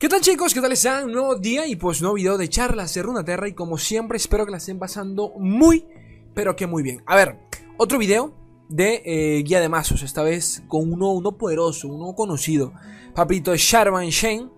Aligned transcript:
¿Qué 0.00 0.08
tal 0.08 0.22
chicos? 0.22 0.54
¿Qué 0.54 0.62
tal 0.62 0.72
están? 0.72 1.04
Un 1.04 1.12
nuevo 1.12 1.34
día 1.34 1.66
y 1.66 1.76
pues 1.76 2.00
nuevo 2.00 2.14
video 2.14 2.38
de 2.38 2.48
charlas 2.48 2.94
de 2.94 3.02
Runaterra 3.02 3.48
y 3.48 3.52
como 3.52 3.76
siempre 3.76 4.16
espero 4.16 4.46
que 4.46 4.50
la 4.50 4.56
estén 4.56 4.78
pasando 4.78 5.34
muy, 5.36 5.84
pero 6.32 6.56
que 6.56 6.66
muy 6.66 6.82
bien. 6.82 7.02
A 7.04 7.16
ver, 7.16 7.36
otro 7.76 7.98
video 7.98 8.32
de 8.70 9.02
eh, 9.04 9.42
guía 9.42 9.60
de 9.60 9.68
mazos, 9.68 10.02
esta 10.02 10.22
vez 10.22 10.62
con 10.68 10.90
uno, 10.90 11.12
uno 11.12 11.36
poderoso, 11.36 11.86
uno 11.88 12.14
conocido. 12.14 12.72
Papito 13.14 13.54
Sharvan 13.54 14.08
Shen, 14.08 14.50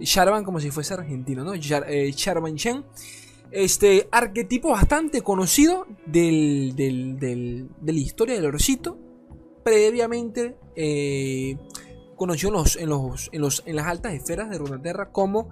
Sharvan 0.00 0.42
como 0.42 0.58
si 0.58 0.72
fuese 0.72 0.94
argentino, 0.94 1.44
¿no? 1.44 1.54
Eh, 1.54 2.12
Sharvan 2.12 2.56
Shen. 2.56 2.84
Este 3.52 4.08
arquetipo 4.10 4.70
bastante 4.70 5.22
conocido 5.22 5.86
de 6.06 6.74
la 7.84 7.92
historia 7.92 8.34
del 8.34 8.46
orcito. 8.46 8.98
Previamente... 9.62 10.56
Eh, 10.74 11.56
conoció 12.18 12.48
en, 12.48 12.54
los, 12.54 12.76
en, 12.76 12.88
los, 13.40 13.62
en, 13.64 13.76
las 13.76 13.86
altas 13.86 14.12
esferas 14.12 14.50
de 14.50 14.58
Runeterra 14.58 15.10
como 15.10 15.48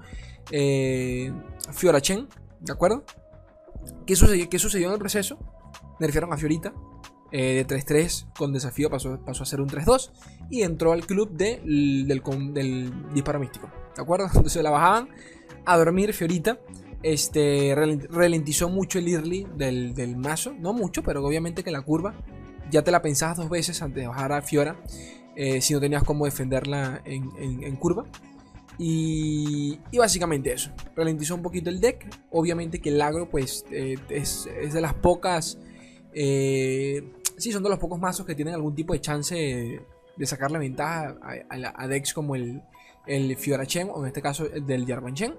eh, 0.50 1.32
Fiorachen, 1.72 2.28
¿de 2.60 2.72
acuerdo? 2.72 3.04
¿Qué 4.04 4.16
sucedió, 4.16 4.48
¿Qué 4.50 4.58
sucedió 4.58 4.88
en 4.88 4.92
el 4.92 4.98
proceso? 4.98 5.38
Nerfearon 5.98 6.32
a 6.32 6.36
Fiorita 6.36 6.74
eh, 7.32 7.64
de 7.64 7.66
3-3 7.66 8.34
con 8.36 8.52
desafío, 8.52 8.90
pasó, 8.90 9.18
pasó 9.24 9.44
a 9.44 9.46
ser 9.46 9.60
un 9.60 9.68
3-2 9.68 10.10
y 10.50 10.62
entró 10.62 10.92
al 10.92 11.06
club 11.06 11.30
de, 11.30 11.60
del, 11.64 12.22
del, 12.52 13.14
disparo 13.14 13.40
místico, 13.40 13.70
¿de 13.94 14.02
acuerdo? 14.02 14.26
Entonces 14.34 14.62
la 14.62 14.70
bajaban 14.70 15.08
a 15.64 15.76
dormir 15.76 16.12
Fiorita. 16.12 16.58
Este 17.02 17.74
ralentizó 18.10 18.68
mucho 18.68 18.98
el 18.98 19.06
early 19.08 19.46
del, 19.54 19.94
del 19.94 20.16
mazo, 20.16 20.54
no 20.58 20.72
mucho, 20.72 21.02
pero 21.02 21.24
obviamente 21.24 21.62
que 21.62 21.70
la 21.70 21.82
curva 21.82 22.14
ya 22.70 22.82
te 22.82 22.90
la 22.90 23.02
pensabas 23.02 23.36
dos 23.36 23.48
veces 23.48 23.80
antes 23.82 24.02
de 24.02 24.08
bajar 24.08 24.32
a 24.32 24.42
Fiora. 24.42 24.76
Eh, 25.36 25.60
si 25.60 25.74
no 25.74 25.80
tenías 25.80 26.02
cómo 26.02 26.24
defenderla 26.24 27.02
en, 27.04 27.76
curva. 27.76 28.06
Y, 28.78 29.78
básicamente 29.96 30.52
eso. 30.52 30.70
Ralentizó 30.96 31.34
un 31.34 31.42
poquito 31.42 31.68
el 31.68 31.80
deck. 31.80 32.08
Obviamente 32.30 32.80
que 32.80 32.88
el 32.88 33.00
agro 33.00 33.28
pues 33.28 33.64
eh, 33.70 33.96
es, 34.08 34.48
de 34.72 34.80
las 34.80 34.94
pocas... 34.94 35.58
Eh, 36.14 37.12
sí, 37.36 37.52
son 37.52 37.62
de 37.62 37.68
los 37.68 37.78
pocos 37.78 38.00
mazos 38.00 38.24
que 38.24 38.34
tienen 38.34 38.54
algún 38.54 38.74
tipo 38.74 38.94
de 38.94 39.00
chance 39.00 39.34
de, 40.16 40.26
sacarle 40.26 40.58
ventaja 40.58 41.14
a, 41.50 41.86
decks 41.86 42.14
como 42.14 42.34
el, 42.34 42.62
el 43.06 43.36
Fiorachen 43.36 43.90
o 43.92 44.00
en 44.00 44.06
este 44.06 44.22
caso 44.22 44.46
el 44.50 44.66
del 44.66 44.86
Jarvanchen. 44.86 45.34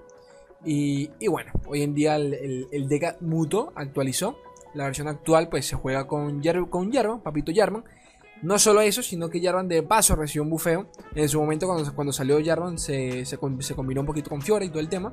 Y, 0.64 1.10
y 1.18 1.26
bueno, 1.28 1.52
hoy 1.66 1.82
en 1.82 1.94
día 1.94 2.14
el, 2.16 2.68
el, 2.70 2.88
deck 2.88 3.20
mutó, 3.20 3.72
actualizó. 3.74 4.38
La 4.74 4.84
versión 4.84 5.08
actual 5.08 5.48
pues 5.48 5.66
se 5.66 5.74
juega 5.74 6.06
con, 6.06 6.40
con 6.70 6.92
Jarvan, 6.92 7.20
Papito 7.20 7.50
Jarvan. 7.52 7.84
No 8.42 8.58
solo 8.58 8.80
eso, 8.80 9.02
sino 9.02 9.28
que 9.28 9.40
Jarvan 9.40 9.68
de 9.68 9.82
paso 9.82 10.14
recibió 10.14 10.42
un 10.42 10.50
bufeo. 10.50 10.90
En 11.14 11.28
su 11.28 11.40
momento, 11.40 11.66
cuando, 11.66 11.94
cuando 11.94 12.12
salió 12.12 12.38
Jarvan, 12.44 12.78
se, 12.78 13.24
se, 13.24 13.36
combinó 13.38 14.00
un 14.00 14.06
poquito 14.06 14.30
con 14.30 14.40
Fiora 14.40 14.64
y 14.64 14.68
todo 14.68 14.80
el 14.80 14.88
tema. 14.88 15.12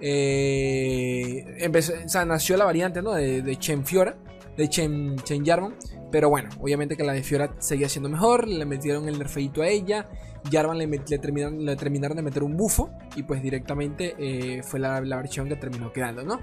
Eh, 0.00 1.44
empezó, 1.58 1.92
nació 2.24 2.56
la 2.56 2.64
variante 2.64 3.02
¿no? 3.02 3.12
de, 3.12 3.42
de 3.42 3.56
Chen 3.56 3.84
Fiora, 3.84 4.16
de 4.56 4.68
Chen, 4.68 5.16
Chen 5.16 5.44
Jarvan. 5.44 5.74
Pero 6.10 6.30
bueno, 6.30 6.48
obviamente 6.60 6.96
que 6.96 7.04
la 7.04 7.12
de 7.12 7.22
Fiora 7.22 7.54
seguía 7.58 7.88
siendo 7.88 8.08
mejor. 8.08 8.48
Le 8.48 8.64
metieron 8.64 9.08
el 9.08 9.18
nerfeito 9.18 9.60
a 9.60 9.68
ella. 9.68 10.08
Jarvan 10.50 10.78
le, 10.78 10.86
terminaron, 10.98 11.64
le, 11.64 11.76
terminaron, 11.76 12.16
de 12.16 12.22
meter 12.22 12.42
un 12.42 12.56
bufo. 12.56 12.90
Y 13.16 13.22
pues 13.24 13.42
directamente 13.42 14.14
eh, 14.18 14.62
fue 14.62 14.80
la, 14.80 15.00
la, 15.02 15.16
versión 15.16 15.48
que 15.48 15.56
terminó 15.56 15.92
quedando, 15.92 16.22
¿no? 16.22 16.40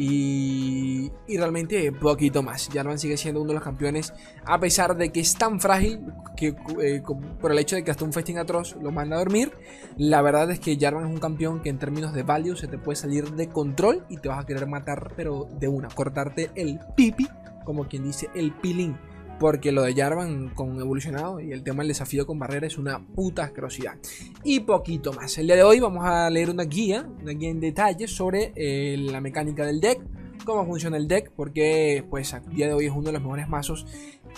Y, 0.00 1.10
realmente 1.28 1.90
poquito 1.90 2.42
más. 2.42 2.68
Jarvan 2.72 3.00
sigue 3.00 3.16
siendo 3.16 3.40
uno 3.40 3.48
de 3.48 3.54
los 3.54 3.64
campeones, 3.64 4.12
a 4.44 4.60
pesar 4.60 4.96
de 4.96 5.10
que 5.10 5.18
es 5.18 5.34
tan 5.34 5.60
frágil 5.60 6.00
que 6.36 6.54
eh, 6.80 7.02
por 7.40 7.50
el 7.50 7.58
hecho 7.58 7.74
de 7.74 7.82
que 7.82 7.90
hasta 7.90 8.04
un 8.04 8.12
festín 8.12 8.38
atroz 8.38 8.76
lo 8.80 8.92
manda 8.92 9.16
a 9.16 9.18
dormir. 9.18 9.52
La 9.96 10.22
verdad 10.22 10.50
es 10.52 10.60
que 10.60 10.78
Jarvan 10.78 11.06
es 11.06 11.10
un 11.10 11.18
campeón 11.18 11.62
que 11.62 11.70
en 11.70 11.78
términos 11.78 12.14
de 12.14 12.22
value 12.22 12.54
se 12.54 12.68
te 12.68 12.78
puede 12.78 12.94
salir 12.94 13.32
de 13.32 13.48
control 13.48 14.04
y 14.08 14.18
te 14.18 14.28
vas 14.28 14.44
a 14.44 14.46
querer 14.46 14.68
matar, 14.68 15.14
pero 15.16 15.48
de 15.58 15.66
una, 15.66 15.88
cortarte 15.88 16.50
el 16.54 16.78
pipi, 16.94 17.26
como 17.64 17.88
quien 17.88 18.04
dice 18.04 18.28
el 18.36 18.52
pilín. 18.52 18.96
Porque 19.38 19.70
lo 19.70 19.82
de 19.82 19.94
Jarvan 19.94 20.50
con 20.50 20.80
evolucionado 20.80 21.40
y 21.40 21.52
el 21.52 21.62
tema 21.62 21.82
del 21.82 21.88
desafío 21.88 22.26
con 22.26 22.38
barrera 22.38 22.66
es 22.66 22.76
una 22.76 22.98
puta 22.98 23.44
asquerosidad. 23.44 23.94
Y 24.42 24.60
poquito 24.60 25.12
más. 25.12 25.38
El 25.38 25.46
día 25.46 25.56
de 25.56 25.62
hoy 25.62 25.78
vamos 25.80 26.04
a 26.04 26.28
leer 26.28 26.50
una 26.50 26.64
guía, 26.64 27.08
una 27.22 27.32
guía 27.32 27.50
en 27.50 27.60
detalle 27.60 28.08
sobre 28.08 28.52
eh, 28.56 28.96
la 28.98 29.20
mecánica 29.20 29.64
del 29.64 29.80
deck, 29.80 30.00
cómo 30.44 30.66
funciona 30.66 30.96
el 30.96 31.06
deck, 31.06 31.30
porque 31.36 32.04
pues 32.10 32.34
a 32.34 32.40
día 32.40 32.66
de 32.66 32.72
hoy 32.72 32.86
es 32.86 32.92
uno 32.92 33.04
de 33.04 33.12
los 33.12 33.22
mejores 33.22 33.48
mazos 33.48 33.86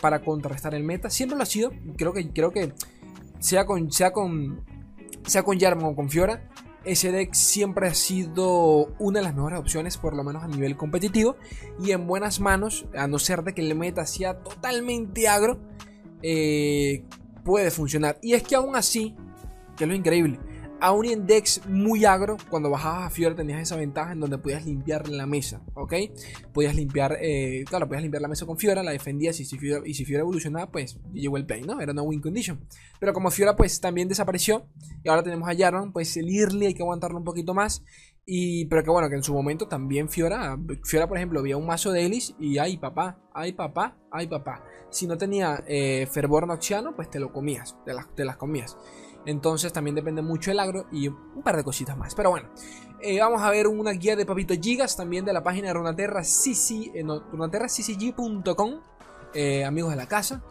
para 0.00 0.20
contrarrestar 0.20 0.74
el 0.74 0.84
meta. 0.84 1.08
Siempre 1.08 1.36
lo 1.36 1.44
ha 1.44 1.46
sido. 1.46 1.72
Creo 1.96 2.12
que, 2.12 2.28
creo 2.30 2.50
que 2.50 2.72
sea 3.38 3.64
con, 3.64 3.90
sea 3.90 4.12
con, 4.12 4.64
sea 5.26 5.42
con 5.42 5.58
Jarvan 5.58 5.84
o 5.86 5.96
con 5.96 6.10
Fiora, 6.10 6.48
ese 6.84 7.12
deck 7.12 7.34
siempre 7.34 7.88
ha 7.88 7.94
sido 7.94 8.94
una 8.98 9.20
de 9.20 9.24
las 9.24 9.34
mejores 9.34 9.58
opciones, 9.58 9.96
por 9.96 10.14
lo 10.14 10.24
menos 10.24 10.42
a 10.42 10.48
nivel 10.48 10.76
competitivo. 10.76 11.36
Y 11.82 11.92
en 11.92 12.06
buenas 12.06 12.40
manos, 12.40 12.86
a 12.96 13.06
no 13.06 13.18
ser 13.18 13.42
de 13.42 13.54
que 13.54 13.60
el 13.60 13.74
meta 13.74 14.06
sea 14.06 14.38
totalmente 14.38 15.28
agro, 15.28 15.58
eh, 16.22 17.04
puede 17.44 17.70
funcionar. 17.70 18.18
Y 18.22 18.34
es 18.34 18.42
que 18.42 18.56
aún 18.56 18.76
así, 18.76 19.14
que 19.76 19.84
es 19.84 19.88
lo 19.88 19.94
increíble, 19.94 20.38
Aún 20.82 21.04
en 21.04 21.26
decks 21.26 21.60
muy 21.68 22.06
agro, 22.06 22.38
cuando 22.48 22.70
bajabas 22.70 23.06
a 23.06 23.10
Fiora 23.10 23.36
tenías 23.36 23.60
esa 23.60 23.76
ventaja 23.76 24.12
en 24.12 24.20
donde 24.20 24.38
podías 24.38 24.64
limpiar 24.64 25.08
la 25.08 25.26
mesa, 25.26 25.60
¿ok? 25.74 25.92
Podías 26.54 26.74
limpiar, 26.74 27.18
eh, 27.20 27.64
claro, 27.68 27.86
podías 27.86 28.02
limpiar 28.02 28.22
la 28.22 28.28
mesa 28.28 28.46
con 28.46 28.56
Fiora, 28.56 28.82
la 28.82 28.92
defendías 28.92 29.38
y 29.40 29.44
si 29.44 29.58
Fiora, 29.58 29.86
y 29.86 29.92
si 29.92 30.06
Fiora 30.06 30.22
evolucionaba, 30.22 30.70
pues 30.70 30.98
llegó 31.12 31.36
el 31.36 31.44
play, 31.44 31.62
¿no? 31.62 31.80
Era 31.80 31.92
una 31.92 32.00
win 32.02 32.22
condition. 32.22 32.64
Pero 32.98 33.12
como 33.12 33.30
Fiora 33.30 33.56
pues 33.56 33.78
también 33.80 34.08
desapareció 34.08 34.66
y 35.04 35.08
ahora 35.10 35.22
tenemos 35.22 35.48
a 35.50 35.54
Jarvan, 35.54 35.92
pues 35.92 36.16
el 36.16 36.34
early 36.34 36.66
hay 36.66 36.74
que 36.74 36.82
aguantarlo 36.82 37.18
un 37.18 37.24
poquito 37.24 37.52
más. 37.52 37.84
Y, 38.24 38.66
pero 38.66 38.84
que 38.84 38.90
bueno, 38.90 39.08
que 39.08 39.16
en 39.16 39.22
su 39.22 39.34
momento 39.34 39.66
también 39.66 40.08
Fiora, 40.08 40.58
Fiora 40.84 41.08
por 41.08 41.16
ejemplo, 41.16 41.40
había 41.40 41.56
un 41.56 41.66
mazo 41.66 41.92
de 41.92 42.06
Elis 42.06 42.34
y 42.38 42.58
ay 42.58 42.78
papá, 42.78 43.18
ay 43.34 43.52
papá, 43.52 43.98
ay 44.10 44.28
papá. 44.28 44.64
Si 44.90 45.06
no 45.06 45.18
tenía 45.18 45.62
eh, 45.66 46.06
fervor 46.10 46.46
noxiano, 46.46 46.94
pues 46.96 47.10
te 47.10 47.20
lo 47.20 47.32
comías, 47.32 47.76
te 47.84 47.92
las, 47.92 48.14
te 48.14 48.24
las 48.24 48.36
comías. 48.36 48.76
Entonces 49.26 49.72
también 49.72 49.94
depende 49.94 50.22
mucho 50.22 50.50
el 50.50 50.58
agro 50.60 50.86
y 50.90 51.08
un 51.08 51.42
par 51.42 51.56
de 51.56 51.64
cositas 51.64 51.96
más. 51.96 52.14
Pero 52.14 52.30
bueno, 52.30 52.48
eh, 53.00 53.20
vamos 53.20 53.42
a 53.42 53.50
ver 53.50 53.66
una 53.66 53.92
guía 53.92 54.16
de 54.16 54.24
Papito 54.24 54.54
Gigas 54.60 54.96
también 54.96 55.24
de 55.24 55.32
la 55.32 55.42
página 55.42 55.68
de 55.68 55.74
Runaterra, 55.74 56.22
eh, 56.22 57.04
eh, 59.34 59.64
amigos 59.64 59.90
de 59.90 59.96
la 59.96 60.06
casa. 60.06 60.42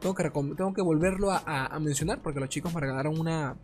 Tengo 0.00 0.14
que, 0.14 0.30
tengo 0.30 0.74
que 0.74 0.82
volverlo 0.82 1.30
a, 1.30 1.78
mencionar 1.80 2.20
porque 2.20 2.40
los 2.40 2.48
chicos 2.48 2.74
me 2.74 2.80
regalaron 2.80 3.18
una, 3.18 3.56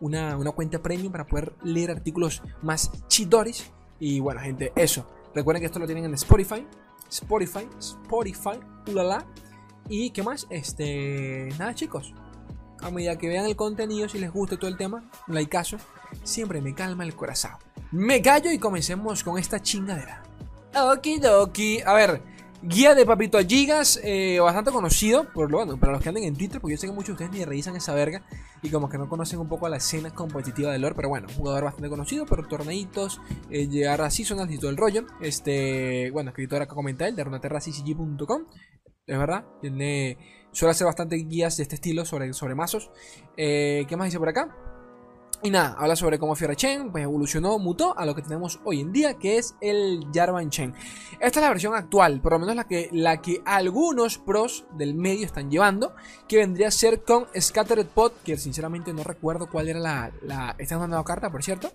una, 0.00 0.50
cuenta 0.52 0.82
premium 0.82 1.12
para 1.12 1.26
poder 1.26 1.52
leer 1.62 1.90
artículos 1.90 2.42
más 2.62 2.90
chidoris. 3.08 3.70
Y 4.00 4.20
bueno, 4.20 4.40
gente, 4.40 4.72
eso. 4.74 5.06
Recuerden 5.34 5.60
que 5.60 5.66
esto 5.66 5.78
lo 5.78 5.86
tienen 5.86 6.06
en 6.06 6.14
Spotify. 6.14 6.66
Spotify, 7.08 7.68
Spotify, 7.78 8.58
ulala. 8.88 9.26
Y 9.88 10.10
qué 10.10 10.22
más, 10.22 10.46
este. 10.50 11.50
Nada, 11.58 11.74
chicos 11.74 12.14
a 12.82 12.90
medida 12.90 13.16
que 13.16 13.28
vean 13.28 13.46
el 13.46 13.56
contenido, 13.56 14.08
si 14.08 14.18
les 14.18 14.32
gusta 14.32 14.56
todo 14.56 14.68
el 14.68 14.76
tema, 14.76 15.10
un 15.28 15.44
caso 15.46 15.78
siempre 16.24 16.60
me 16.60 16.74
calma 16.74 17.04
el 17.04 17.14
corazón. 17.14 17.52
Me 17.92 18.22
callo 18.22 18.52
y 18.52 18.58
comencemos 18.58 19.24
con 19.24 19.38
esta 19.38 19.60
chingadera. 19.60 20.22
Okidoki. 20.74 21.80
A 21.84 21.92
ver, 21.94 22.22
guía 22.62 22.94
de 22.94 23.04
Papito 23.04 23.38
Gigas, 23.40 24.00
eh, 24.04 24.38
bastante 24.40 24.70
conocido, 24.70 25.24
por 25.32 25.50
lo 25.50 25.58
bueno, 25.58 25.78
para 25.78 25.92
los 25.92 26.02
que 26.02 26.08
anden 26.08 26.24
en 26.24 26.36
Twitter, 26.36 26.60
porque 26.60 26.76
yo 26.76 26.80
sé 26.80 26.86
que 26.86 26.92
muchos 26.92 27.18
de 27.18 27.24
ustedes 27.24 27.32
ni 27.32 27.44
revisan 27.44 27.74
esa 27.76 27.94
verga 27.94 28.22
y 28.62 28.70
como 28.70 28.88
que 28.88 28.98
no 28.98 29.08
conocen 29.08 29.40
un 29.40 29.48
poco 29.48 29.68
la 29.68 29.78
escena 29.78 30.10
competitiva 30.10 30.70
de 30.70 30.78
lore, 30.78 30.94
pero 30.94 31.08
bueno, 31.08 31.26
jugador 31.36 31.64
bastante 31.64 31.88
conocido 31.88 32.26
por 32.26 32.46
torneitos, 32.46 33.20
eh, 33.50 33.66
llegar 33.66 34.00
a 34.02 34.10
seasonals 34.10 34.52
y 34.52 34.58
todo 34.58 34.70
el 34.70 34.76
rollo. 34.76 35.06
Este, 35.20 36.10
bueno, 36.12 36.30
escritor 36.30 36.62
acá 36.62 36.74
comenta 36.74 37.08
él, 37.08 37.16
de 37.16 37.24
runaterracccg.com, 37.24 38.44
es 39.06 39.18
verdad, 39.18 39.44
tiene 39.60 40.18
Suele 40.52 40.70
hacer 40.70 40.86
bastante 40.86 41.16
guías 41.16 41.56
de 41.56 41.62
este 41.62 41.76
estilo 41.76 42.04
sobre, 42.04 42.32
sobre 42.32 42.54
mazos. 42.54 42.90
Eh, 43.36 43.84
¿Qué 43.88 43.96
más 43.96 44.06
dice 44.06 44.18
por 44.18 44.28
acá? 44.28 44.54
Y 45.42 45.50
nada, 45.50 45.74
habla 45.78 45.96
sobre 45.96 46.18
cómo 46.18 46.36
Fiora 46.36 46.54
Chen 46.54 46.92
pues, 46.92 47.02
evolucionó, 47.02 47.58
mutó 47.58 47.96
a 47.96 48.04
lo 48.04 48.14
que 48.14 48.20
tenemos 48.20 48.60
hoy 48.62 48.80
en 48.80 48.92
día, 48.92 49.14
que 49.14 49.38
es 49.38 49.54
el 49.62 50.04
Jarvan 50.12 50.50
Chen. 50.50 50.74
Esta 51.12 51.40
es 51.40 51.42
la 51.42 51.48
versión 51.48 51.74
actual, 51.74 52.20
por 52.20 52.32
lo 52.32 52.40
menos 52.40 52.56
la 52.56 52.64
que, 52.64 52.90
la 52.92 53.22
que 53.22 53.40
algunos 53.46 54.18
pros 54.18 54.66
del 54.76 54.94
medio 54.94 55.24
están 55.24 55.50
llevando, 55.50 55.94
que 56.28 56.36
vendría 56.36 56.68
a 56.68 56.70
ser 56.70 57.04
con 57.04 57.26
Scattered 57.38 57.86
Pot, 57.86 58.22
que 58.22 58.36
sinceramente 58.36 58.92
no 58.92 59.02
recuerdo 59.02 59.48
cuál 59.48 59.70
era 59.70 59.80
la... 59.80 60.12
la 60.20 60.54
esta 60.58 60.74
es 60.74 60.78
una 60.78 60.88
nueva 60.88 61.04
carta, 61.04 61.30
por 61.30 61.42
cierto. 61.42 61.72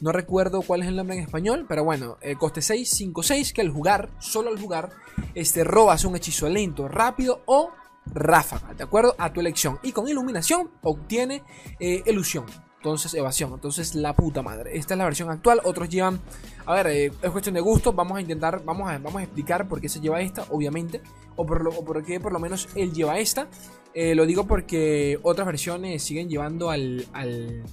No 0.00 0.12
recuerdo 0.12 0.60
cuál 0.60 0.82
es 0.82 0.88
el 0.88 0.96
nombre 0.96 1.16
en 1.16 1.22
español, 1.22 1.64
pero 1.66 1.84
bueno, 1.84 2.18
eh, 2.20 2.36
coste 2.36 2.60
6, 2.60 2.90
5, 2.90 3.22
6, 3.22 3.52
que 3.54 3.62
al 3.62 3.70
jugar, 3.70 4.10
solo 4.18 4.50
al 4.50 4.60
jugar, 4.60 4.90
este, 5.34 5.64
robas 5.64 6.04
un 6.04 6.14
hechizo 6.14 6.46
lento, 6.50 6.88
rápido 6.88 7.40
o 7.46 7.70
ráfaga, 8.12 8.74
¿de 8.74 8.84
acuerdo? 8.84 9.14
A 9.18 9.32
tu 9.32 9.40
elección. 9.40 9.78
Y 9.82 9.92
con 9.92 10.08
iluminación 10.08 10.70
obtiene 10.82 11.42
eh, 11.80 12.02
ilusión. 12.06 12.44
Entonces, 12.78 13.12
evasión. 13.14 13.52
Entonces, 13.52 13.96
la 13.96 14.14
puta 14.14 14.40
madre. 14.40 14.76
Esta 14.76 14.94
es 14.94 14.98
la 14.98 15.04
versión 15.04 15.30
actual. 15.30 15.60
Otros 15.64 15.88
llevan. 15.88 16.20
A 16.64 16.74
ver, 16.74 16.86
eh, 16.86 17.12
es 17.22 17.30
cuestión 17.30 17.54
de 17.54 17.60
gusto. 17.60 17.92
Vamos 17.92 18.18
a 18.18 18.20
intentar. 18.20 18.62
Vamos 18.64 18.88
a, 18.88 18.98
vamos 18.98 19.16
a 19.16 19.24
explicar 19.24 19.66
por 19.66 19.80
qué 19.80 19.88
se 19.88 20.00
lleva 20.00 20.20
esta, 20.20 20.44
obviamente. 20.50 21.02
O 21.34 21.44
por, 21.44 21.64
lo, 21.64 21.72
por 21.72 22.04
qué 22.04 22.20
por 22.20 22.32
lo 22.32 22.38
menos 22.38 22.68
él 22.76 22.92
lleva 22.92 23.18
esta. 23.18 23.48
Eh, 23.94 24.14
lo 24.14 24.26
digo 24.26 24.46
porque 24.46 25.18
otras 25.22 25.44
versiones 25.44 26.04
siguen 26.04 26.28
llevando 26.28 26.70
al, 26.70 27.04
al, 27.14 27.64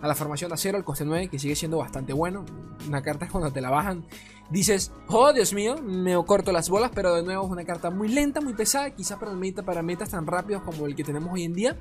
a 0.00 0.08
la 0.08 0.14
formación 0.14 0.48
de 0.48 0.54
acero, 0.54 0.78
al 0.78 0.84
coste 0.84 1.04
9, 1.04 1.28
que 1.28 1.38
sigue 1.38 1.56
siendo 1.56 1.76
bastante 1.76 2.14
bueno. 2.14 2.46
Una 2.88 3.02
carta 3.02 3.26
es 3.26 3.30
cuando 3.30 3.52
te 3.52 3.60
la 3.60 3.68
bajan 3.68 4.06
dices, 4.50 4.92
oh 5.08 5.32
Dios 5.32 5.52
mío, 5.52 5.76
me 5.82 6.14
corto 6.24 6.52
las 6.52 6.68
bolas, 6.68 6.90
pero 6.94 7.14
de 7.14 7.22
nuevo 7.22 7.44
es 7.44 7.50
una 7.50 7.64
carta 7.64 7.90
muy 7.90 8.08
lenta, 8.08 8.40
muy 8.40 8.54
pesada, 8.54 8.90
quizás 8.90 9.18
para, 9.18 9.32
meta, 9.32 9.62
para 9.62 9.82
metas 9.82 10.10
tan 10.10 10.26
rápidos 10.26 10.62
como 10.62 10.86
el 10.86 10.94
que 10.94 11.04
tenemos 11.04 11.32
hoy 11.32 11.44
en 11.44 11.54
día, 11.54 11.76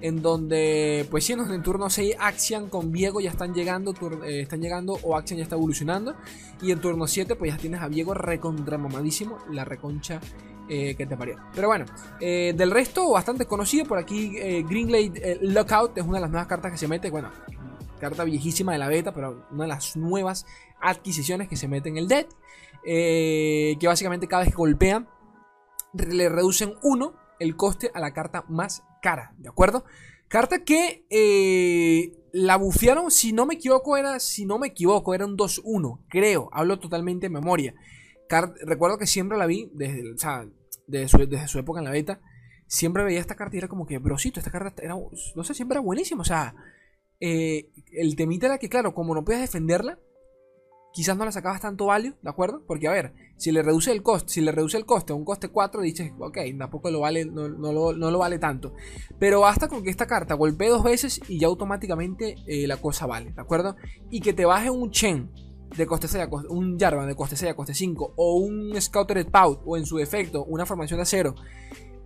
en 0.00 0.22
donde, 0.22 1.06
pues 1.10 1.24
sí, 1.24 1.32
en 1.32 1.62
turno 1.62 1.90
6 1.90 2.16
Axian 2.18 2.68
con 2.68 2.92
Viego 2.92 3.20
ya 3.20 3.30
están 3.30 3.54
llegando, 3.54 3.94
eh, 4.24 4.40
están 4.42 4.60
llegando 4.60 4.98
o 5.02 5.16
Axian 5.16 5.38
ya 5.38 5.44
está 5.44 5.56
evolucionando, 5.56 6.14
y 6.62 6.72
en 6.72 6.80
turno 6.80 7.06
7 7.06 7.36
pues 7.36 7.52
ya 7.52 7.58
tienes 7.58 7.80
a 7.80 7.88
Viego 7.88 8.14
recontramamadísimo, 8.14 9.38
la 9.50 9.64
reconcha 9.64 10.20
eh, 10.70 10.94
que 10.96 11.06
te 11.06 11.16
parió. 11.16 11.36
Pero 11.54 11.68
bueno, 11.68 11.86
eh, 12.20 12.52
del 12.54 12.70
resto, 12.70 13.10
bastante 13.10 13.46
conocido. 13.46 13.86
Por 13.86 13.96
aquí, 13.96 14.34
eh, 14.36 15.38
Lockout 15.40 15.96
es 15.96 16.04
una 16.04 16.18
de 16.18 16.20
las 16.20 16.30
nuevas 16.30 16.46
cartas 16.46 16.70
que 16.72 16.76
se 16.76 16.86
mete. 16.86 17.10
Bueno, 17.10 17.30
carta 17.98 18.22
viejísima 18.24 18.72
de 18.72 18.78
la 18.78 18.88
beta, 18.88 19.14
pero 19.14 19.46
una 19.50 19.64
de 19.64 19.68
las 19.68 19.96
nuevas 19.96 20.44
adquisiciones 20.80 21.48
que 21.48 21.56
se 21.56 21.68
mete 21.68 21.88
en 21.88 21.96
el 21.96 22.08
deck. 22.08 22.28
Eh, 22.84 23.76
que 23.80 23.86
básicamente 23.86 24.28
cada 24.28 24.44
vez 24.44 24.50
que 24.50 24.56
golpea 24.56 25.06
le 25.92 26.28
reducen 26.28 26.74
1 26.82 27.14
el 27.40 27.56
coste 27.56 27.90
a 27.94 28.00
la 28.00 28.12
carta 28.12 28.44
más 28.48 28.82
cara, 29.02 29.34
¿de 29.38 29.48
acuerdo? 29.48 29.84
Carta 30.28 30.64
que 30.64 31.04
eh, 31.10 32.12
la 32.32 32.56
bufearon, 32.56 33.10
si 33.10 33.32
no 33.32 33.46
me 33.46 33.54
equivoco, 33.54 33.96
era, 33.96 34.20
si 34.20 34.44
no 34.44 34.58
me 34.58 34.68
equivoco, 34.68 35.14
era 35.14 35.24
un 35.24 35.36
2-1, 35.36 36.00
creo, 36.08 36.50
hablo 36.52 36.78
totalmente 36.78 37.26
de 37.26 37.30
memoria. 37.30 37.74
recuerdo 38.64 38.98
que 38.98 39.06
siempre 39.06 39.38
la 39.38 39.46
vi 39.46 39.70
desde, 39.72 40.14
desde, 40.86 41.48
su, 41.48 41.58
época 41.58 41.80
en 41.80 41.84
la 41.84 41.90
beta, 41.90 42.20
siempre 42.66 43.04
veía 43.04 43.20
esta 43.20 43.36
carta 43.36 43.56
y 43.56 43.58
era 43.58 43.68
como 43.68 43.86
que, 43.86 43.98
brosito, 43.98 44.40
esta 44.40 44.50
carta 44.50 44.82
era, 44.82 44.94
no 45.34 45.44
sé, 45.44 45.54
siempre 45.54 45.76
era 45.76 45.82
buenísima, 45.82 46.22
o 46.22 46.26
sea, 46.26 46.54
eh, 47.20 47.70
el 47.92 48.14
temita 48.14 48.46
era 48.46 48.58
que, 48.58 48.68
claro, 48.68 48.94
como 48.94 49.14
no 49.14 49.24
puedes 49.24 49.40
defenderla, 49.40 49.98
quizás 50.98 51.16
no 51.16 51.24
la 51.24 51.30
sacabas 51.30 51.60
tanto 51.60 51.86
value, 51.86 52.16
¿de 52.20 52.28
acuerdo? 52.28 52.64
Porque 52.66 52.88
a 52.88 52.90
ver, 52.90 53.14
si 53.36 53.52
le 53.52 53.62
reduce 53.62 53.92
el 53.92 54.02
coste, 54.02 54.32
si 54.32 54.40
le 54.40 54.50
reduce 54.50 54.76
el 54.76 54.84
coste 54.84 55.12
a 55.12 55.14
un 55.14 55.24
coste 55.24 55.46
4, 55.46 55.80
dices, 55.80 56.10
ok, 56.18 56.38
tampoco 56.58 56.90
lo 56.90 56.98
vale, 56.98 57.24
no, 57.24 57.46
lo, 57.46 58.18
vale 58.18 58.40
tanto. 58.40 58.74
Pero 59.16 59.42
basta 59.42 59.68
con 59.68 59.84
que 59.84 59.90
esta 59.90 60.08
carta 60.08 60.34
golpee 60.34 60.70
dos 60.70 60.82
veces 60.82 61.20
y 61.28 61.38
ya 61.38 61.46
automáticamente 61.46 62.34
eh, 62.48 62.66
la 62.66 62.78
cosa 62.78 63.06
vale, 63.06 63.30
¿de 63.30 63.40
acuerdo? 63.40 63.76
Y 64.10 64.20
que 64.20 64.32
te 64.32 64.44
baje 64.44 64.70
un 64.70 64.90
Chen 64.90 65.30
de 65.76 65.86
coste 65.86 66.08
6 66.08 66.24
a 66.24 66.28
coste, 66.28 66.48
un 66.48 66.76
Jarvan 66.76 67.06
de 67.06 67.14
coste 67.14 67.36
6 67.36 67.52
a 67.52 67.54
coste 67.54 67.74
5 67.74 68.14
o 68.16 68.34
un 68.34 68.74
Scouter 68.80 69.24
Pout 69.30 69.60
o 69.66 69.76
en 69.76 69.86
su 69.86 69.98
defecto 69.98 70.44
una 70.46 70.66
formación 70.66 70.98
de 70.98 71.02
acero 71.02 71.36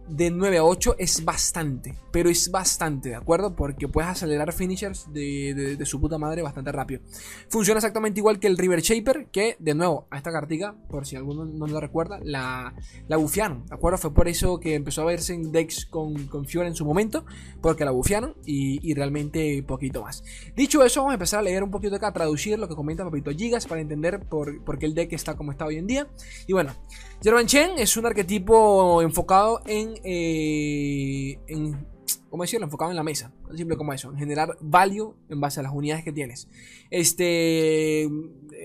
de 0.09 0.31
9 0.31 0.59
a 0.59 0.65
8 0.65 0.97
es 0.99 1.25
bastante, 1.25 1.95
pero 2.11 2.29
es 2.29 2.51
bastante, 2.51 3.11
¿de 3.11 3.15
acuerdo? 3.15 3.55
Porque 3.55 3.89
puedes 3.89 4.11
acelerar 4.11 4.53
finishers 4.53 5.13
de, 5.13 5.79
su 5.85 6.01
puta 6.01 6.19
madre 6.19 6.43
bastante 6.43 6.73
rápido. 6.73 7.01
Funciona 7.49 7.79
exactamente 7.79 8.21
igual 8.21 8.39
que 8.39 8.47
el 8.47 8.59
River 8.59 8.81
Shaper, 8.81 9.29
que 9.31 9.57
de 9.59 9.75
nuevo, 9.75 10.07
a 10.11 10.17
esta 10.17 10.33
cartica, 10.33 10.75
por 10.89 11.07
si 11.07 11.17
alguno 11.17 11.45
no 11.45 11.67
lo 11.67 11.81
recuerda, 11.81 12.19
la, 12.23 12.75
la 13.09 13.17
bufiaron, 13.17 13.67
¿de 13.67 13.75
acuerdo? 13.75 13.99
Fue 13.99 14.13
por 14.13 14.29
eso 14.29 14.61
que 14.61 14.75
empezó 14.75 15.03
a 15.03 15.07
verse 15.07 15.35
en 15.35 15.53
decks 15.53 15.87
con, 15.87 16.27
con 16.27 16.47
Fiora 16.47 16.69
en 16.69 16.75
su 16.75 16.85
momento, 16.85 17.25
porque 17.61 17.85
la 17.85 17.91
bufiaron 17.91 18.35
y, 18.45 18.93
realmente 18.95 19.63
poquito 19.63 20.03
más. 20.03 20.23
Dicho 20.55 20.85
eso, 20.85 21.01
vamos 21.01 21.13
a 21.13 21.15
empezar 21.15 21.41
a 21.41 21.43
leer 21.43 21.63
un 21.63 21.71
poquito 21.71 21.97
acá, 21.97 22.09
a 22.09 22.13
traducir 22.13 22.59
lo 22.59 22.69
que 22.69 22.75
comenta 22.75 23.05
Papito 23.05 23.31
Gigas 23.31 23.67
para 23.67 23.81
entender 23.81 24.21
por, 24.21 24.63
por 24.65 24.79
qué 24.79 24.87
el 24.87 24.95
deck 24.95 25.13
está 25.13 25.35
como 25.35 25.53
está 25.53 25.65
hoy 25.65 25.79
en 25.79 25.87
día. 25.87 26.07
Y 26.47 26.53
bueno, 26.53 26.75
Jervan 27.23 27.47
Chen 27.47 27.79
es 27.79 27.97
un 27.97 28.05
arquetipo 28.05 29.01
enfocado 29.01 29.61
en, 29.67 29.95
eh, 30.03 31.39
en 31.47 31.87
¿cómo 32.29 32.43
decirlo? 32.43 32.67
Enfocado 32.67 32.91
en 32.91 32.97
la 32.97 33.05
mesa, 33.05 33.31
tan 33.47 33.57
simple 33.57 33.77
como 33.77 33.93
eso, 33.93 34.11
en 34.11 34.19
generar 34.19 34.57
value 34.61 35.15
en 35.29 35.41
base 35.41 35.61
a 35.61 35.63
las 35.63 35.73
unidades 35.73 36.03
que 36.03 36.11
tienes. 36.11 36.49
Este, 36.91 38.09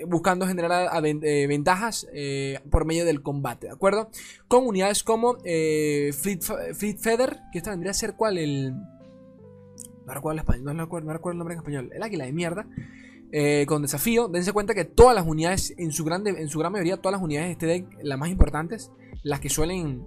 buscando 0.07 0.48
generar 0.48 0.89
eh, 1.06 1.45
ventajas 1.48 2.07
eh, 2.12 2.59
por 2.71 2.86
medio 2.86 3.06
del 3.06 3.21
combate, 3.21 3.68
¿de 3.68 3.74
acuerdo? 3.74 4.09
Con 4.48 4.65
unidades 4.65 5.03
como 5.03 5.38
Fleet, 5.38 6.42
Feather, 6.74 7.38
que 7.51 7.60
esta 7.60 7.69
vendría 7.69 7.92
a 7.92 7.95
ser 7.95 8.15
cuál 8.15 8.39
el... 8.39 8.74
No 8.74 10.13
recuerdo 10.13 10.33
el 10.33 10.39
español, 10.39 10.63
no 10.63 10.74
no 10.74 11.13
recuerdo 11.13 11.31
el 11.33 11.38
nombre 11.38 11.53
en 11.53 11.60
español, 11.60 11.92
el 11.94 12.01
águila 12.01 12.25
de 12.25 12.33
mierda. 12.33 12.65
Eh, 13.31 13.65
con 13.68 13.81
desafío. 13.81 14.29
Dense 14.29 14.53
cuenta 14.53 14.74
que 14.74 14.85
todas 14.85 15.13
las 15.13 15.25
unidades, 15.25 15.74
en 15.77 15.91
su, 15.91 16.06
grande, 16.06 16.29
en 16.29 16.47
su 16.47 16.59
gran 16.59 16.71
mayoría, 16.71 16.97
todas 16.97 17.13
las 17.13 17.21
unidades 17.21 17.47
de 17.47 17.51
este 17.51 17.65
deck, 17.65 17.97
las 18.01 18.18
más 18.18 18.29
importantes, 18.29 18.91
las 19.21 19.41
que 19.41 19.50
suelen 19.50 20.06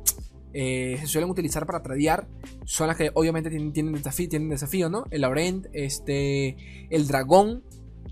eh, 0.52 0.96
se 1.00 1.06
suelen 1.06 1.30
utilizar 1.30 1.64
para 1.66 1.82
tradear, 1.82 2.26
son 2.64 2.88
las 2.88 2.96
que 2.96 3.10
obviamente 3.14 3.50
tienen, 3.50 3.92
desafío, 3.92 4.28
tienen 4.28 4.48
desafío, 4.48 4.88
¿no? 4.88 5.04
El 5.10 5.20
Laurent, 5.20 5.66
este, 5.72 6.56
el 6.90 7.06
Dragón, 7.06 7.62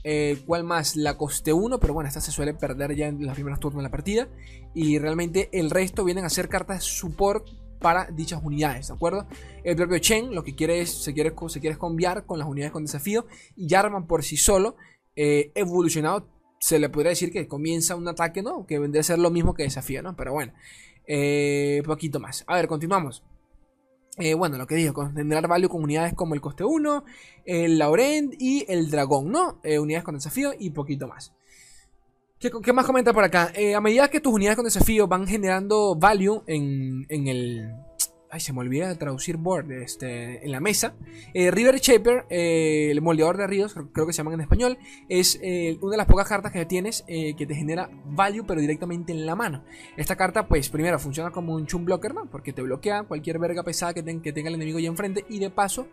eh, 0.05 0.38
¿cuál 0.46 0.62
más? 0.62 0.94
La 0.94 1.16
coste 1.16 1.52
1, 1.52 1.81
pero 1.81 1.94
bueno, 1.94 2.06
esta 2.06 2.20
se 2.20 2.31
suele 2.31 2.55
perder 2.55 2.94
ya 2.94 3.08
en 3.08 3.25
los 3.25 3.34
primeros 3.34 3.58
turnos 3.58 3.81
de 3.81 3.84
la 3.84 3.90
partida. 3.90 4.28
Y 4.75 4.99
realmente 4.99 5.49
el 5.52 5.70
resto 5.70 6.05
vienen 6.05 6.25
a 6.25 6.31
ser 6.31 6.49
cartas 6.49 6.84
support 6.84 7.49
para 7.81 8.06
dichas 8.06 8.40
unidades, 8.43 8.88
¿de 8.88 8.94
acuerdo? 8.94 9.26
El 9.64 9.76
propio 9.76 9.99
Chen 9.99 10.34
lo 10.34 10.43
que 10.44 10.55
quiere 10.55 10.81
es, 10.81 10.90
se 10.90 11.14
quiere, 11.14 11.32
se 11.49 11.60
quiere 11.60 11.78
cambiar 11.78 12.26
con 12.26 12.38
las 12.38 12.49
unidades 12.49 12.72
con 12.72 12.84
desafío 12.84 13.26
y 13.56 13.72
arman 13.75 14.06
por 14.06 14.22
sí 14.22 14.37
solo 14.37 14.76
eh, 15.20 15.50
evolucionado, 15.56 16.29
se 16.61 16.79
le 16.79 16.88
podría 16.91 17.11
decir 17.11 17.32
que 17.32 17.49
comienza 17.49 17.97
un 17.97 18.06
ataque, 18.06 18.41
¿no? 18.41 18.65
Que 18.67 18.79
vendría 18.79 19.00
a 19.00 19.03
ser 19.03 19.19
lo 19.19 19.32
mismo 19.32 19.53
que 19.53 19.65
desafío, 19.65 20.00
¿no? 20.00 20.15
Pero 20.15 20.32
bueno, 20.32 20.53
eh, 21.09 21.82
poquito 21.85 22.20
más. 22.20 22.44
A 22.47 22.55
ver, 22.55 22.69
continuamos. 22.69 23.25
Eh, 24.17 24.35
bueno, 24.35 24.59
lo 24.59 24.69
que 24.69 24.76
digo, 24.76 25.11
generar 25.11 25.49
value 25.49 25.69
con 25.69 25.82
unidades 25.82 26.15
como 26.15 26.35
el 26.35 26.41
coste 26.41 26.62
1, 26.62 27.05
el 27.47 27.79
Laurent 27.79 28.32
y 28.38 28.65
el 28.69 28.93
dragón, 28.93 29.32
¿no? 29.32 29.61
unidades 29.81 30.05
con 30.05 30.15
desafío 30.15 30.53
y 30.56 30.70
poquito 30.70 31.09
más. 31.09 31.35
¿Qué, 32.38 32.73
más 32.73 32.87
comenta 32.87 33.12
por 33.12 33.25
acá? 33.25 33.53
a 33.76 33.81
medida 33.81 34.09
que 34.09 34.20
tus 34.20 34.32
unidades 34.32 34.55
con 34.55 34.67
desafío 34.67 35.09
van 35.09 35.26
generando 35.26 35.97
value 35.97 36.44
en, 36.47 37.06
en 37.09 37.26
el, 37.26 37.75
Ay, 38.30 38.40
se 38.40 38.52
me 38.52 38.60
olvida 38.60 38.94
traducir 38.98 39.38
board 39.38 39.72
este, 39.72 40.44
en 40.44 40.52
la 40.52 40.60
mesa. 40.60 40.94
Eh, 41.32 41.50
River 41.50 41.80
Shaper, 41.80 42.26
eh, 42.28 42.88
el 42.90 43.00
moldeador 43.00 43.38
de 43.38 43.46
ríos, 43.46 43.75
creo 43.92 44.06
que 44.06 44.12
se 44.12 44.19
llaman 44.19 44.34
en 44.34 44.42
español, 44.42 44.78
es 45.08 45.38
eh, 45.42 45.78
una 45.80 45.92
de 45.92 45.96
las 45.96 46.06
pocas 46.06 46.28
cartas 46.28 46.52
que 46.52 46.66
tienes 46.66 47.04
que 47.08 47.46
te 47.46 47.54
genera 47.54 47.88
value, 48.04 48.44
pero 48.46 48.60
directamente 48.60 49.12
en 49.12 49.25
la 49.25 49.34
mano. 49.34 49.64
Esta 49.96 50.16
carta, 50.16 50.46
pues, 50.46 50.69
primero 50.69 50.98
funciona 50.98 51.31
como 51.31 51.55
un 51.55 51.67
chum 51.67 51.84
blocker, 51.86 52.14
¿no? 52.14 52.26
Porque 52.31 52.53
te 52.53 52.60
bloquea 52.60 53.05
cualquier 53.05 53.38
verga 53.38 53.62
pesada 53.62 53.94
que, 53.94 54.05
que 54.20 54.32
tenga 54.32 54.48
el 54.48 54.56
enemigo 54.56 54.79
ya 54.79 54.88
enfrente, 54.88 55.24
y 55.29 55.38
de 55.38 55.48
paso 55.50 55.88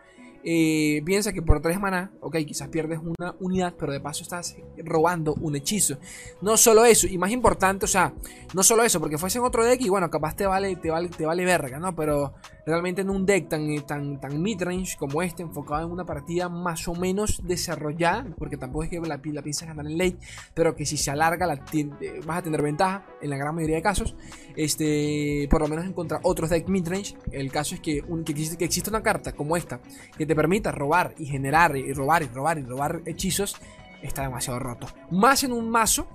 eh, 0.47 1.01
piensa 1.03 1.33
que 1.33 1.41
por 1.41 1.59
3 1.59 1.79
maná, 1.79 2.11
ok, 2.21 2.37
quizás 2.45 2.67
pierdes 2.67 2.99
una 2.99 3.33
unidad, 3.39 3.73
pero 3.79 3.91
de 3.91 3.99
paso 3.99 4.21
estás 4.21 4.55
robando 4.77 5.33
un 5.41 5.55
hechizo. 5.55 5.97
No 6.41 6.55
solo 6.55 6.85
eso, 6.85 7.07
y 7.07 7.17
más 7.17 7.31
importante, 7.31 7.85
o 7.85 7.87
sea, 7.87 8.13
no 8.53 8.61
solo 8.61 8.83
eso, 8.83 8.99
porque 8.99 9.17
fuese 9.17 9.39
en 9.39 9.43
otro 9.43 9.65
deck 9.65 9.81
y 9.81 9.89
bueno, 9.89 10.07
capaz 10.11 10.35
te 10.35 10.45
vale, 10.45 10.75
te 10.75 10.91
vale, 10.91 11.09
te 11.09 11.25
vale 11.25 11.43
verga, 11.45 11.79
¿no? 11.79 11.95
Pero 11.95 12.35
realmente 12.65 13.01
en 13.01 13.10
un 13.10 13.25
deck 13.25 13.50
tan, 13.50 13.86
tan, 13.86 14.19
tan 14.19 14.41
midrange 14.41 14.98
como 14.98 15.22
este, 15.22 15.43
enfocado 15.43 15.86
en 15.86 15.91
una 15.91 16.05
partida 16.05 16.50
más 16.50 16.88
o 16.88 16.95
menos 16.95 17.41
desarrollada, 17.43 18.25
porque 18.38 18.57
tampoco 18.57 18.84
es 18.84 18.89
que 18.89 19.00
la, 19.00 19.19
la 19.24 19.41
piensas 19.41 19.67
ganar 19.67 19.86
en 19.86 19.98
late, 19.98 20.17
pero 20.53 20.75
que 20.75 20.86
si 20.86 20.98
se 20.98 21.12
alarga 21.12 21.45
la, 21.45 21.62
eh, 21.74 22.22
vas 22.25 22.39
a 22.39 22.41
tener 22.41 22.62
ventaja 22.62 23.05
en 23.22 23.29
la 23.29 23.38
gran 23.38 23.55
mayoría 23.55 23.77
de 23.77 23.81
casos, 23.81 24.15
este, 24.55 25.48
por 25.50 25.62
lo 25.62 25.67
menos 25.67 25.86
en 25.86 25.93
contra 25.93 26.19
otros 26.24 26.50
deck 26.50 26.67
midrange. 26.67 27.15
El 27.31 27.51
caso 27.51 27.75
es 27.75 27.81
que, 27.81 28.03
un, 28.07 28.24
que, 28.24 28.31
existe, 28.31 28.57
que 28.57 28.65
existe 28.65 28.89
una 28.89 29.03
carta 29.03 29.34
como 29.34 29.57
esta 29.57 29.79
que 30.17 30.25
te 30.25 30.36
permita 30.36 30.72
robar 30.72 31.13
y 31.17 31.25
generar 31.25 31.75
y 31.77 31.93
robar 31.93 32.24
y 32.24 32.27
robar 32.27 32.57
y 32.57 32.63
robar 32.63 33.01
hechizos, 33.05 33.55
está 34.01 34.24
demasiado 34.24 34.60
roto. 34.60 34.88
Más 35.12 35.43
en 35.43 35.51
un 35.51 35.69
mazo 35.69 36.07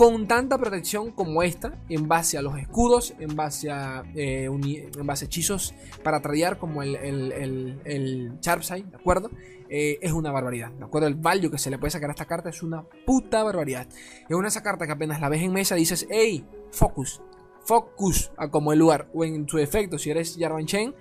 con 0.00 0.26
tanta 0.26 0.56
protección 0.56 1.10
como 1.10 1.42
esta, 1.42 1.78
en 1.90 2.08
base 2.08 2.38
a 2.38 2.40
los 2.40 2.58
escudos, 2.58 3.14
en 3.18 3.36
base 3.36 3.70
a, 3.70 4.02
eh, 4.14 4.46
en 4.46 5.06
base 5.06 5.26
hechizos 5.26 5.74
para 6.02 6.22
tradear 6.22 6.56
como 6.58 6.82
el, 6.82 6.96
el, 6.96 7.82
el, 7.84 8.40
¿de 8.40 8.96
acuerdo? 8.96 9.30
Eh, 9.68 9.98
es 10.00 10.12
una 10.12 10.32
barbaridad, 10.32 10.70
¿de 10.70 10.86
acuerdo? 10.86 11.06
El 11.06 11.16
value 11.16 11.50
que 11.50 11.58
se 11.58 11.68
le 11.68 11.76
puede 11.76 11.90
sacar 11.90 12.08
a 12.08 12.12
esta 12.14 12.24
carta 12.24 12.48
es 12.48 12.62
una 12.62 12.82
puta 13.04 13.42
barbaridad. 13.42 13.88
Es 14.26 14.34
una 14.34 14.48
esa 14.48 14.62
carta 14.62 14.86
que 14.86 14.92
apenas 14.92 15.20
la 15.20 15.28
ves 15.28 15.42
en 15.42 15.52
mesa 15.52 15.74
dices, 15.74 16.06
hey, 16.08 16.46
focus, 16.70 17.20
focus 17.66 18.32
a 18.38 18.48
como 18.48 18.72
el 18.72 18.78
lugar, 18.78 19.10
o 19.12 19.26
en 19.26 19.46
su 19.46 19.58
efecto, 19.58 19.98
si 19.98 20.10
eres 20.10 20.34
Jarvan 20.40 20.64
Chain, 20.64 20.94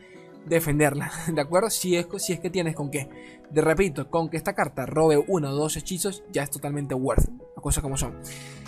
defenderla, 0.45 1.11
¿de 1.33 1.41
acuerdo? 1.41 1.69
Si 1.69 1.95
es, 1.95 2.07
que 2.07 2.49
tienes 2.49 2.75
con 2.75 2.89
qué. 2.89 3.09
De 3.49 3.61
repito, 3.61 4.09
con 4.09 4.29
que 4.29 4.37
esta 4.37 4.53
carta 4.53 4.85
robe 4.85 5.23
uno 5.27 5.49
o 5.49 5.55
dos 5.55 5.77
hechizos, 5.77 6.23
ya 6.31 6.43
es 6.43 6.49
totalmente 6.49 6.93
worth, 6.93 7.27
las 7.55 7.63
cosas 7.63 7.81
como 7.81 7.97
son. 7.97 8.15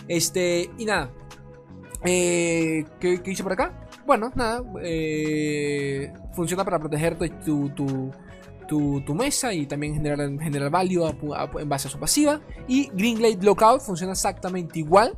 Este, 0.07 0.69
y 0.77 0.85
nada. 0.85 1.11
Eh, 2.03 2.83
¿qué, 2.99 3.21
hice 3.25 3.43
por 3.43 3.53
acá? 3.53 3.87
Bueno, 4.05 4.31
nada. 4.35 4.63
Eh, 4.81 6.11
funciona 6.33 6.63
para 6.63 6.79
proteger 6.79 7.17
tu, 7.17 8.11
mesa 9.13 9.53
y 9.53 9.65
también 9.67 9.93
generar, 9.93 10.17
generar 10.39 10.69
value 10.71 11.05
en 11.59 11.69
base 11.69 11.87
a 11.87 11.91
su 11.91 11.99
pasiva. 11.99 12.41
Y 12.67 12.89
Green 12.93 13.17
Glade 13.17 13.43
Lockout 13.43 13.81
funciona 13.81 14.13
exactamente 14.13 14.79
igual. 14.79 15.15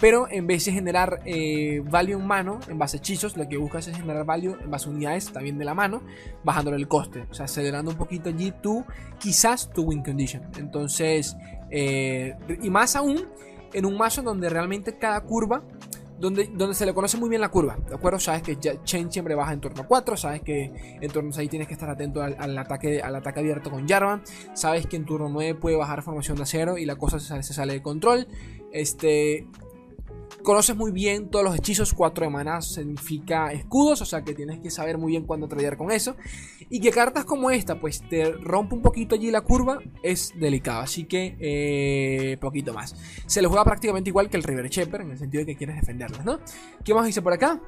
Pero 0.00 0.26
en 0.30 0.46
vez 0.46 0.64
de 0.64 0.72
generar 0.72 1.20
eh, 1.26 1.82
value 1.84 2.14
en 2.14 2.26
mano, 2.26 2.60
en 2.68 2.78
base 2.78 2.96
a 2.96 2.98
hechizos, 2.98 3.36
lo 3.36 3.46
que 3.48 3.58
buscas 3.58 3.86
es 3.86 3.96
generar 3.96 4.24
value 4.24 4.56
en 4.60 4.70
base 4.70 4.88
a 4.88 4.92
unidades 4.92 5.30
también 5.32 5.58
de 5.58 5.64
la 5.64 5.74
mano, 5.74 6.02
bajándole 6.42 6.78
el 6.78 6.88
coste. 6.88 7.26
O 7.30 7.34
sea, 7.34 7.44
acelerando 7.44 7.90
un 7.90 7.98
poquito 7.98 8.30
allí 8.30 8.52
tu, 8.62 8.84
quizás 9.18 9.70
tu 9.70 9.82
win 9.82 10.02
condition. 10.02 10.42
Entonces, 10.58 11.36
eh, 11.70 12.34
y 12.62 12.70
más 12.70 12.96
aún 12.96 13.28
en 13.72 13.84
un 13.84 13.96
mazo 13.96 14.22
donde 14.22 14.48
realmente 14.48 14.98
cada 14.98 15.20
curva 15.20 15.62
donde, 16.18 16.50
donde, 16.52 16.74
se 16.74 16.84
le 16.84 16.92
conoce 16.92 17.16
muy 17.16 17.30
bien 17.30 17.40
la 17.40 17.48
curva, 17.48 17.78
¿de 17.88 17.94
acuerdo? 17.94 18.20
Sabes 18.20 18.42
que 18.42 18.58
Chen 18.58 19.10
siempre 19.10 19.34
baja 19.34 19.54
en 19.54 19.60
torno 19.60 19.80
a 19.80 19.86
4, 19.86 20.18
sabes 20.18 20.42
que 20.42 20.98
en 21.00 21.10
turnos 21.10 21.38
ahí 21.38 21.48
tienes 21.48 21.66
que 21.66 21.72
estar 21.72 21.88
atento 21.88 22.22
al, 22.22 22.58
ataque, 22.58 23.00
al 23.00 23.16
ataque 23.16 23.40
abierto 23.40 23.70
con 23.70 23.88
Jarvan, 23.88 24.22
sabes 24.52 24.86
que 24.86 24.96
en 24.96 25.06
turno 25.06 25.30
9 25.30 25.54
puede 25.54 25.76
bajar 25.76 26.02
formación 26.02 26.36
de 26.36 26.42
acero 26.42 26.76
y 26.76 26.84
la 26.84 26.96
cosa 26.96 27.18
se, 27.18 27.42
se 27.42 27.54
sale 27.54 27.72
de 27.72 27.80
control. 27.80 28.28
Este, 28.70 29.46
conoces 30.42 30.76
muy 30.76 30.92
bien 30.92 31.30
todos 31.30 31.44
los 31.44 31.56
hechizos. 31.56 31.94
4 31.94 32.26
de 32.26 32.30
maná 32.30 32.62
significa 32.62 33.52
escudos, 33.52 34.00
o 34.02 34.04
sea 34.04 34.22
que 34.22 34.34
tienes 34.34 34.60
que 34.60 34.70
saber 34.70 34.98
muy 34.98 35.12
bien 35.12 35.24
cuándo 35.24 35.48
tradear 35.48 35.76
con 35.76 35.90
eso. 35.90 36.16
Y 36.68 36.80
que 36.80 36.90
cartas 36.90 37.24
como 37.24 37.50
esta, 37.50 37.80
pues 37.80 38.02
te 38.08 38.32
rompe 38.32 38.74
un 38.74 38.82
poquito 38.82 39.14
allí 39.14 39.30
la 39.30 39.40
curva, 39.40 39.80
es 40.02 40.32
delicado. 40.36 40.80
Así 40.80 41.04
que, 41.04 41.36
eh, 41.40 42.36
poquito 42.40 42.72
más. 42.72 42.94
Se 43.26 43.42
le 43.42 43.48
juega 43.48 43.64
prácticamente 43.64 44.10
igual 44.10 44.30
que 44.30 44.36
el 44.36 44.42
River 44.42 44.68
Shepherd, 44.68 45.02
en 45.02 45.10
el 45.12 45.18
sentido 45.18 45.44
de 45.44 45.46
que 45.46 45.56
quieres 45.56 45.76
defenderlos, 45.76 46.24
¿no? 46.24 46.40
¿Qué 46.84 46.94
más 46.94 47.06
dice 47.06 47.22
por 47.22 47.32
acá? 47.32 47.60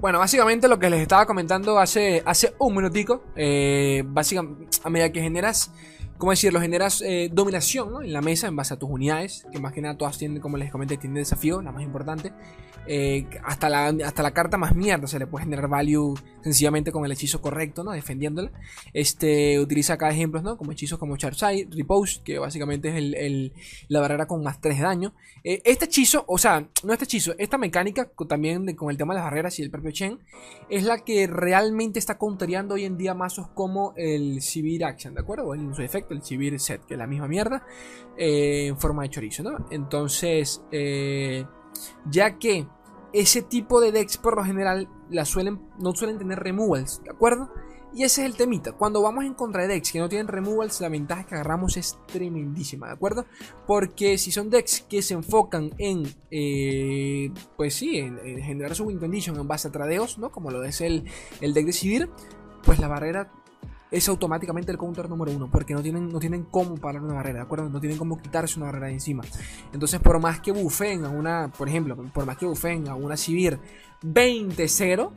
Bueno, 0.00 0.18
básicamente 0.18 0.68
lo 0.68 0.78
que 0.78 0.90
les 0.90 1.00
estaba 1.00 1.24
comentando 1.24 1.78
hace, 1.78 2.22
hace 2.26 2.54
un 2.58 2.74
minutico. 2.74 3.22
Eh, 3.36 4.02
básicamente, 4.06 4.66
a 4.82 4.90
medida 4.90 5.10
que 5.10 5.22
generas 5.22 5.72
¿cómo 6.18 6.32
decirlo? 6.32 6.60
Generas 6.60 7.02
eh, 7.02 7.30
dominación 7.32 8.04
en 8.04 8.12
la 8.12 8.20
mesa 8.20 8.48
en 8.48 8.56
base 8.56 8.74
a 8.74 8.78
tus 8.78 8.90
unidades, 8.90 9.46
que 9.52 9.60
más 9.60 9.72
que 9.72 9.80
nada 9.80 9.96
todas 9.96 10.18
tienen, 10.18 10.40
como 10.40 10.56
les 10.56 10.70
comenté, 10.70 10.96
tienen 10.96 11.16
desafío, 11.16 11.62
la 11.62 11.72
más 11.72 11.82
importante. 11.82 12.32
Eh, 12.86 13.26
hasta, 13.42 13.70
la, 13.70 13.86
hasta 14.04 14.22
la 14.22 14.32
carta 14.32 14.58
más 14.58 14.74
mierda 14.74 15.06
se 15.06 15.18
le 15.18 15.26
puede 15.26 15.44
generar 15.44 15.68
value 15.68 16.14
sencillamente 16.42 16.92
con 16.92 17.04
el 17.06 17.12
hechizo 17.12 17.40
correcto, 17.40 17.82
¿no? 17.82 17.92
Defendiéndola. 17.92 18.52
Este, 18.92 19.58
utiliza 19.58 19.94
acá 19.94 20.10
ejemplos, 20.10 20.42
¿no? 20.42 20.58
Como 20.58 20.72
hechizos 20.72 20.98
como 20.98 21.16
Charside, 21.16 21.68
Repose, 21.70 22.20
que 22.22 22.38
básicamente 22.38 22.90
es 22.90 22.96
el, 22.96 23.52
la 23.88 24.00
barrera 24.00 24.26
con 24.26 24.42
más 24.42 24.60
3 24.60 24.76
de 24.76 24.82
daño. 24.82 25.14
Eh, 25.42 25.62
este 25.64 25.86
hechizo, 25.86 26.24
o 26.28 26.36
sea, 26.36 26.68
no 26.82 26.92
este 26.92 27.06
hechizo, 27.06 27.34
esta 27.38 27.56
mecánica 27.56 28.10
también 28.28 28.74
con 28.76 28.90
el 28.90 28.98
tema 28.98 29.14
de 29.14 29.20
las 29.20 29.24
barreras 29.30 29.58
y 29.58 29.62
el 29.62 29.70
propio 29.70 29.90
Chen, 29.90 30.18
es 30.68 30.84
la 30.84 31.04
que 31.04 31.26
realmente 31.26 31.98
está 31.98 32.18
countereando 32.18 32.74
hoy 32.74 32.84
en 32.84 32.98
día 32.98 33.14
mazos 33.14 33.48
como 33.48 33.94
el 33.96 34.42
Sivir 34.42 34.84
Action, 34.84 35.14
¿de 35.14 35.20
acuerdo? 35.20 35.46
O 35.46 35.54
en 35.54 35.74
su 35.74 35.82
el 36.10 36.22
Sivir 36.22 36.58
Set, 36.60 36.84
que 36.84 36.94
es 36.94 36.98
la 36.98 37.06
misma 37.06 37.28
mierda, 37.28 37.64
eh, 38.16 38.66
en 38.66 38.78
forma 38.78 39.02
de 39.02 39.10
chorizo, 39.10 39.42
¿no? 39.42 39.66
Entonces, 39.70 40.62
ya 42.10 42.38
que 42.38 42.66
ese 43.14 43.42
tipo 43.42 43.80
de 43.80 43.92
decks 43.92 44.18
por 44.18 44.36
lo 44.36 44.44
general 44.44 44.88
suelen, 45.24 45.60
no 45.78 45.94
suelen 45.94 46.18
tener 46.18 46.40
removals, 46.40 47.00
¿de 47.04 47.10
acuerdo? 47.10 47.48
Y 47.94 48.02
ese 48.02 48.22
es 48.22 48.26
el 48.26 48.36
temita. 48.36 48.72
Cuando 48.72 49.00
vamos 49.02 49.24
en 49.24 49.34
contra 49.34 49.62
de 49.62 49.68
decks 49.68 49.92
que 49.92 50.00
no 50.00 50.08
tienen 50.08 50.26
removals, 50.26 50.80
la 50.80 50.88
ventaja 50.88 51.24
que 51.24 51.36
agarramos 51.36 51.76
es 51.76 51.96
tremendísima, 52.06 52.88
¿de 52.88 52.94
acuerdo? 52.94 53.24
Porque 53.68 54.18
si 54.18 54.32
son 54.32 54.50
decks 54.50 54.84
que 54.88 55.00
se 55.00 55.14
enfocan 55.14 55.70
en, 55.78 56.02
eh, 56.32 57.30
pues 57.56 57.74
sí, 57.74 57.98
en, 57.98 58.18
generar 58.42 58.74
su 58.74 58.82
win 58.84 58.98
condition 58.98 59.38
en 59.38 59.46
base 59.46 59.68
a 59.68 59.70
tradeos, 59.70 60.18
¿no? 60.18 60.32
Como 60.32 60.50
lo 60.50 60.64
es 60.64 60.80
el, 60.80 61.04
el 61.40 61.54
deck 61.54 61.66
de 61.66 61.72
Sivir, 61.72 62.10
pues 62.64 62.80
la 62.80 62.88
barrera 62.88 63.30
es 63.94 64.08
automáticamente 64.08 64.72
el 64.72 64.78
counter 64.78 65.08
número 65.08 65.30
uno, 65.30 65.48
porque 65.48 65.72
no 65.72 65.80
tienen, 65.80 66.08
no 66.08 66.18
tienen 66.18 66.44
cómo 66.50 66.76
parar 66.76 67.02
una 67.02 67.14
barrera, 67.14 67.38
¿de 67.38 67.44
acuerdo? 67.44 67.68
No 67.68 67.78
tienen 67.78 67.96
cómo 67.96 68.20
quitarse 68.20 68.58
una 68.58 68.66
barrera 68.66 68.88
de 68.88 68.94
encima. 68.94 69.22
Entonces, 69.72 70.00
por 70.00 70.20
más 70.20 70.40
que 70.40 70.50
bufen 70.50 71.04
a 71.04 71.10
una, 71.10 71.52
por 71.56 71.68
ejemplo, 71.68 71.96
por 72.12 72.26
más 72.26 72.36
que 72.36 72.44
bufen 72.44 72.88
a 72.88 72.96
una 72.96 73.16
Civir 73.16 73.60
20-0, 74.02 75.12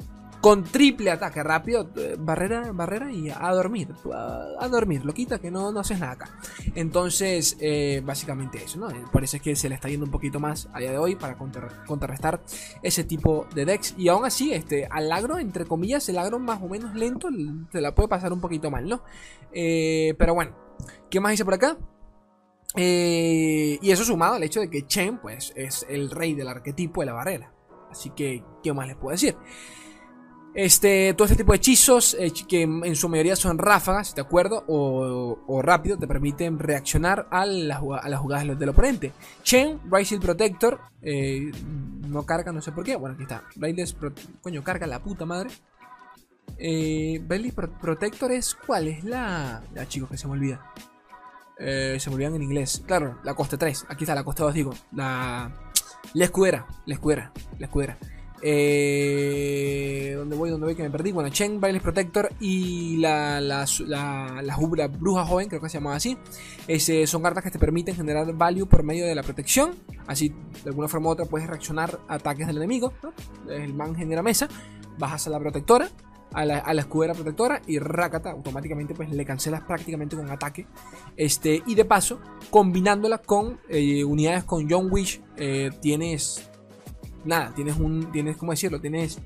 con 0.48 0.64
triple 0.64 1.12
ataque 1.12 1.44
rápido, 1.44 1.90
eh, 1.98 2.16
barrera, 2.18 2.72
barrera 2.72 3.12
y 3.12 3.30
a 3.30 3.52
dormir, 3.52 3.90
a, 4.14 4.66
dormir, 4.70 5.04
lo 5.04 5.14
quita 5.14 5.40
que 5.40 5.52
no, 5.52 5.74
no 5.74 5.82
haces 5.82 6.00
nada 6.00 6.14
acá. 6.14 6.40
Entonces, 6.74 7.58
eh, 7.60 8.02
básicamente 8.06 8.64
eso, 8.64 8.80
¿no? 8.80 8.88
Por 9.12 9.26
eso 9.26 9.36
es 9.36 9.44
que 9.44 9.58
se 9.58 9.68
le 9.68 9.76
está 9.76 9.90
yendo 9.90 10.06
un 10.06 10.12
poquito 10.12 10.40
más 10.40 10.70
a 10.72 10.80
día 10.80 10.92
de 10.92 11.00
hoy 11.00 11.18
para 11.18 11.38
contrarrestar 11.38 12.42
ese 12.82 13.04
tipo 13.04 13.46
de 13.54 13.66
decks. 13.66 13.96
Y 13.98 14.08
aún 14.08 14.24
así, 14.24 14.54
este, 14.54 14.88
al 14.90 15.12
agro, 15.12 15.38
entre 15.38 15.66
comillas, 15.66 16.08
el 16.08 16.18
agro 16.18 16.40
más 16.40 16.62
o 16.64 16.70
menos 16.70 16.96
lento, 16.96 17.28
se 17.70 17.82
la 17.82 17.94
puede 17.94 18.08
pasar 18.08 18.32
un 18.32 18.40
poquito 18.40 18.72
mal, 18.72 18.88
¿no? 18.88 19.04
Eh, 19.52 20.16
pero 20.18 20.34
bueno, 20.34 20.56
¿qué 21.10 21.20
más 21.20 21.32
dice 21.32 21.44
por 21.44 21.56
acá? 21.56 21.78
y 22.74 23.92
eso 23.92 24.06
sumado 24.06 24.36
al 24.36 24.44
hecho 24.44 24.62
de 24.62 24.70
que 24.70 24.86
Chen, 24.86 25.18
pues, 25.18 25.52
es 25.58 25.86
el 25.90 26.10
rey 26.10 26.36
del 26.36 26.48
arquetipo 26.48 27.02
de 27.02 27.08
la 27.08 27.14
barrera. 27.14 27.52
Así 27.92 28.12
que, 28.12 28.44
¿qué 28.64 28.72
más 28.72 28.88
les 28.88 28.96
puedo 28.96 29.12
decir? 29.12 29.36
Este, 30.54 31.14
todo 31.14 31.26
este 31.26 31.38
tipo 31.38 31.52
de 31.52 31.58
hechizos, 31.58 32.16
eh, 32.20 32.32
que 32.48 32.64
en 32.64 32.96
su 32.96 33.08
mayoría 33.10 33.36
son 33.36 33.60
ráfagas, 33.60 34.16
¿de 34.16 34.22
acuerdo? 34.22 34.64
O, 34.68 35.62
rápido, 35.62 35.98
te 35.98 36.08
permiten 36.08 36.58
reaccionar 36.58 37.28
a, 37.30 37.46
las 37.46 37.80
jugadas 37.80 38.58
del 38.58 38.70
oponente. 38.70 39.14
Chen, 39.44 39.80
Rising 39.92 40.20
Protector, 40.20 40.80
eh, 41.02 41.52
no 42.08 42.26
carga, 42.26 42.52
no 42.52 42.62
sé 42.62 42.72
por 42.72 42.84
qué. 42.84 42.96
Bueno, 42.96 43.14
aquí 43.16 43.24
está. 43.24 43.44
coño, 44.42 44.64
carga 44.64 44.88
la 44.88 45.04
puta 45.04 45.26
madre. 45.26 45.52
Eh, 46.58 47.22
Protector 47.82 48.32
es 48.32 48.56
cuál? 48.56 48.88
Es 48.88 49.04
la. 49.04 49.62
Ya, 49.76 49.88
chicos, 49.88 50.10
que 50.10 50.18
se 50.18 50.28
me 50.28 50.34
olvida. 50.34 50.74
Eh, 51.60 51.98
se 52.00 52.10
me 52.10 52.16
olvidan 52.16 52.36
en 52.36 52.44
inglés. 52.44 52.84
Claro, 52.86 53.20
la 53.24 53.36
coste 53.36 53.58
3. 53.58 53.86
Aquí 53.90 54.04
está, 54.04 54.16
la 54.16 54.24
coste 54.24 54.44
2, 54.44 54.54
digo. 54.54 54.74
La. 54.92 55.52
La 56.14 56.26
escudera. 56.26 56.66
La 56.86 56.96
escudera. 56.96 57.32
La 57.60 57.68
escudera. 57.68 57.98
Eh, 58.42 60.14
¿Dónde 60.16 60.36
voy? 60.36 60.50
¿Dónde 60.50 60.66
voy? 60.66 60.76
Que 60.76 60.84
me 60.84 60.90
perdí. 60.90 61.12
Bueno, 61.12 61.30
Chen, 61.30 61.60
Bailes 61.60 61.82
Protector 61.82 62.30
y 62.40 62.98
la, 62.98 63.42
la, 63.42 63.66
la, 63.86 64.88
Bruja 64.88 65.26
Joven, 65.26 65.48
creo 65.48 65.62
que 65.62 65.70
se 65.70 65.78
llama 65.78 65.96
así. 65.96 66.18
son 67.06 67.22
cartas 67.22 67.44
que 67.44 67.52
te 67.52 67.60
permiten 67.60 67.96
generar 67.96 68.32
value 68.34 68.68
por 68.68 68.84
medio 68.84 69.06
de 69.06 69.16
la 69.16 69.24
protección. 69.24 69.76
Así, 70.06 70.30
de 70.64 70.70
alguna 70.70 70.88
forma 70.88 71.10
u 71.10 71.12
otra, 71.12 71.26
puedes 71.26 71.48
reaccionar 71.48 72.00
a 72.08 72.16
ataques 72.16 72.48
del 72.48 72.58
enemigo. 72.58 72.94
El 73.50 73.74
man 73.74 73.96
genera 73.96 74.22
mesa, 74.22 74.48
bajas 74.98 75.28
a 75.28 75.30
la 75.30 75.40
protectora, 75.40 75.90
a 76.34 76.46
la, 76.46 76.60
a 76.60 76.74
la, 76.74 76.82
escudera 76.82 77.14
protectora 77.14 77.62
y 77.66 77.80
Rakata 77.80 78.32
automáticamente 78.32 78.94
pues 78.94 79.10
le 79.10 79.26
cancelas 79.26 79.62
prácticamente 79.64 80.16
con 80.16 80.30
ataque. 80.30 80.68
Este, 81.16 81.64
y 81.66 81.76
de 81.76 81.86
paso, 81.86 82.20
combinándola 82.50 83.18
con 83.20 83.60
eh, 83.70 84.04
unidades 84.04 84.44
con 84.44 84.70
John 84.70 84.90
Wish, 84.92 85.22
eh, 85.38 85.72
tienes 85.82 86.50
nada, 87.26 87.54
tienes 87.56 87.78
un, 87.78 88.12
tienes, 88.12 88.38
¿cómo 88.38 88.52
decirlo? 88.52 88.80
Tienes, 88.80 89.20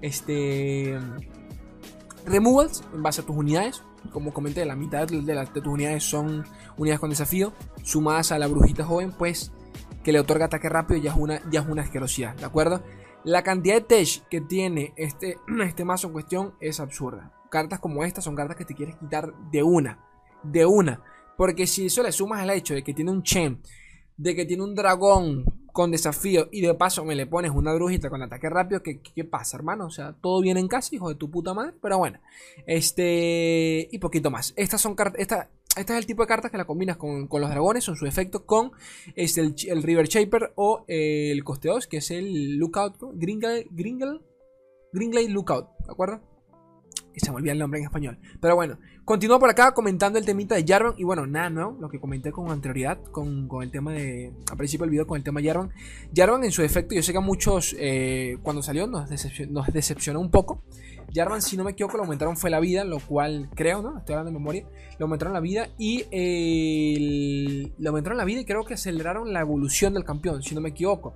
este, 0.00 0.98
removals 2.26 2.82
en 2.92 3.02
base 3.02 3.20
a 3.20 3.24
tus 3.24 3.36
unidades. 3.36 3.82
Como 4.12 4.32
comenté, 4.32 4.64
la 4.64 4.76
mitad 4.76 5.06
de, 5.06 5.46
tus 5.54 5.66
unidades 5.66 6.04
son 6.04 6.44
unidades 6.76 7.00
con 7.00 7.10
desafío. 7.10 7.52
Sumadas 7.82 8.32
a 8.32 8.38
la 8.38 8.46
brujita 8.46 8.84
joven, 8.84 9.12
pues, 9.12 9.52
que 10.04 10.12
le 10.12 10.20
otorga 10.20 10.46
ataque 10.46 10.68
rápido, 10.68 11.00
ya 11.00 11.10
es 11.12 11.16
una, 11.16 11.50
ya 11.50 11.60
es 11.60 11.68
una 11.68 11.82
asquerosidad, 11.82 12.36
¿de 12.36 12.44
acuerdo? 12.44 12.82
La 13.24 13.42
cantidad 13.42 13.74
de 13.74 13.80
tech 13.80 14.28
que 14.28 14.40
tiene 14.40 14.92
este, 14.96 15.38
este 15.64 15.84
mazo 15.84 16.06
en 16.06 16.12
cuestión 16.12 16.54
es 16.60 16.78
absurda. 16.78 17.32
Cartas 17.50 17.80
como 17.80 18.04
esta 18.04 18.20
son 18.20 18.36
cartas 18.36 18.56
que 18.56 18.64
te 18.64 18.74
quieres 18.74 18.96
quitar 18.96 19.32
de 19.50 19.62
una. 19.62 19.98
De 20.42 20.64
una. 20.64 21.02
Porque 21.36 21.66
si 21.66 21.86
eso 21.86 22.02
le 22.02 22.12
sumas 22.12 22.40
al 22.40 22.50
hecho 22.50 22.74
de 22.74 22.82
que 22.82 22.94
tiene 22.94 23.10
un 23.10 23.22
Chen, 23.22 23.60
de 24.16 24.34
que 24.34 24.44
tiene 24.44 24.62
un 24.62 24.74
dragón 24.74 25.44
con 25.76 25.90
desafío 25.90 26.48
y 26.50 26.62
de 26.62 26.72
paso 26.72 27.04
me 27.04 27.14
le 27.14 27.26
pones 27.26 27.50
una 27.50 27.74
brujita 27.74 28.08
con 28.08 28.22
ataque 28.22 28.48
rápido, 28.48 28.82
¿qué, 28.82 29.02
qué 29.02 29.24
pasa, 29.24 29.58
hermano? 29.58 29.84
O 29.84 29.90
sea, 29.90 30.14
todo 30.14 30.40
viene 30.40 30.58
en 30.58 30.68
casa, 30.68 30.94
hijo 30.94 31.10
de 31.10 31.16
tu 31.16 31.30
puta 31.30 31.52
madre, 31.52 31.74
pero 31.82 31.98
bueno. 31.98 32.18
Este, 32.66 33.86
y 33.92 33.98
poquito 33.98 34.30
más. 34.30 34.54
Estas 34.56 34.80
son 34.80 34.94
cartas, 34.94 35.20
esta, 35.20 35.50
este 35.76 35.92
es 35.92 35.98
el 35.98 36.06
tipo 36.06 36.22
de 36.22 36.28
cartas 36.28 36.50
que 36.50 36.56
la 36.56 36.64
combinas 36.64 36.96
con, 36.96 37.28
los 37.30 37.50
dragones, 37.50 37.84
son 37.84 37.94
su 37.94 38.06
efecto 38.06 38.46
con 38.46 38.72
este, 39.16 39.42
el, 39.42 39.82
River 39.82 40.08
Shaper 40.08 40.54
o 40.54 40.86
el 40.88 41.44
Coste 41.44 41.68
2, 41.68 41.86
que 41.88 41.98
es 41.98 42.10
el 42.10 42.56
Lookout, 42.56 42.96
Gringle, 43.12 43.66
Gringle, 43.70 44.22
Gringle 44.94 45.28
Lookout, 45.28 45.68
¿de 45.84 45.92
acuerdo? 45.92 46.22
Y 47.16 47.20
se 47.20 47.30
me 47.30 47.38
olvida 47.38 47.52
el 47.52 47.58
nombre 47.58 47.80
en 47.80 47.86
español. 47.86 48.18
Pero 48.42 48.56
bueno, 48.56 48.78
continúo 49.06 49.40
por 49.40 49.48
acá 49.48 49.72
comentando 49.72 50.18
el 50.18 50.26
temita 50.26 50.54
de 50.54 50.66
Jarvan. 50.66 50.92
Y 50.98 51.04
bueno, 51.04 51.26
nada, 51.26 51.48
¿no? 51.48 51.74
Lo 51.80 51.88
que 51.88 51.98
comenté 51.98 52.30
con 52.30 52.50
anterioridad, 52.50 53.02
con, 53.04 53.48
el 53.62 53.70
tema 53.70 53.94
de. 53.94 54.34
Al 54.50 54.58
principio 54.58 54.84
del 54.84 54.90
video, 54.90 55.06
con 55.06 55.16
el 55.16 55.24
tema 55.24 55.40
de 55.40 55.46
Jarvan. 55.46 55.70
Jarvan, 56.14 56.44
en 56.44 56.52
su 56.52 56.62
efecto, 56.62 56.94
yo 56.94 57.02
sé 57.02 57.12
que 57.12 57.18
a 57.18 57.22
muchos, 57.22 57.74
eh, 57.78 58.36
cuando 58.42 58.62
salió, 58.62 58.86
nos, 58.86 59.08
decepcionó, 59.08 60.20
un 60.20 60.30
poco. 60.30 60.62
Jarvan, 61.14 61.40
si 61.40 61.56
no 61.56 61.64
me 61.64 61.70
equivoco, 61.70 61.96
lo 61.96 62.02
aumentaron 62.02 62.36
fue 62.36 62.50
la 62.50 62.60
vida, 62.60 62.84
lo 62.84 62.98
cual 62.98 63.48
creo, 63.54 63.80
¿no? 63.80 63.96
Estoy 63.96 64.12
hablando 64.12 64.32
de 64.32 64.38
memoria. 64.38 64.66
Lo 64.98 65.06
aumentaron 65.06 65.32
la 65.32 65.40
vida 65.40 65.68
y. 65.78 66.04
Eh, 66.10 67.72
lo 67.78 67.88
aumentaron 67.88 68.18
la 68.18 68.26
vida 68.26 68.42
y 68.42 68.44
creo 68.44 68.66
que 68.66 68.74
aceleraron 68.74 69.32
la 69.32 69.40
evolución 69.40 69.94
del 69.94 70.04
campeón, 70.04 70.42
si 70.42 70.54
no 70.54 70.60
me 70.60 70.68
equivoco 70.68 71.14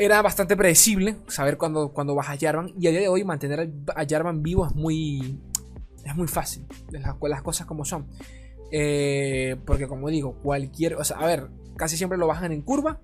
era 0.00 0.22
bastante 0.22 0.56
predecible 0.56 1.16
saber 1.28 1.58
cuándo, 1.58 1.92
cuándo 1.92 2.14
baja 2.14 2.36
Jarvan. 2.40 2.72
Y 2.78 2.86
a 2.86 2.90
día 2.90 3.00
de 3.00 3.08
hoy 3.08 3.22
mantener 3.22 3.70
a 3.94 4.06
Jarvan 4.08 4.42
vivo 4.42 4.66
es 4.66 4.74
muy, 4.74 5.38
Es 6.04 6.16
muy 6.16 6.26
fácil, 6.26 6.64
las, 6.90 7.42
cosas 7.42 7.66
como 7.66 7.84
son. 7.84 8.06
Eh, 8.72 9.56
porque 9.66 9.86
como 9.86 10.08
digo, 10.08 10.36
cualquier... 10.42 10.94
O 10.94 11.04
sea, 11.04 11.18
a 11.18 11.26
ver, 11.26 11.48
casi 11.76 11.98
siempre 11.98 12.16
lo 12.16 12.26
bajan 12.26 12.50
en 12.50 12.62
curva 12.62 12.98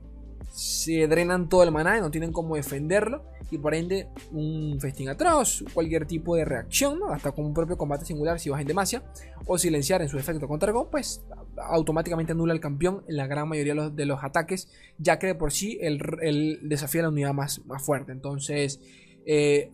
se 0.57 1.07
drenan 1.07 1.51
todo 1.51 1.63
el 1.65 1.71
maná 1.71 1.99
y 1.99 2.01
no 2.01 2.11
tienen 2.11 2.33
cómo 2.33 2.57
defenderlo. 2.57 3.25
Y 3.51 3.59
por 3.59 3.75
ende, 3.75 4.09
un 4.33 4.79
festín 4.81 5.11
atroz, 5.11 5.63
cualquier 5.75 6.07
tipo 6.07 6.35
de 6.35 6.47
reacción, 6.47 6.99
hasta 7.11 7.31
con 7.33 7.45
un 7.45 7.55
propio 7.55 7.77
combate 7.77 8.07
singular 8.07 8.41
si 8.41 8.49
vas 8.49 8.63
en 8.63 8.67
demasia, 8.67 9.03
o 9.47 9.59
silenciar 9.59 10.01
en 10.01 10.09
su 10.09 10.19
efecto 10.19 10.49
contra 10.49 10.71
Argon, 10.71 10.89
pues 10.91 11.23
automáticamente 11.63 12.33
anula 12.33 12.53
al 12.53 12.61
campeón 12.61 13.05
en 13.09 13.17
la 13.17 13.27
gran 13.27 13.49
mayoría 13.49 13.75
de 13.91 14.07
los, 14.07 14.23
ataques, 14.23 14.69
ya 14.99 15.19
que 15.19 15.29
de 15.29 15.35
por 15.35 15.53
sí 15.53 15.79
el, 15.81 16.61
desafía 16.63 17.03
la 17.03 17.09
unidad 17.09 17.33
más, 17.33 17.65
más 17.67 17.83
fuerte. 17.83 18.13
Entonces, 18.13 18.81
eh, 19.27 19.71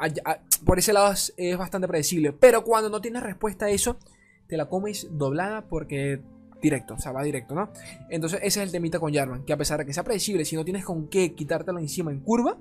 por 0.65 0.79
ese 0.79 0.93
lado 0.93 1.13
es, 1.13 1.35
es 1.37 1.57
bastante 1.57 1.89
predecible. 1.89 2.33
Pero 2.33 2.65
cuando 2.65 2.91
no 2.91 3.01
tienes 3.01 3.23
respuesta 3.23 3.67
a 3.67 3.71
eso, 3.71 3.99
te 4.47 4.57
la 4.57 4.69
comes 4.69 5.09
doblada 5.11 5.67
porque 5.69 6.21
directo, 6.63 6.95
o 6.95 6.99
sea, 6.99 7.13
va 7.13 7.23
directo, 7.25 7.55
¿no? 7.55 7.71
Entonces 8.09 8.39
ese 8.43 8.61
es 8.61 8.67
el 8.67 8.73
temita 8.73 9.01
con 9.01 9.13
Jarvan, 9.13 9.45
que 9.45 9.53
a 9.53 9.57
pesar 9.57 9.81
de 9.81 9.85
que 9.85 9.93
sea 9.93 10.05
predecible, 10.05 10.45
si 10.45 10.57
no 10.57 10.65
tienes 10.65 10.85
con 10.85 11.09
qué 11.09 11.35
quitártelo 11.35 11.79
encima 11.81 12.13
en 12.13 12.21
curva, 12.21 12.57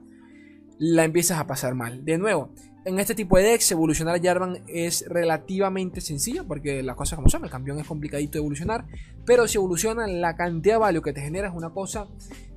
la 0.80 1.04
empiezas 1.04 1.40
a 1.40 1.46
pasar 1.46 1.76
mal. 1.76 2.04
De 2.04 2.18
nuevo, 2.18 2.50
en 2.86 3.00
este 3.00 3.16
tipo 3.16 3.38
de 3.38 3.44
decks 3.44 3.72
evolucionar 3.72 4.16
a 4.16 4.22
Jarvan 4.22 4.64
es 4.68 5.06
relativamente 5.08 6.02
sencillo, 6.02 6.46
porque 6.48 6.82
las 6.82 6.96
cosas 6.96 7.18
como 7.18 7.30
son, 7.30 7.44
el 7.44 7.50
campeón 7.50 7.80
es 7.80 7.88
complicadito 7.88 8.34
de 8.34 8.40
evolucionar, 8.40 8.86
pero 9.26 9.48
si 9.48 9.58
evoluciona 9.58 10.08
la 10.08 10.36
cantidad 10.36 10.76
de 10.76 10.80
value 10.80 11.02
que 11.02 11.14
te 11.14 11.22
genera 11.22 11.48
es 11.48 11.54
una 11.54 11.70
cosa 11.70 12.08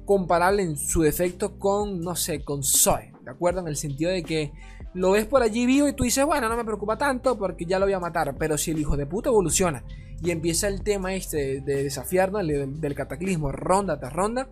comparable 0.04 0.62
en 0.62 0.76
su 0.76 1.02
defecto 1.02 1.59
con, 1.59 2.00
no 2.00 2.16
sé, 2.16 2.43
con 2.45 2.62
Zoe, 2.62 3.12
¿de 3.25 3.31
acuerdo? 3.31 3.61
En 3.61 3.69
el 3.69 3.76
sentido 3.76 4.11
de 4.11 4.23
que 4.23 4.52
lo 4.95 5.11
ves 5.11 5.26
por 5.26 5.43
allí 5.43 5.66
vivo 5.66 5.88
y 5.88 5.93
tú 5.93 6.04
dices, 6.04 6.25
bueno, 6.25 6.49
no 6.49 6.57
me 6.57 6.64
preocupa 6.64 6.97
tanto 6.97 7.37
porque 7.37 7.64
ya 7.64 7.78
lo 7.78 7.87
voy 7.87 7.95
a 7.95 8.00
matar, 8.00 8.35
pero 8.38 8.57
si 8.57 8.71
el 8.71 8.78
hijo 8.78 8.97
de 8.97 9.07
puta 9.07 9.28
evoluciona 9.28 9.85
y 10.23 10.31
empieza 10.31 10.69
el 10.69 10.83
tema 10.83 11.14
este 11.14 11.61
de, 11.61 11.83
desafiarnos 11.83 12.47
del, 12.47 12.95
cataclismo 12.95 13.50
ronda 13.50 13.99
tras 13.99 14.12
ronda, 14.12 14.49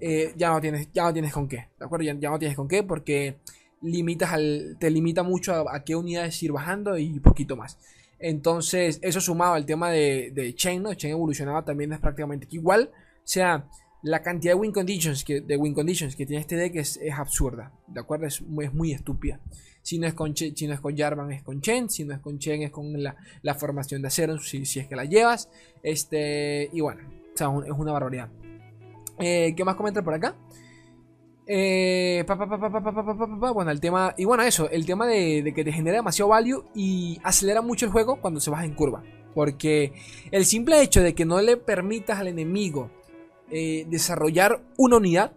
eh, 0.00 0.32
ya, 0.36 0.50
no 0.50 0.60
tienes, 0.60 0.88
ya 0.92 1.04
no 1.04 1.12
tienes 1.12 1.32
con 1.32 1.48
qué, 1.48 1.68
¿de 1.78 1.84
acuerdo? 1.84 2.04
Ya, 2.04 2.30
no 2.30 2.38
tienes 2.38 2.56
con 2.56 2.68
qué 2.68 2.82
porque 2.82 3.38
limitas 3.82 4.32
al, 4.32 4.76
te 4.78 4.90
limita 4.90 5.22
mucho 5.22 5.68
a, 5.68 5.84
qué 5.84 5.94
unidades 5.94 6.42
ir 6.42 6.52
bajando 6.52 6.98
y 6.98 7.20
poquito 7.20 7.56
más. 7.56 7.78
Entonces, 8.18 8.98
eso 9.02 9.20
sumado 9.20 9.54
al 9.54 9.64
tema 9.64 9.90
de, 9.90 10.32
de 10.34 10.54
Chain, 10.54 10.82
¿no? 10.82 10.94
Chain 10.94 11.12
evolucionaba 11.12 11.64
también 11.64 11.92
es 11.92 12.00
prácticamente 12.00 12.48
igual. 12.50 12.90
O 12.92 13.20
sea, 13.24 13.68
la 14.02 14.22
cantidad 14.22 14.52
de 14.54 14.60
win 14.60 14.72
conditions 14.72 15.24
que, 15.24 15.40
de 15.40 15.56
win 15.56 15.74
conditions 15.74 16.14
que 16.14 16.26
tiene 16.26 16.40
este 16.40 16.56
deck 16.56 16.76
es, 16.76 17.00
absurda, 17.16 17.72
¿de 17.86 18.00
acuerdo? 18.00 18.26
Es 18.26 18.42
es 18.62 18.74
muy 18.74 18.92
estúpida. 18.92 19.40
Si 19.82 19.98
no 19.98 20.06
es 20.06 20.14
con, 20.14 20.36
si 20.36 20.66
no 20.66 20.74
es 20.74 20.80
con 20.80 20.96
Jarvan, 20.96 21.32
es 21.32 21.42
con 21.42 21.60
Chen. 21.60 21.88
Si 21.88 22.04
no 22.04 22.14
es 22.14 22.20
con 22.20 22.38
Chen, 22.38 22.62
es 22.62 22.70
con 22.70 22.92
la, 23.02 23.54
formación 23.54 24.02
de 24.02 24.08
acero, 24.08 24.38
si, 24.38 24.66
si, 24.66 24.80
es 24.80 24.86
que 24.86 24.96
la 24.96 25.04
llevas. 25.04 25.48
Este, 25.82 26.68
y 26.72 26.80
bueno, 26.80 27.00
es 27.34 27.72
una 27.72 27.92
barbaridad. 27.92 28.28
¿Qué 29.18 29.62
más 29.64 29.76
comentan 29.76 30.04
por 30.04 30.14
acá? 30.14 30.36
Bueno, 33.54 33.70
el 33.70 33.80
tema. 33.80 34.14
Y 34.16 34.24
bueno, 34.24 34.42
eso, 34.42 34.68
el 34.70 34.84
tema 34.84 35.06
de, 35.06 35.52
que 35.54 35.64
te 35.64 35.72
genera 35.72 35.96
demasiado 35.96 36.28
value 36.30 36.64
y 36.74 37.18
acelera 37.24 37.62
mucho 37.62 37.86
el 37.86 37.92
juego 37.92 38.20
cuando 38.20 38.40
se 38.40 38.50
baja 38.50 38.64
en 38.64 38.74
curva. 38.74 39.02
Porque 39.34 39.92
el 40.30 40.44
simple 40.44 40.82
hecho 40.82 41.02
de 41.02 41.14
que 41.14 41.24
no 41.24 41.40
le 41.40 41.56
permitas 41.56 42.18
al 42.18 42.28
enemigo 42.28 42.90
desarrollar 43.50 44.60
una 44.76 44.98
unidad 44.98 45.32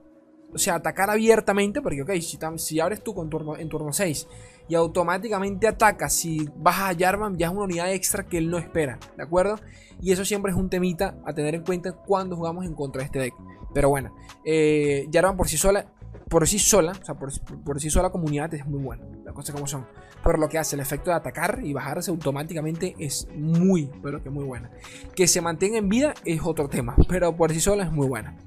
o 0.53 0.57
sea, 0.57 0.75
atacar 0.75 1.09
abiertamente, 1.09 1.81
porque, 1.81 2.01
ok, 2.01 2.11
si, 2.19 2.37
si 2.57 2.79
abres 2.79 3.03
tú 3.03 3.13
con 3.13 3.29
turno, 3.29 3.57
en 3.57 3.69
turno 3.69 3.93
6 3.93 4.27
y 4.67 4.75
automáticamente 4.75 5.67
atacas, 5.67 6.13
si 6.13 6.49
bajas 6.57 6.95
a 6.95 6.97
Jarvan, 6.97 7.37
ya 7.37 7.47
es 7.47 7.53
una 7.53 7.63
unidad 7.63 7.91
extra 7.93 8.27
que 8.27 8.37
él 8.37 8.49
no 8.49 8.57
espera, 8.57 8.99
¿de 9.17 9.23
acuerdo? 9.23 9.59
Y 10.01 10.11
eso 10.11 10.25
siempre 10.25 10.51
es 10.51 10.57
un 10.57 10.69
temita 10.69 11.17
a 11.25 11.33
tener 11.33 11.55
en 11.55 11.63
cuenta 11.63 11.91
cuando 11.91 12.35
jugamos 12.35 12.65
en 12.65 12.73
contra 12.73 12.99
de 12.99 13.05
este 13.05 13.19
deck. 13.19 13.33
Pero 13.73 13.89
bueno, 13.89 14.13
eh, 14.43 15.07
Jarvan 15.11 15.37
por 15.37 15.47
sí 15.47 15.57
sola, 15.57 15.85
por 16.31 16.47
sí 16.47 16.59
sola, 16.59 16.93
o 16.93 17.05
sea, 17.05 17.15
por, 17.15 17.29
por 17.61 17.81
sí 17.81 17.89
sola 17.89 18.09
comunidad 18.09 18.53
es 18.53 18.65
muy 18.65 18.81
buena, 18.81 19.03
las 19.25 19.35
cosas 19.35 19.53
como 19.53 19.67
son. 19.67 19.85
Pero 20.23 20.37
lo 20.37 20.47
que 20.47 20.57
hace 20.57 20.77
el 20.77 20.79
efecto 20.79 21.09
de 21.09 21.17
atacar 21.17 21.59
y 21.61 21.73
bajarse 21.73 22.09
automáticamente 22.09 22.95
es 22.97 23.27
muy, 23.35 23.89
pero 24.01 24.23
que 24.23 24.29
muy 24.29 24.45
buena. 24.45 24.71
Que 25.13 25.27
se 25.27 25.41
mantenga 25.41 25.77
en 25.77 25.89
vida 25.89 26.13
es 26.23 26.39
otro 26.41 26.69
tema, 26.69 26.95
pero 27.09 27.35
por 27.35 27.51
sí 27.51 27.59
sola 27.59 27.83
es 27.83 27.91
muy 27.91 28.07
buena. 28.07 28.37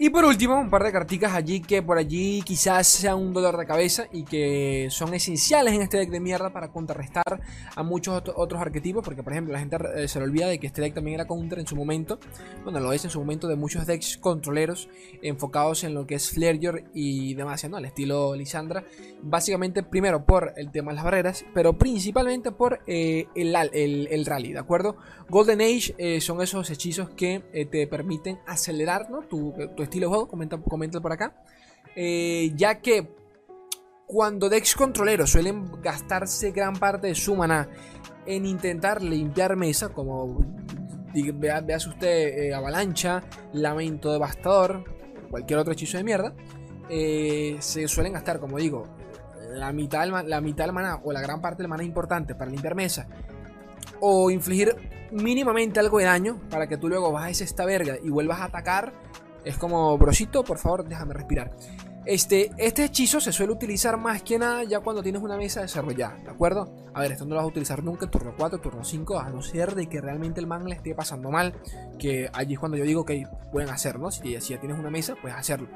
Y 0.00 0.10
por 0.10 0.24
último, 0.24 0.60
un 0.60 0.70
par 0.70 0.84
de 0.84 0.92
carticas 0.92 1.34
allí 1.34 1.60
que 1.60 1.82
por 1.82 1.98
allí 1.98 2.40
quizás 2.42 2.86
sean 2.86 3.16
un 3.16 3.32
dolor 3.32 3.56
de 3.56 3.66
cabeza 3.66 4.06
y 4.12 4.22
que 4.22 4.86
son 4.92 5.12
esenciales 5.12 5.74
en 5.74 5.82
este 5.82 5.96
deck 5.96 6.10
de 6.10 6.20
mierda 6.20 6.52
para 6.52 6.68
contrarrestar 6.70 7.40
a 7.74 7.82
muchos 7.82 8.22
otros 8.36 8.60
arquetipos. 8.60 9.02
Porque, 9.04 9.24
por 9.24 9.32
ejemplo, 9.32 9.52
la 9.52 9.58
gente 9.58 9.76
eh, 9.96 10.06
se 10.06 10.20
le 10.20 10.26
olvida 10.26 10.46
de 10.46 10.60
que 10.60 10.68
este 10.68 10.82
deck 10.82 10.94
también 10.94 11.16
era 11.16 11.26
counter 11.26 11.58
en 11.58 11.66
su 11.66 11.74
momento. 11.74 12.20
Bueno, 12.62 12.78
lo 12.78 12.92
es 12.92 13.02
en 13.06 13.10
su 13.10 13.18
momento 13.18 13.48
de 13.48 13.56
muchos 13.56 13.86
decks 13.88 14.18
controleros 14.18 14.88
enfocados 15.20 15.82
en 15.82 15.94
lo 15.94 16.06
que 16.06 16.14
es 16.14 16.30
Flareyor 16.30 16.84
y 16.94 17.34
demás, 17.34 17.68
¿no? 17.68 17.76
Al 17.76 17.84
estilo 17.84 18.36
Lisandra. 18.36 18.84
Básicamente, 19.20 19.82
primero 19.82 20.24
por 20.24 20.52
el 20.56 20.70
tema 20.70 20.92
de 20.92 20.94
las 20.94 21.04
barreras, 21.04 21.44
pero 21.52 21.76
principalmente 21.76 22.52
por 22.52 22.82
eh, 22.86 23.26
el, 23.34 24.26
rally, 24.26 24.52
¿de 24.52 24.60
acuerdo? 24.60 24.96
Golden 25.28 25.60
Age 25.60 25.96
eh, 25.98 26.20
son 26.20 26.40
esos 26.40 26.70
hechizos 26.70 27.10
que 27.10 27.42
te 27.70 27.86
permiten 27.88 28.38
acelerar 28.46 29.10
¿no? 29.10 29.22
tu, 29.22 29.52
tu 29.76 29.87
estilo 29.88 30.06
de 30.06 30.10
juego, 30.10 30.28
comenta, 30.28 30.56
comenta 30.58 31.00
por 31.00 31.12
acá. 31.12 31.34
Eh, 31.96 32.52
ya 32.54 32.80
que 32.80 33.08
cuando 34.06 34.48
decks 34.48 34.74
controleros 34.74 35.30
suelen 35.30 35.70
gastarse 35.82 36.50
gran 36.52 36.74
parte 36.76 37.08
de 37.08 37.14
su 37.14 37.34
mana 37.34 37.68
en 38.26 38.46
intentar 38.46 39.02
limpiar 39.02 39.56
mesa, 39.56 39.90
como 39.90 40.38
vea, 41.34 41.60
veas 41.60 41.86
usted 41.86 42.38
eh, 42.38 42.54
avalancha, 42.54 43.24
lamento 43.52 44.12
devastador, 44.12 44.84
cualquier 45.30 45.58
otro 45.58 45.72
hechizo 45.72 45.98
de 45.98 46.04
mierda, 46.04 46.34
eh, 46.88 47.56
se 47.60 47.86
suelen 47.88 48.14
gastar, 48.14 48.38
como 48.40 48.58
digo, 48.58 48.86
la 49.50 49.72
mitad, 49.72 50.02
del, 50.02 50.28
la 50.28 50.40
mitad 50.40 50.64
del 50.64 50.72
mana 50.72 51.00
o 51.04 51.12
la 51.12 51.20
gran 51.20 51.40
parte 51.40 51.62
del 51.62 51.68
mana 51.68 51.82
importante 51.82 52.34
para 52.34 52.50
limpiar 52.50 52.74
mesa 52.74 53.08
o 54.00 54.30
infligir 54.30 54.76
mínimamente 55.10 55.80
algo 55.80 55.98
de 55.98 56.04
daño 56.04 56.40
para 56.50 56.66
que 56.66 56.76
tú 56.76 56.88
luego 56.88 57.12
bajes 57.12 57.40
esta 57.40 57.64
verga 57.64 57.96
y 58.02 58.10
vuelvas 58.10 58.40
a 58.40 58.44
atacar 58.44 58.92
es 59.48 59.56
como, 59.56 59.96
brosito, 59.96 60.44
por 60.44 60.58
favor, 60.58 60.86
déjame 60.86 61.14
respirar. 61.14 61.50
Este, 62.04 62.50
este 62.58 62.84
hechizo 62.84 63.18
se 63.18 63.32
suele 63.32 63.52
utilizar 63.52 63.96
más 63.96 64.22
que 64.22 64.38
nada 64.38 64.62
ya 64.64 64.80
cuando 64.80 65.02
tienes 65.02 65.22
una 65.22 65.38
mesa 65.38 65.62
desarrollada, 65.62 66.18
¿de 66.22 66.30
acuerdo? 66.30 66.70
A 66.92 67.00
ver, 67.00 67.12
esto 67.12 67.24
no 67.24 67.30
lo 67.30 67.36
vas 67.36 67.44
a 67.44 67.48
utilizar 67.48 67.82
nunca 67.82 68.04
en 68.04 68.10
turno 68.10 68.34
4, 68.36 68.60
turno 68.60 68.84
5, 68.84 69.18
a 69.18 69.30
no 69.30 69.40
ser 69.40 69.74
de 69.74 69.88
que 69.88 70.02
realmente 70.02 70.38
el 70.38 70.46
man 70.46 70.66
le 70.66 70.74
esté 70.74 70.94
pasando 70.94 71.30
mal, 71.30 71.54
que 71.98 72.28
allí 72.34 72.54
es 72.54 72.58
cuando 72.58 72.76
yo 72.76 72.84
digo 72.84 73.06
que 73.06 73.26
pueden 73.50 73.70
hacerlo, 73.70 74.10
si, 74.10 74.38
si 74.40 74.52
ya 74.52 74.60
tienes 74.60 74.78
una 74.78 74.90
mesa, 74.90 75.16
puedes 75.20 75.36
hacerlo. 75.36 75.68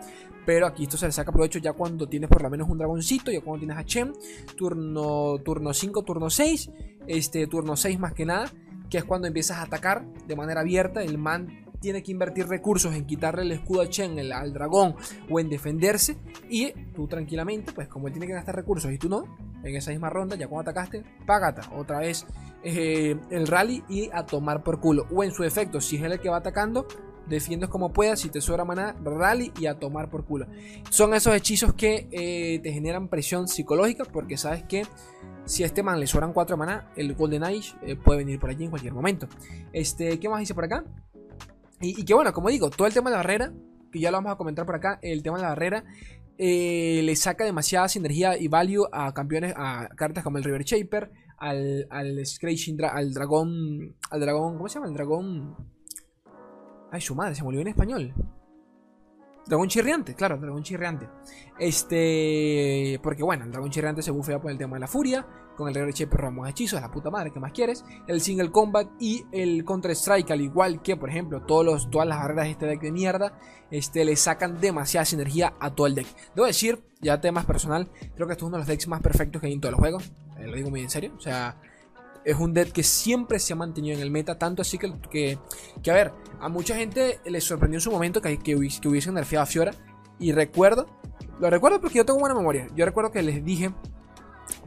Pero 0.44 0.66
aquí 0.66 0.82
esto 0.82 0.98
se 0.98 1.06
le 1.06 1.12
saca 1.12 1.32
provecho 1.32 1.58
ya 1.58 1.72
cuando 1.72 2.06
tienes 2.06 2.28
por 2.28 2.42
lo 2.42 2.50
menos 2.50 2.68
un 2.68 2.76
dragoncito, 2.76 3.30
ya 3.30 3.40
cuando 3.40 3.61
tienes 3.61 3.78
a 3.78 3.85
Chem, 3.85 4.12
turno, 4.56 5.38
turno 5.38 5.72
5, 5.72 6.02
turno 6.02 6.28
6, 6.28 6.70
este, 7.06 7.46
turno 7.46 7.74
6 7.74 7.98
más 7.98 8.12
que 8.12 8.26
nada, 8.26 8.50
que 8.90 8.98
es 8.98 9.04
cuando 9.04 9.28
empiezas 9.28 9.58
a 9.58 9.62
atacar 9.62 10.04
de 10.26 10.37
manera 10.37 10.61
abierta, 10.61 11.02
el 11.02 11.16
man 11.16 11.62
tiene 11.83 12.03
que 12.03 12.12
invertir 12.12 12.47
recursos 12.47 12.95
en 12.95 13.05
quitarle 13.05 13.42
el 13.42 13.53
escudo 13.53 13.83
a 13.83 13.88
Chen 13.88 14.18
al 14.33 14.55
dragón 14.55 14.95
o 15.29 15.40
en 15.40 15.51
defenderse. 15.51 16.16
Y 16.49 16.73
tú 16.95 17.07
tranquilamente, 17.09 17.73
pues 17.73 17.88
como 17.88 18.07
él 18.07 18.14
tiene 18.14 18.27
que 18.27 18.33
gastar 18.33 18.57
recursos 18.57 18.90
y 18.90 18.97
tú 18.97 19.11
no, 19.11 19.25
en 19.62 19.77
esa 19.77 19.90
misma 19.90 20.09
ronda, 20.09 20.37
ya 20.37 20.49
cuando 20.49 20.71
atacaste, 20.71 21.05
págata 21.27 21.71
otra 21.77 21.99
vez 21.99 22.27
eh, 22.64 23.16
el 23.31 23.47
rally 23.47 23.85
y 23.88 24.09
a 24.12 24.25
tomar 24.25 24.62
por 24.62 24.81
culo. 24.81 25.07
O 25.12 25.23
en 25.25 25.33
su 25.33 25.45
efecto, 25.45 25.81
si 25.81 25.97
es 25.97 26.03
el 26.03 26.18
que 26.21 26.31
va 26.31 26.38
atacando, 26.38 26.87
defiendes 27.27 27.68
como 27.68 27.92
puedas, 27.92 28.21
si 28.21 28.31
te 28.31 28.40
sobra 28.40 28.64
maná, 28.64 28.97
rally 29.03 29.53
y 29.59 29.66
a 29.66 29.79
tomar 29.79 30.09
por 30.09 30.25
culo. 30.25 30.47
Son 30.90 31.12
esos 31.14 31.35
hechizos 31.35 31.75
que 31.75 32.09
eh, 32.12 32.61
te 32.62 32.73
generan 32.73 33.09
presión 33.09 33.49
psicológica 33.49 34.05
porque 34.05 34.37
sabes 34.37 34.62
que 34.64 34.85
si 35.45 35.64
a 35.64 35.66
este 35.66 35.83
man 35.83 35.99
le 35.99 36.07
sobran 36.07 36.33
4 36.33 36.57
maná, 36.57 36.90
el 36.97 37.14
Golden 37.14 37.45
Age 37.45 37.75
eh, 37.83 37.97
puede 37.97 38.18
venir 38.18 38.38
por 38.38 38.51
allí 38.51 38.64
en 38.64 38.71
cualquier 38.71 38.92
momento. 38.92 39.29
Este, 39.73 40.18
¿Qué 40.21 40.29
más 40.29 40.40
dice 40.40 40.55
por 40.55 40.64
acá? 40.64 40.85
Y, 41.83 42.05
que 42.05 42.14
bueno, 42.14 42.33
como 42.33 42.49
digo, 42.49 42.71
todo 42.71 42.87
el 42.87 42.95
tema 42.95 43.11
de 43.11 43.16
la 43.16 43.23
barrera, 43.23 43.53
que 43.90 43.99
ya 44.01 44.11
lo 44.11 44.18
vamos 44.18 44.33
a 44.33 44.37
comentar 44.37 44.64
por 44.64 44.77
acá, 44.77 45.01
el 45.03 45.23
tema 45.23 45.37
de 45.37 45.42
la 45.42 45.49
barrera 45.51 45.85
eh, 46.38 47.03
le 47.03 47.16
saca 47.16 47.45
demasiada 47.45 47.88
sinergia 47.88 48.38
y 48.38 48.47
value 48.47 48.87
a 48.92 49.12
campeones, 49.12 49.53
a 49.57 49.88
cartas 49.97 50.23
como 50.23 50.38
el 50.38 50.45
River 50.45 50.62
Shaper, 50.62 51.11
al, 51.38 51.88
al 51.90 52.25
Scratching, 52.25 52.79
al 52.85 53.12
dragón, 53.12 53.97
al 54.11 54.21
dragón, 54.21 54.57
¿cómo 54.57 54.68
se 54.68 54.75
llama? 54.75 54.87
El 54.87 54.95
dragón... 54.95 55.57
Ay, 56.92 57.01
su 57.01 57.14
madre, 57.14 57.35
se 57.35 57.42
me 57.42 57.49
olvidó 57.49 57.62
en 57.62 57.68
español. 57.68 58.14
Dragón 59.46 59.68
chirriante, 59.68 60.14
claro, 60.14 60.38
dragón 60.38 60.62
chirriante. 60.62 61.09
Este. 61.59 63.00
Porque 63.02 63.22
bueno, 63.22 63.44
el 63.44 63.50
dragón 63.50 63.70
chirriante 63.70 64.02
se 64.02 64.11
bufea 64.11 64.40
por 64.40 64.50
el 64.50 64.59
tema 64.59 64.76
de 64.76 64.81
la 64.81 64.87
furia. 64.87 65.26
Con 65.57 65.68
el 65.68 65.74
Rare 65.74 65.92
Shaper 65.92 66.18
robamos 66.18 66.48
hechizos, 66.48 66.81
la 66.81 66.90
puta 66.90 67.11
madre, 67.11 67.31
¿qué 67.31 67.38
más 67.38 67.52
quieres? 67.52 67.85
El 68.07 68.22
single 68.22 68.50
combat 68.50 68.88
y 68.98 69.26
el 69.33 69.64
Counter 69.64 69.90
Strike, 69.90 70.31
al 70.31 70.40
igual 70.40 70.81
que, 70.81 70.96
por 70.96 71.11
ejemplo, 71.11 71.42
todos 71.42 71.90
todas 71.90 72.09
las 72.09 72.18
barreras 72.18 72.46
de 72.46 72.50
este 72.52 72.66
deck 72.66 72.81
de 72.81 72.90
mierda, 72.90 73.38
este, 73.70 74.05
le 74.05 74.16
sacan 74.16 74.61
demasiada 74.61 75.05
sinergia 75.05 75.52
a 75.61 75.74
todo 75.74 75.87
el 75.87 75.94
deck. 75.94 76.07
Debo 76.35 76.46
decir, 76.46 76.83
ya 77.02 77.20
temas 77.20 77.44
personal, 77.44 77.90
creo 78.14 78.26
que 78.26 78.33
este 78.33 78.44
es 78.44 78.48
uno 78.48 78.57
de 78.57 78.61
los 78.61 78.66
decks 78.66 78.88
más 78.88 79.02
perfectos 79.02 79.40
que 79.40 79.48
hay 79.48 79.52
en 79.52 79.61
todos 79.61 79.72
los 79.72 79.81
juegos. 79.81 80.11
Eh, 80.38 80.46
lo 80.46 80.57
digo 80.57 80.70
muy 80.70 80.81
en 80.81 80.90
serio. 80.90 81.12
O 81.18 81.20
sea, 81.20 81.61
Es 82.24 82.37
un 82.37 82.54
deck 82.54 82.72
que 82.72 82.82
siempre 82.82 83.38
se 83.38 83.52
ha 83.52 83.56
mantenido 83.56 83.96
en 83.96 84.02
el 84.02 84.11
meta, 84.11 84.38
tanto 84.38 84.62
así 84.62 84.78
que, 84.78 84.92
que, 85.11 85.38
que 85.82 85.90
a 85.90 85.94
ver, 85.94 86.12
a 86.40 86.48
mucha 86.48 86.76
gente 86.76 87.20
le 87.24 87.40
sorprendió 87.40 87.78
en 87.78 87.80
su 87.80 87.90
momento 87.90 88.20
que, 88.20 88.38
que, 88.38 88.56
que 88.80 88.88
hubiesen 88.88 89.14
nerfeado 89.14 89.42
a 89.42 89.46
Fiora. 89.46 89.72
Y 90.18 90.32
recuerdo, 90.32 90.87
lo 91.40 91.50
recuerdo 91.50 91.80
porque 91.80 91.98
yo 91.98 92.04
tengo 92.04 92.20
buena 92.20 92.35
memoria. 92.35 92.68
Yo 92.76 92.85
recuerdo 92.85 93.11
que 93.11 93.22
les 93.22 93.44
dije, 93.44 93.72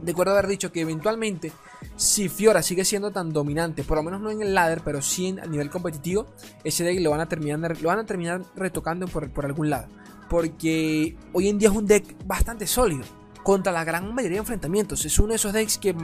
recuerdo 0.04 0.32
haber 0.32 0.48
dicho 0.48 0.70
que 0.70 0.82
eventualmente, 0.82 1.50
si 1.96 2.28
Fiora 2.28 2.62
sigue 2.62 2.84
siendo 2.84 3.10
tan 3.10 3.32
dominante, 3.32 3.82
por 3.84 3.96
lo 3.96 4.02
menos 4.02 4.20
no 4.20 4.30
en 4.30 4.42
el 4.42 4.54
ladder, 4.54 4.82
pero 4.84 5.00
sí 5.00 5.34
a 5.42 5.46
nivel 5.46 5.70
competitivo, 5.70 6.26
ese 6.62 6.84
deck 6.84 7.00
lo 7.00 7.10
van 7.10 7.20
a 7.20 7.28
terminar, 7.28 7.80
lo 7.80 7.88
van 7.88 8.00
a 8.00 8.04
terminar 8.06 8.42
retocando 8.54 9.08
por, 9.08 9.30
por 9.32 9.46
algún 9.46 9.70
lado. 9.70 9.88
Porque 10.28 11.16
hoy 11.32 11.48
en 11.48 11.58
día 11.58 11.70
es 11.70 11.74
un 11.74 11.86
deck 11.86 12.16
bastante 12.26 12.66
sólido 12.66 13.04
contra 13.46 13.70
la 13.70 13.84
gran 13.84 14.12
mayoría 14.12 14.38
de 14.38 14.40
enfrentamientos. 14.40 15.04
Es 15.04 15.20
uno 15.20 15.28
de 15.28 15.36
esos 15.36 15.52
decks 15.52 15.78
que, 15.78 15.94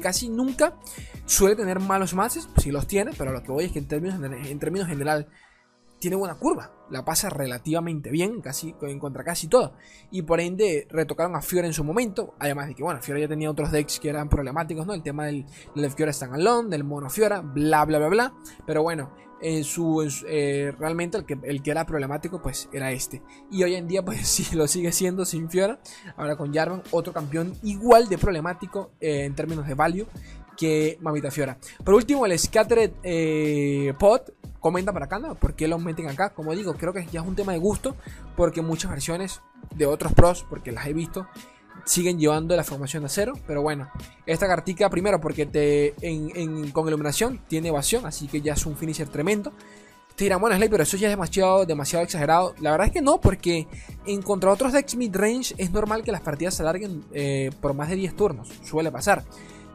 casi 0.00 0.30
nunca 0.30 0.78
suele 1.26 1.54
tener 1.54 1.78
malos 1.78 2.14
matches. 2.14 2.48
Si 2.56 2.70
los 2.70 2.86
tiene, 2.86 3.10
pero 3.18 3.32
lo 3.32 3.42
que 3.42 3.52
voy 3.52 3.66
es 3.66 3.72
que 3.72 3.80
en 3.80 3.86
términos, 3.86 4.18
en 4.18 4.58
términos 4.58 4.88
general 4.88 5.28
tiene 5.98 6.16
buena 6.16 6.36
curva. 6.36 6.72
La 6.88 7.04
pasa 7.04 7.28
relativamente 7.28 8.08
bien 8.10 8.40
casi, 8.40 8.72
contra 8.98 9.24
casi 9.24 9.46
todo. 9.46 9.74
Y 10.10 10.22
por 10.22 10.40
ende 10.40 10.86
retocaron 10.88 11.36
a 11.36 11.42
Fiora 11.42 11.66
en 11.66 11.74
su 11.74 11.84
momento. 11.84 12.34
Además 12.38 12.68
de 12.68 12.74
que, 12.74 12.82
bueno, 12.82 13.02
Fiora 13.02 13.20
ya 13.20 13.28
tenía 13.28 13.50
otros 13.50 13.70
decks 13.72 14.00
que 14.00 14.08
eran 14.08 14.30
problemáticos, 14.30 14.86
¿no? 14.86 14.94
El 14.94 15.02
tema 15.02 15.26
del, 15.26 15.44
del 15.74 15.90
Fiora 15.90 16.14
Standalone, 16.14 16.70
del 16.70 16.84
Mono 16.84 17.10
Fiora, 17.10 17.42
bla, 17.42 17.84
bla, 17.84 17.98
bla, 17.98 18.08
bla. 18.08 18.34
Pero 18.66 18.82
bueno, 18.82 19.12
en 19.40 19.64
su, 19.64 20.06
eh, 20.26 20.72
realmente 20.78 21.18
el 21.18 21.24
que, 21.24 21.38
el 21.42 21.62
que 21.62 21.70
era 21.70 21.86
problemático 21.86 22.40
pues 22.40 22.68
era 22.72 22.92
este. 22.92 23.22
Y 23.50 23.62
hoy 23.62 23.74
en 23.74 23.86
día 23.88 24.04
pues 24.04 24.26
sí 24.28 24.54
lo 24.56 24.66
sigue 24.66 24.92
siendo 24.92 25.24
sin 25.24 25.50
Fiora. 25.50 25.78
Ahora 26.16 26.36
con 26.36 26.52
Jarvan, 26.52 26.82
otro 26.90 27.12
campeón 27.12 27.54
igual 27.62 28.08
de 28.08 28.18
problemático 28.18 28.90
eh, 29.00 29.24
en 29.24 29.34
términos 29.34 29.66
de 29.66 29.74
value 29.74 30.06
que 30.56 30.98
Mamita 31.00 31.30
Fiora. 31.30 31.58
Por 31.84 31.94
último, 31.94 32.24
el 32.24 32.38
Scattered 32.38 32.92
eh, 33.02 33.92
Pod 33.98 34.22
comenta 34.58 34.92
para 34.92 35.04
acá, 35.04 35.18
¿no? 35.18 35.34
¿Por 35.34 35.54
qué 35.54 35.68
lo 35.68 35.78
meten 35.78 36.08
acá? 36.08 36.30
Como 36.30 36.54
digo, 36.54 36.74
creo 36.74 36.92
que 36.92 37.06
ya 37.06 37.20
es 37.20 37.26
un 37.26 37.36
tema 37.36 37.52
de 37.52 37.58
gusto, 37.58 37.94
porque 38.36 38.62
muchas 38.62 38.90
versiones 38.90 39.42
de 39.74 39.86
otros 39.86 40.12
pros, 40.14 40.46
porque 40.48 40.72
las 40.72 40.86
he 40.86 40.92
visto, 40.92 41.28
siguen 41.86 42.18
llevando 42.18 42.54
la 42.54 42.64
formación 42.64 43.04
de 43.04 43.06
acero. 43.06 43.32
Pero 43.46 43.62
bueno, 43.62 43.88
esta 44.26 44.46
cartica, 44.46 44.90
primero, 44.90 45.18
porque 45.20 45.46
te 45.46 45.94
con 46.72 46.88
iluminación 46.88 47.40
tiene 47.48 47.68
evasión, 47.68 48.04
así 48.04 48.26
que 48.26 48.42
ya 48.42 48.52
es 48.52 48.66
un 48.66 48.76
finisher 48.76 49.08
tremendo. 49.08 49.52
Te 50.14 50.24
dirán, 50.24 50.40
bueno, 50.40 50.56
Slay, 50.56 50.70
pero 50.70 50.82
eso 50.82 50.96
ya 50.96 51.08
es 51.08 51.12
demasiado, 51.12 51.66
demasiado 51.66 52.02
exagerado. 52.02 52.54
La 52.60 52.70
verdad 52.70 52.86
es 52.86 52.92
que 52.92 53.02
no, 53.02 53.20
porque 53.20 53.66
en 54.06 54.22
contra 54.22 54.50
otros 54.50 54.72
decks 54.72 54.96
mid-range 54.96 55.54
es 55.58 55.70
normal 55.70 56.02
que 56.04 56.12
las 56.12 56.22
partidas 56.22 56.54
se 56.54 56.62
alarguen 56.62 57.04
eh, 57.12 57.50
por 57.60 57.74
más 57.74 57.90
de 57.90 57.96
10 57.96 58.16
turnos. 58.16 58.48
Suele 58.64 58.90
pasar. 58.90 59.24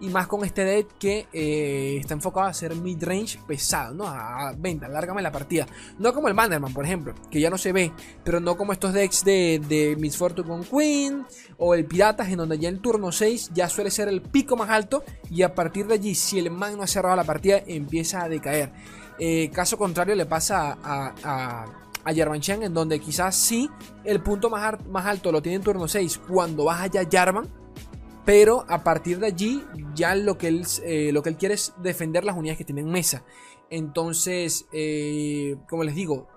Y 0.01 0.09
más 0.09 0.27
con 0.27 0.43
este 0.43 0.65
deck 0.65 0.87
que 0.99 1.27
eh, 1.31 1.97
está 1.99 2.13
enfocado 2.15 2.47
a 2.47 2.53
ser 2.53 2.75
mid-range 2.75 3.39
pesado, 3.47 3.93
¿no? 3.93 4.05
A, 4.07 4.53
venta, 4.57 4.87
lárgame 4.87 5.21
la 5.21 5.31
partida. 5.31 5.67
No 5.99 6.13
como 6.13 6.27
el 6.27 6.33
Manderman, 6.33 6.73
por 6.73 6.83
ejemplo, 6.83 7.13
que 7.29 7.39
ya 7.39 7.49
no 7.49 7.57
se 7.57 7.71
ve. 7.71 7.91
Pero 8.23 8.39
no 8.39 8.57
como 8.57 8.73
estos 8.73 8.93
decks 8.93 9.23
de, 9.23 9.61
de 9.67 9.95
Miss 9.97 10.17
Fortune 10.17 10.47
con 10.47 10.63
Queen. 10.63 11.25
O 11.57 11.75
el 11.75 11.85
Piratas, 11.85 12.29
en 12.29 12.37
donde 12.37 12.57
ya 12.57 12.69
en 12.69 12.81
turno 12.81 13.11
6 13.11 13.51
ya 13.53 13.69
suele 13.69 13.91
ser 13.91 14.07
el 14.07 14.21
pico 14.21 14.57
más 14.57 14.69
alto. 14.69 15.03
Y 15.29 15.43
a 15.43 15.53
partir 15.53 15.87
de 15.87 15.93
allí, 15.93 16.15
si 16.15 16.39
el 16.39 16.49
man 16.49 16.75
no 16.75 16.83
ha 16.83 16.87
cerrado 16.87 17.15
la 17.15 17.23
partida, 17.23 17.61
empieza 17.67 18.23
a 18.23 18.29
decaer. 18.29 18.71
Eh, 19.19 19.51
caso 19.53 19.77
contrario 19.77 20.15
le 20.15 20.25
pasa 20.25 20.79
a, 20.83 21.13
a, 21.23 21.65
a 22.03 22.15
Jarvan 22.15 22.41
en 22.47 22.73
donde 22.73 22.99
quizás 22.99 23.35
sí 23.35 23.69
el 24.03 24.21
punto 24.21 24.49
más, 24.49 24.83
más 24.87 25.05
alto 25.05 25.31
lo 25.31 25.41
tiene 25.41 25.57
en 25.57 25.61
turno 25.61 25.87
6 25.87 26.21
cuando 26.27 26.65
baja 26.65 26.87
ya 26.87 27.07
Jarvan 27.09 27.47
pero 28.25 28.65
a 28.67 28.83
partir 28.83 29.19
de 29.19 29.27
allí, 29.27 29.63
ya 29.95 30.15
lo 30.15 30.37
que 30.37 30.47
él, 30.47 30.65
eh, 30.83 31.11
lo 31.11 31.23
que 31.23 31.29
él 31.29 31.37
quiere 31.37 31.55
es 31.55 31.73
defender 31.81 32.23
las 32.23 32.35
unidades 32.35 32.57
que 32.57 32.65
tienen 32.65 32.89
mesa. 32.89 33.23
Entonces, 33.69 34.67
eh, 34.73 35.55
como 35.69 35.83
les 35.83 35.95
digo, 35.95 36.27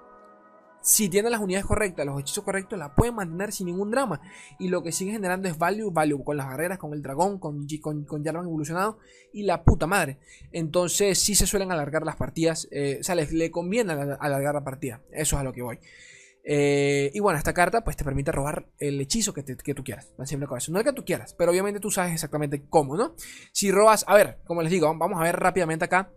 si 0.84 1.08
tiene 1.08 1.30
las 1.30 1.40
unidades 1.40 1.66
correctas, 1.66 2.04
los 2.04 2.20
hechizos 2.20 2.44
correctos, 2.44 2.78
la 2.78 2.94
pueden 2.94 3.14
mantener 3.14 3.52
sin 3.52 3.66
ningún 3.66 3.90
drama. 3.90 4.20
Y 4.58 4.68
lo 4.68 4.82
que 4.82 4.92
sigue 4.92 5.12
generando 5.12 5.48
es 5.48 5.56
value, 5.56 5.90
value 5.90 6.22
con 6.22 6.36
las 6.36 6.46
barreras, 6.46 6.78
con 6.78 6.92
el 6.92 7.02
dragón, 7.02 7.38
con, 7.38 7.66
con, 7.80 8.04
con 8.04 8.22
Jarvan 8.22 8.44
evolucionado 8.44 8.98
y 9.32 9.44
la 9.44 9.64
puta 9.64 9.86
madre. 9.86 10.18
Entonces, 10.52 11.18
sí 11.18 11.34
se 11.34 11.46
suelen 11.46 11.72
alargar 11.72 12.04
las 12.04 12.16
partidas. 12.16 12.68
Eh, 12.70 12.98
o 13.00 13.02
sea, 13.02 13.14
les, 13.14 13.32
le 13.32 13.50
conviene 13.50 13.92
alargar 13.92 14.54
la 14.54 14.62
partida. 14.62 15.00
Eso 15.10 15.36
es 15.36 15.40
a 15.40 15.44
lo 15.44 15.54
que 15.54 15.62
voy. 15.62 15.78
Eh, 16.46 17.10
y 17.14 17.20
bueno, 17.20 17.38
esta 17.38 17.54
carta 17.54 17.82
pues 17.82 17.96
te 17.96 18.04
permite 18.04 18.30
robar 18.30 18.68
el 18.78 19.00
hechizo 19.00 19.32
que, 19.32 19.42
tú 19.42 19.82
quieras. 19.82 20.12
Tan 20.16 20.26
simple 20.26 20.46
como 20.46 20.58
eso. 20.58 20.72
No 20.72 20.78
es 20.78 20.84
que 20.84 20.92
tú 20.92 21.04
quieras, 21.04 21.34
pero 21.36 21.50
obviamente 21.50 21.80
tú 21.80 21.90
sabes 21.90 22.12
exactamente 22.12 22.64
cómo, 22.68 22.96
¿no? 22.96 23.14
Si 23.52 23.70
robas, 23.70 24.04
a 24.06 24.14
ver, 24.14 24.38
como 24.44 24.62
les 24.62 24.70
digo, 24.70 24.86
vamos 24.96 25.20
a 25.20 25.24
ver 25.24 25.36
rápidamente 25.36 25.86
acá. 25.86 26.12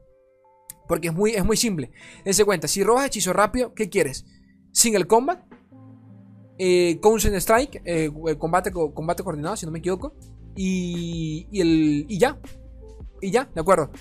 Porque 0.88 1.10
es 1.10 1.14
muy, 1.14 1.32
es 1.32 1.44
muy 1.44 1.58
simple. 1.58 1.92
Dense 2.24 2.46
cuenta, 2.46 2.68
si 2.68 2.84
robas 2.84 3.06
hechizo 3.06 3.34
rápido, 3.34 3.74
¿qué 3.74 3.90
quieres? 3.90 4.26
Single 4.72 5.06
combat, 5.06 5.44
eh, 6.58 7.00
Consent 7.02 7.36
Strike, 7.36 7.82
eh, 7.86 8.10
combate, 8.38 8.72
combate 8.72 9.24
coordinado, 9.24 9.56
si 9.56 9.66
no 9.66 9.72
me 9.72 9.80
equivoco. 9.80 10.16
Y, 10.56 11.48
y, 11.52 11.62
el, 11.62 12.06
y 12.08 12.18
ya. 12.20 12.40
Y 13.22 13.32
ya, 13.32 13.50
de 13.54 13.62
acuerdo. 13.62 13.92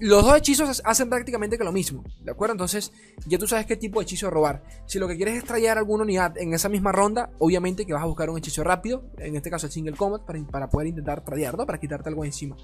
Los 0.00 0.24
dos 0.24 0.36
hechizos 0.36 0.80
hacen 0.84 1.10
prácticamente 1.10 1.58
que 1.58 1.64
lo 1.64 1.72
mismo, 1.72 2.02
¿de 2.22 2.30
acuerdo? 2.30 2.52
Entonces 2.52 2.92
ya 3.26 3.36
tú 3.36 3.46
sabes 3.46 3.66
qué 3.66 3.76
tipo 3.76 4.00
de 4.00 4.04
hechizo 4.04 4.30
robar. 4.30 4.62
Si 4.86 4.98
lo 4.98 5.06
que 5.06 5.16
quieres 5.16 5.36
es 5.36 5.44
traer 5.44 5.76
alguna 5.76 6.04
unidad 6.04 6.36
en 6.38 6.54
esa 6.54 6.70
misma 6.70 6.92
ronda, 6.92 7.30
obviamente 7.38 7.84
que 7.84 7.92
vas 7.92 8.02
a 8.02 8.06
buscar 8.06 8.30
un 8.30 8.38
hechizo 8.38 8.64
rápido, 8.64 9.04
en 9.18 9.36
este 9.36 9.50
caso 9.50 9.66
el 9.66 9.72
single 9.72 9.94
combat, 9.94 10.22
para, 10.50 10.70
poder 10.70 10.88
intentar 10.88 11.22
tradear, 11.22 11.58
¿no? 11.58 11.66
Para 11.66 11.78
quitarte 11.78 12.08
algo 12.08 12.24
encima. 12.24 12.56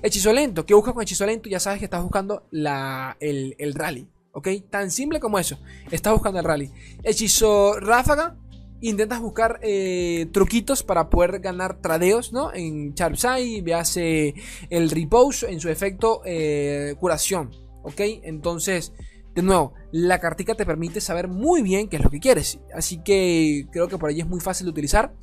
Hechizo 0.00 0.32
lento, 0.32 0.64
¿qué 0.64 0.74
buscas 0.74 0.94
con 0.94 1.02
hechizo 1.02 1.26
lento? 1.26 1.48
Ya 1.48 1.58
sabes 1.58 1.80
que 1.80 1.86
estás 1.86 2.02
buscando 2.02 2.46
la, 2.52 3.16
el, 3.18 3.56
el 3.58 3.74
rally, 3.74 4.08
¿ok? 4.32 4.48
Tan 4.70 4.92
simple 4.92 5.18
como 5.18 5.40
eso, 5.40 5.58
estás 5.90 6.12
buscando 6.12 6.38
el 6.38 6.44
rally. 6.44 6.70
Hechizo 7.02 7.80
ráfaga, 7.80 8.36
intentas 8.80 9.20
buscar 9.20 9.58
eh, 9.62 10.26
truquitos 10.32 10.82
para 10.82 11.10
poder 11.10 11.40
ganar 11.40 11.80
tradeos, 11.80 12.32
¿no? 12.32 12.52
En 12.52 12.94
Charpsai, 12.94 13.62
hace 13.72 14.34
el 14.70 14.90
repose, 14.90 15.50
en 15.50 15.60
su 15.60 15.68
efecto 15.68 16.22
eh, 16.24 16.94
curación, 16.98 17.50
¿ok? 17.82 18.00
Entonces, 18.22 18.92
de 19.34 19.42
nuevo, 19.42 19.74
la 19.92 20.18
cartica 20.18 20.54
te 20.54 20.66
permite 20.66 21.00
saber 21.00 21.28
muy 21.28 21.62
bien 21.62 21.88
qué 21.88 21.96
es 21.96 22.02
lo 22.02 22.10
que 22.10 22.20
quieres, 22.20 22.58
así 22.74 23.02
que 23.02 23.66
creo 23.70 23.88
que 23.88 23.98
por 23.98 24.10
ahí 24.10 24.20
es 24.20 24.26
muy 24.26 24.40
fácil 24.40 24.66
de 24.66 24.70
utilizar, 24.70 25.14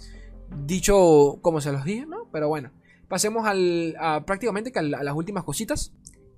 dicho 0.65 1.39
como 1.41 1.61
se 1.61 1.71
los 1.71 1.83
dije, 1.83 2.05
¿no? 2.05 2.29
Pero 2.31 2.47
bueno, 2.47 2.71
pasemos 3.07 3.45
al, 3.45 3.95
prácticamente 4.25 4.71
a, 4.77 4.81
las 4.81 5.15
últimas 5.15 5.43
cositas. 5.43 5.93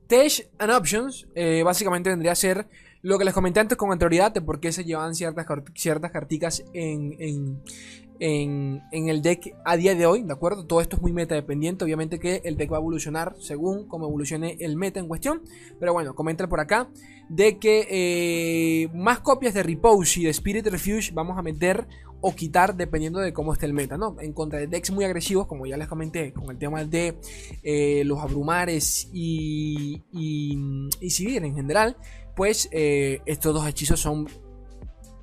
Tech 0.08 0.50
and 0.58 0.72
Options, 0.72 1.28
eh, 1.36 1.62
básicamente 1.64 2.10
vendría 2.10 2.32
a 2.32 2.36
ser 2.36 2.68
lo 3.02 3.18
que 3.18 3.26
les 3.26 3.34
comenté 3.34 3.60
antes 3.60 3.78
con 3.78 3.92
anterioridad 3.92 4.34
de 4.34 4.42
por 4.42 4.60
qué 4.60 4.72
se 4.72 4.84
llevan 4.84 5.16
ciertas, 5.16 5.46
ciertas 5.76 6.12
carticas 6.12 6.64
en, 6.74 7.16
en, 7.20 8.82
en, 8.92 9.10
el 9.10 9.22
deck 9.22 9.56
a 9.64 9.78
día 9.78 9.96
de 9.96 10.06
hoy, 10.06 10.24
¿de 10.24 10.34
acuerdo? 10.34 10.66
Todo 10.66 10.82
esto 10.82 10.98
es 10.98 11.02
muy 11.02 11.14
meta 11.14 11.36
dependiente, 11.36 11.86
obviamente 11.86 12.20
que 12.20 12.42
el 12.44 12.58
deck 12.58 12.72
va 12.72 12.78
a 12.78 12.80
evolucionar 12.80 13.36
según 13.40 13.88
cómo 13.88 14.08
evolucione 14.08 14.58
el 14.60 14.76
meta 14.76 15.00
en 15.00 15.08
cuestión, 15.08 15.42
pero 15.80 15.94
bueno, 15.94 16.14
comenten 16.14 16.50
por 16.50 16.60
acá 16.60 16.90
de 17.30 17.58
que 17.58 17.88
eh, 17.90 18.90
más 18.94 19.20
copias 19.20 19.54
de 19.54 19.64
Repose 19.64 20.20
y 20.20 20.24
de 20.24 20.32
Spirit 20.32 20.68
Refuge 20.68 21.12
vamos 21.14 21.38
a 21.38 21.42
meter 21.42 21.88
o 22.22 22.36
quitar 22.36 22.76
dependiendo 22.76 23.20
de 23.20 23.32
cómo 23.32 23.54
esté 23.54 23.66
el 23.66 23.74
meta, 23.74 23.98
¿no? 23.98 24.18
En 24.20 24.34
contra 24.34 24.60
de 24.60 24.68
decks 24.68 24.92
muy 24.92 25.06
agresivos, 25.06 25.48
como 25.48 25.66
ya 25.66 25.78
les 25.78 25.88
comenté, 25.88 26.34
con 26.34 26.50
el 26.50 26.58
tema 26.58 26.84
de 26.84 27.18
eh, 27.64 28.04
los 28.06 28.20
abrumares 28.20 29.10
y, 29.14 30.04
y, 30.12 30.58
y 31.00 31.38
en 31.38 31.56
general, 31.56 31.96
pues 32.40 32.70
eh, 32.72 33.22
estos 33.26 33.54
dos 33.54 33.68
hechizos 33.68 34.00
son 34.00 34.26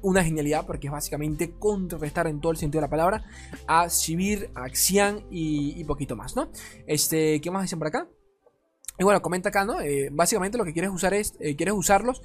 una 0.02 0.22
genialidad 0.22 0.66
porque 0.66 0.88
es 0.88 0.92
básicamente 0.92 1.52
contrarrestar 1.52 2.26
en 2.26 2.42
todo 2.42 2.52
el 2.52 2.58
sentido 2.58 2.80
de 2.82 2.88
la 2.88 2.90
palabra 2.90 3.24
a 3.66 3.88
Sivir, 3.88 4.50
a 4.54 4.68
Xian 4.68 5.24
y, 5.30 5.82
poquito 5.84 6.14
más, 6.14 6.36
¿no? 6.36 6.50
Este, 6.86 7.40
¿qué 7.40 7.50
más 7.50 7.62
dicen 7.62 7.78
por 7.78 7.88
acá? 7.88 8.06
Y 8.98 9.04
bueno, 9.04 9.22
comenta 9.22 9.48
acá, 9.48 9.64
¿no? 9.64 9.80
Eh, 9.80 10.10
básicamente 10.12 10.58
lo 10.58 10.66
que 10.66 10.74
quieres 10.74 10.90
usar 10.90 11.14
es, 11.14 11.32
eh, 11.40 11.56
quieres 11.56 11.74
usarlos 11.74 12.20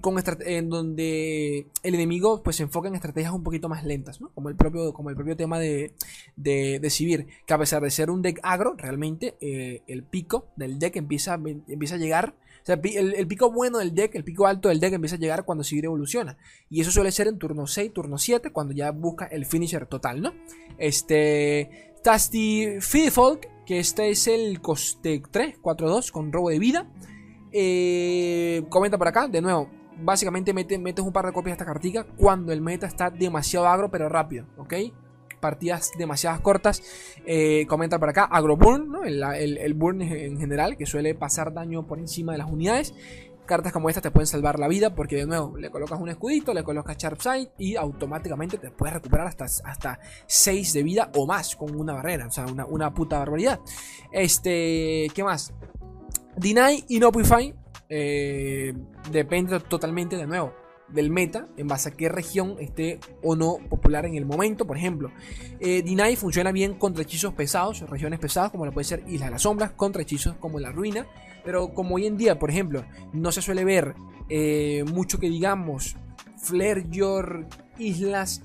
con 0.00 0.20
en 0.40 0.68
donde 0.68 1.68
el 1.84 1.94
enemigo 1.94 2.42
pues 2.42 2.56
se 2.56 2.64
enfoca 2.64 2.88
en 2.88 2.96
estrategias 2.96 3.32
un 3.32 3.44
poquito 3.44 3.68
más 3.68 3.84
lentas, 3.84 4.20
¿no? 4.20 4.32
Como 4.34 4.48
el 4.48 4.56
propio, 4.56 4.92
como 4.92 5.10
el 5.10 5.14
propio 5.14 5.36
tema 5.36 5.60
de, 5.60 5.94
de, 6.34 6.80
de 6.80 7.26
que 7.46 7.54
a 7.54 7.58
pesar 7.58 7.80
de 7.80 7.92
ser 7.92 8.10
un 8.10 8.22
deck 8.22 8.40
agro, 8.42 8.74
realmente 8.76 9.36
el 9.86 10.02
pico 10.02 10.48
del 10.56 10.80
deck 10.80 10.96
empieza, 10.96 11.34
empieza 11.34 11.94
a 11.94 11.98
llegar 11.98 12.34
o 12.62 12.64
sea, 12.64 12.78
el, 12.82 13.26
pico 13.26 13.50
bueno 13.50 13.78
del 13.78 13.92
deck, 13.92 14.14
el 14.14 14.22
pico 14.22 14.46
alto 14.46 14.68
del 14.68 14.78
deck 14.78 14.92
empieza 14.92 15.16
a 15.16 15.18
llegar 15.18 15.44
cuando 15.44 15.64
Sivir 15.64 15.86
evoluciona. 15.86 16.38
Y 16.70 16.80
eso 16.80 16.92
suele 16.92 17.10
ser 17.10 17.26
en 17.26 17.38
turno 17.38 17.66
6, 17.66 17.92
turno 17.92 18.18
7, 18.18 18.52
cuando 18.52 18.72
ya 18.72 18.92
busca 18.92 19.26
el 19.26 19.46
finisher 19.46 19.86
total, 19.86 20.22
¿no? 20.22 20.32
Este. 20.78 21.88
Tasty 22.02 22.80
Feedfolk, 22.80 23.46
que 23.64 23.78
este 23.78 24.10
es 24.10 24.26
el 24.26 24.60
coste 24.60 25.22
3, 25.30 25.60
4-2, 25.62 26.10
con 26.10 26.32
robo 26.32 26.50
de 26.50 26.58
vida. 26.58 26.88
Eh, 27.52 28.64
comenta 28.68 28.98
por 28.98 29.06
acá, 29.06 29.28
de 29.28 29.40
nuevo, 29.40 29.68
básicamente 30.00 30.52
metes 30.52 31.04
un 31.04 31.12
par 31.12 31.26
de 31.26 31.32
copias 31.32 31.56
de 31.56 31.62
esta 31.62 31.64
cartica 31.64 32.04
cuando 32.16 32.52
el 32.52 32.60
meta 32.60 32.86
está 32.86 33.10
demasiado 33.10 33.68
agro 33.68 33.90
pero 33.90 34.08
rápido, 34.08 34.46
¿ok? 34.56 34.74
Partidas 35.42 35.90
demasiadas 35.98 36.40
cortas. 36.40 36.82
Eh, 37.26 37.66
comenta 37.68 37.98
por 37.98 38.08
acá, 38.08 38.24
agroburn, 38.24 38.88
¿no? 38.90 39.04
el, 39.04 39.74
burn 39.74 40.00
en 40.00 40.38
general, 40.38 40.78
que 40.78 40.86
suele 40.86 41.14
pasar 41.14 41.52
daño 41.52 41.86
por 41.86 41.98
encima 41.98 42.32
de 42.32 42.38
las 42.38 42.50
unidades. 42.50 42.94
Cartas 43.44 43.72
como 43.72 43.90
esta 43.90 44.00
te 44.00 44.12
pueden 44.12 44.28
salvar 44.28 44.60
la 44.60 44.68
vida 44.68 44.94
porque 44.94 45.16
de 45.16 45.26
nuevo 45.26 45.58
le 45.58 45.68
colocas 45.68 46.00
un 46.00 46.08
escudito, 46.08 46.54
le 46.54 46.62
colocas 46.62 46.96
Sharp 46.96 47.20
Sight 47.20 47.50
y 47.58 47.74
automáticamente 47.74 48.56
te 48.56 48.70
puedes 48.70 48.94
recuperar 48.94 49.26
hasta, 49.26 49.44
hasta 49.44 49.98
6 50.26 50.72
de 50.72 50.82
vida 50.84 51.10
o 51.16 51.26
más 51.26 51.56
con 51.56 51.74
una 51.74 51.92
barrera. 51.92 52.28
O 52.28 52.30
sea, 52.30 52.46
una, 52.46 52.64
una 52.64 52.94
puta 52.94 53.18
barbaridad. 53.18 53.58
Este, 54.12 55.08
¿qué 55.12 55.24
más? 55.24 55.52
Deny 56.36 56.84
y 56.88 57.00
Nopify 57.00 57.52
eh, 57.88 58.72
depende 59.10 59.58
totalmente 59.60 60.16
de 60.16 60.26
nuevo 60.26 60.61
del 60.88 61.10
meta 61.10 61.48
en 61.56 61.68
base 61.68 61.88
a 61.88 61.92
qué 61.92 62.08
región 62.08 62.56
esté 62.60 63.00
o 63.22 63.34
no 63.34 63.56
popular 63.68 64.06
en 64.06 64.14
el 64.14 64.24
momento. 64.24 64.66
Por 64.66 64.76
ejemplo, 64.76 65.10
eh, 65.60 65.82
Deny 65.82 66.16
funciona 66.16 66.52
bien 66.52 66.74
contra 66.74 67.02
hechizos 67.02 67.34
pesados, 67.34 67.80
regiones 67.88 68.18
pesadas 68.18 68.50
como 68.50 68.66
lo 68.66 68.72
puede 68.72 68.84
ser 68.84 69.02
Isla 69.06 69.26
de 69.26 69.32
las 69.32 69.42
Sombras, 69.42 69.72
contra 69.72 70.02
hechizos 70.02 70.36
como 70.36 70.58
la 70.58 70.70
Ruina. 70.70 71.06
Pero 71.44 71.74
como 71.74 71.96
hoy 71.96 72.06
en 72.06 72.16
día, 72.16 72.38
por 72.38 72.50
ejemplo, 72.50 72.84
no 73.12 73.32
se 73.32 73.42
suele 73.42 73.64
ver 73.64 73.94
eh, 74.28 74.84
mucho 74.92 75.18
que 75.18 75.28
digamos 75.28 75.96
Flare 76.38 76.86
Your 76.90 77.46
Islas 77.78 78.42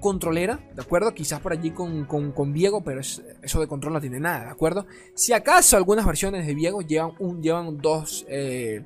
controlera, 0.00 0.60
¿de 0.74 0.80
acuerdo? 0.80 1.12
Quizás 1.12 1.40
por 1.40 1.52
allí 1.52 1.72
con, 1.72 2.04
con, 2.06 2.52
Viego, 2.52 2.82
pero 2.82 3.00
eso 3.00 3.60
de 3.60 3.66
control 3.66 3.94
no 3.94 4.00
tiene 4.00 4.20
nada, 4.20 4.44
¿de 4.44 4.50
acuerdo? 4.50 4.86
Si 5.14 5.32
acaso 5.32 5.76
algunas 5.76 6.06
versiones 6.06 6.46
de 6.46 6.54
Viego 6.54 6.82
llevan, 6.82 7.12
un, 7.18 7.42
llevan 7.42 7.78
dos, 7.78 8.24
eh, 8.28 8.84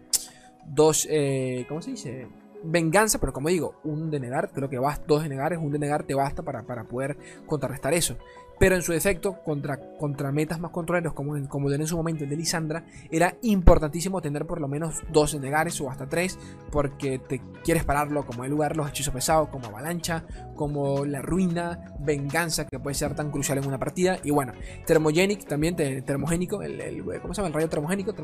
dos, 0.64 1.06
¿cómo 1.68 1.82
se 1.82 1.90
dice? 1.90 2.28
Venganza, 2.62 3.18
pero 3.18 3.32
como 3.32 3.48
digo, 3.48 3.74
un 3.84 4.10
denegar, 4.10 4.50
creo 4.52 4.68
que 4.68 4.78
vas 4.78 5.00
dos 5.06 5.22
denegares, 5.22 5.58
un 5.58 5.72
denegar 5.72 6.04
te 6.04 6.14
basta 6.14 6.42
para, 6.42 6.62
para 6.62 6.84
poder 6.84 7.16
contrarrestar 7.46 7.94
eso. 7.94 8.16
Pero 8.62 8.76
en 8.76 8.82
su 8.82 8.92
defecto, 8.92 9.42
contra, 9.42 9.76
contra 9.98 10.30
metas 10.30 10.60
más 10.60 10.70
controleros, 10.70 11.14
como, 11.14 11.36
en, 11.36 11.48
como 11.48 11.68
en 11.68 11.84
su 11.84 11.96
momento 11.96 12.22
el 12.22 12.30
de 12.30 12.36
Lisandra, 12.36 12.84
era 13.10 13.34
importantísimo 13.42 14.22
tener 14.22 14.46
por 14.46 14.60
lo 14.60 14.68
menos 14.68 15.00
dos 15.10 15.32
denegares 15.32 15.80
o 15.80 15.90
hasta 15.90 16.06
tres, 16.08 16.38
porque 16.70 17.18
te 17.18 17.42
quieres 17.64 17.82
pararlo 17.82 18.24
como 18.24 18.44
el 18.44 18.52
lugar, 18.52 18.76
los 18.76 18.88
hechizos 18.88 19.12
pesados, 19.12 19.48
como 19.48 19.66
avalancha, 19.66 20.24
como 20.54 21.04
la 21.04 21.20
ruina, 21.22 21.92
venganza, 21.98 22.64
que 22.68 22.78
puede 22.78 22.94
ser 22.94 23.16
tan 23.16 23.32
crucial 23.32 23.58
en 23.58 23.66
una 23.66 23.80
partida. 23.80 24.20
Y 24.22 24.30
bueno, 24.30 24.52
Thermogenic 24.86 25.44
también, 25.44 25.74
termogénico, 25.74 26.62
el, 26.62 27.02
¿cómo 27.20 27.34
se 27.34 27.38
llama? 27.42 27.48
El 27.48 27.54
rayo 27.54 27.68
termogénico, 27.68 28.14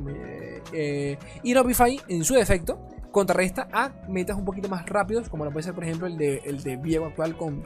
eh, 0.72 1.18
y 1.42 1.52
Nobify 1.52 2.00
en 2.06 2.22
su 2.22 2.34
defecto 2.34 2.78
contrarresta 3.10 3.66
a 3.72 3.90
metas 4.08 4.36
un 4.36 4.44
poquito 4.44 4.68
más 4.68 4.88
rápidos, 4.88 5.28
como 5.28 5.44
lo 5.44 5.50
puede 5.50 5.64
ser, 5.64 5.74
por 5.74 5.82
ejemplo, 5.82 6.06
el 6.06 6.16
de, 6.16 6.42
el 6.44 6.62
de 6.62 6.76
Viego 6.76 7.06
actual 7.06 7.36
con, 7.36 7.62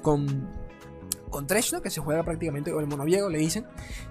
con 0.00 0.67
con 1.30 1.46
Tresh, 1.46 1.72
¿no? 1.72 1.82
que 1.82 1.90
se 1.90 2.00
juega 2.00 2.22
prácticamente 2.22 2.72
con 2.72 2.82
el 2.82 2.88
mono 2.88 3.04
Viego, 3.04 3.28
le 3.28 3.38
dicen, 3.38 3.66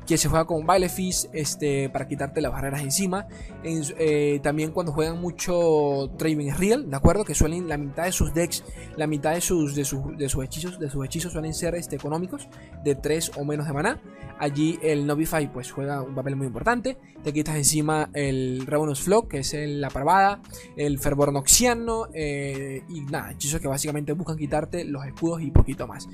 que 0.06 0.17
se 0.17 0.30
juega 0.30 0.45
con 0.45 0.65
Baile 0.65 0.89
este, 1.34 1.89
para 1.89 2.08
quitarte 2.08 2.41
las 2.41 2.51
barreras 2.51 2.82
encima. 2.82 3.27
Eh, 3.63 4.39
también 4.41 4.71
cuando 4.71 4.91
juegan 4.91 5.19
mucho 5.19 6.08
Draven 6.17 6.58
Real, 6.58 6.89
¿de 6.89 6.95
acuerdo? 6.95 7.25
Que 7.25 7.36
suelen, 7.36 7.67
la 7.67 7.77
mitad 7.77 8.06
de 8.06 8.12
sus 8.12 8.34
decks, 8.34 8.63
la 8.95 9.08
mitad 9.08 9.34
de 9.34 9.41
sus, 9.41 9.75
de 9.75 9.86
sus, 9.86 10.17
de 10.17 10.30
sus 10.30 10.43
hechizos, 10.43 10.80
de 10.80 10.89
sus 10.89 11.06
hechizos 11.06 11.34
suelen 11.34 11.53
ser 11.53 11.75
este, 11.75 11.95
económicos, 11.95 12.47
de 12.84 12.95
3 12.95 13.32
o 13.38 13.45
menos 13.45 13.67
de 13.67 13.73
maná. 13.73 14.01
Allí 14.39 14.77
el 14.84 15.08
Novify 15.08 15.51
pues 15.51 15.71
juega 15.71 16.01
un 16.01 16.13
papel 16.13 16.36
muy 16.36 16.47
importante. 16.47 16.97
Te 17.23 17.34
quitas 17.34 17.56
encima 17.56 18.10
el 18.13 18.65
Ravenous 18.67 19.01
Flock, 19.01 19.30
que 19.30 19.39
es 19.39 19.53
la 19.53 19.89
parvada, 19.89 20.41
el 20.75 20.99
Fervor 20.99 21.34
Noxiano 21.34 22.08
eh, 22.13 22.84
y 22.89 23.01
nada, 23.01 23.32
hechizos 23.32 23.60
que 23.60 23.67
básicamente 23.67 24.13
buscan 24.13 24.38
quitarte 24.38 24.86
los 24.86 25.06
escudos 25.06 25.41
y 25.41 25.51
poquito 25.51 25.88
más. 25.88 26.08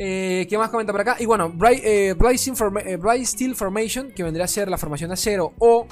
Eh, 0.00 0.46
¿Qué 0.48 0.56
más 0.56 0.70
comenta 0.70 0.92
por 0.92 1.00
acá? 1.00 1.16
Y 1.18 1.26
bueno, 1.26 1.50
Bright, 1.50 1.82
eh, 1.84 2.10
eh, 2.10 3.26
Steel 3.26 3.56
Formation, 3.56 4.12
que 4.12 4.22
vendría 4.22 4.44
a 4.44 4.48
ser 4.48 4.70
la 4.70 4.78
formación 4.78 5.10
acero, 5.10 5.54
o 5.58 5.88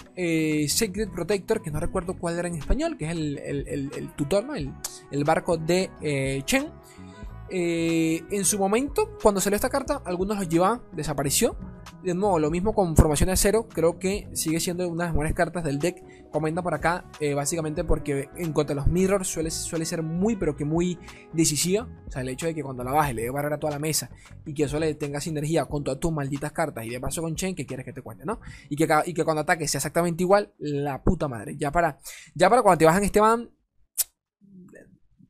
Sacred 0.68 1.08
Protector, 1.08 1.60
que 1.60 1.72
no 1.72 1.80
recuerdo 1.80 2.14
cuál 2.14 2.38
era 2.38 2.46
en 2.46 2.54
español, 2.54 2.96
que 2.96 3.06
es 3.06 3.10
el, 3.10 4.12
tutor, 4.16 4.44
¿no? 4.44 4.54
el, 4.54 5.24
barco 5.24 5.56
de 5.56 5.90
Chen. 6.46 6.68
Eh, 7.48 8.24
en 8.30 8.44
su 8.44 8.58
momento, 8.58 9.16
cuando 9.22 9.40
salió 9.40 9.56
esta 9.56 9.68
carta, 9.68 10.02
algunos 10.04 10.38
los 10.38 10.48
llevaban, 10.48 10.82
desapareció. 10.92 11.56
De 12.02 12.14
nuevo, 12.14 12.38
lo 12.38 12.50
mismo 12.50 12.74
con 12.74 12.96
formación 12.96 13.30
de 13.30 13.36
cero, 13.36 13.68
creo 13.72 13.98
que 13.98 14.28
sigue 14.32 14.60
siendo 14.60 14.88
una 14.88 15.04
de 15.04 15.08
las 15.08 15.14
mejores 15.14 15.34
cartas 15.34 15.64
del 15.64 15.78
deck. 15.78 16.30
Comenta 16.30 16.62
por 16.62 16.74
acá, 16.74 17.04
eh, 17.20 17.34
básicamente 17.34 17.84
porque 17.84 18.28
en 18.36 18.52
cuanto 18.52 18.72
a 18.72 18.76
los 18.76 18.86
mirrors 18.88 19.28
suele, 19.28 19.50
ser 19.50 20.02
muy, 20.02 20.36
pero 20.36 20.56
que 20.56 20.64
muy 20.64 20.98
decisiva. 21.32 21.88
O 22.06 22.10
sea, 22.10 22.22
el 22.22 22.28
hecho 22.28 22.46
de 22.46 22.54
que 22.54 22.62
cuando 22.62 22.84
la 22.84 22.92
baje 22.92 23.14
le 23.14 23.22
dé 23.22 23.30
barrer 23.30 23.52
a 23.52 23.58
toda 23.58 23.72
la 23.72 23.78
mesa 23.78 24.10
y 24.44 24.52
que 24.52 24.64
eso 24.64 24.78
le 24.78 24.94
tenga 24.94 25.20
sinergia 25.20 25.64
con 25.66 25.84
todas 25.84 26.00
tus 26.00 26.12
malditas 26.12 26.52
cartas 26.52 26.84
y 26.84 26.90
de 26.90 27.00
paso 27.00 27.22
con 27.22 27.34
Chen, 27.34 27.54
que 27.54 27.66
quieres 27.66 27.84
que 27.84 27.92
te 27.92 28.02
cuente, 28.02 28.24
¿no? 28.24 28.40
Y 28.68 28.76
que, 28.76 28.86
y 29.06 29.14
que 29.14 29.24
cuando 29.24 29.42
ataque 29.42 29.66
sea 29.68 29.78
exactamente 29.78 30.22
igual, 30.22 30.52
la 30.58 31.02
puta 31.02 31.28
madre. 31.28 31.56
Ya 31.56 31.70
para, 31.70 31.98
ya 32.34 32.50
para 32.50 32.62
cuando 32.62 32.78
te 32.78 32.84
bajan 32.84 33.04
este 33.04 33.20
ban, 33.20 33.50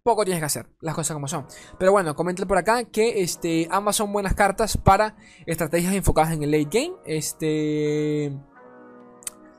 poco 0.07 0.25
tienes 0.25 0.41
que 0.41 0.47
hacer, 0.47 0.67
las 0.81 0.95
cosas 0.95 1.15
como 1.15 1.27
son. 1.27 1.47
Pero 1.79 1.91
bueno, 1.91 2.15
comenté 2.15 2.47
por 2.47 2.57
acá 2.57 2.85
que 2.85 3.23
este, 3.23 3.67
ambas 3.73 3.97
son 3.97 4.13
buenas 4.13 4.35
cartas 4.35 4.79
para 4.79 5.17
estrategias 5.47 5.93
enfocadas 5.95 6.33
en 6.33 6.45
el 6.45 6.53
late 6.53 6.69
game. 6.71 6.95
Este. 7.05 8.33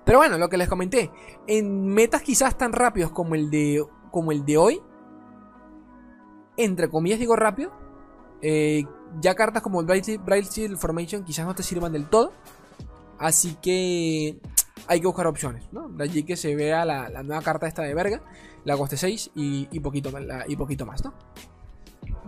Pero 0.05 0.19
bueno, 0.19 0.37
lo 0.37 0.47
que 0.47 0.57
les 0.57 0.69
comenté, 0.69 1.11
en 1.47 1.85
metas 1.87 2.21
quizás 2.21 2.57
tan 2.57 2.71
rápidos 2.71 3.11
como 3.11 3.35
el 3.35 3.51
de, 3.51 3.85
como 4.09 4.31
el 4.31 4.45
de 4.45 4.57
hoy, 4.57 4.81
entre 6.55 6.89
comillas 6.89 7.19
digo 7.19 7.35
rápido, 7.35 7.73
eh, 8.41 8.85
ya 9.19 9.35
cartas 9.35 9.61
como 9.61 9.81
el 9.81 9.85
Bright 9.85 10.45
Steel 10.45 10.77
Formation 10.77 11.25
quizás 11.25 11.45
no 11.45 11.55
te 11.55 11.61
sirvan 11.61 11.91
del 11.91 12.07
todo. 12.07 12.31
Así 13.19 13.57
que 13.61 14.39
hay 14.87 15.01
que 15.01 15.07
buscar 15.07 15.27
opciones, 15.27 15.67
¿no? 15.73 15.89
De 15.89 16.05
allí 16.05 16.23
que 16.23 16.37
se 16.37 16.55
vea 16.55 16.85
la, 16.85 17.09
la 17.09 17.21
nueva 17.21 17.41
carta 17.41 17.67
esta 17.67 17.81
de 17.81 17.93
verga 17.93 18.21
la 18.67 18.75
coste 18.75 18.97
6 18.97 19.31
y, 19.35 19.79
poquito, 19.79 20.11
y 20.47 20.55
poquito 20.57 20.85
más, 20.85 21.01
¿no? 21.03 21.13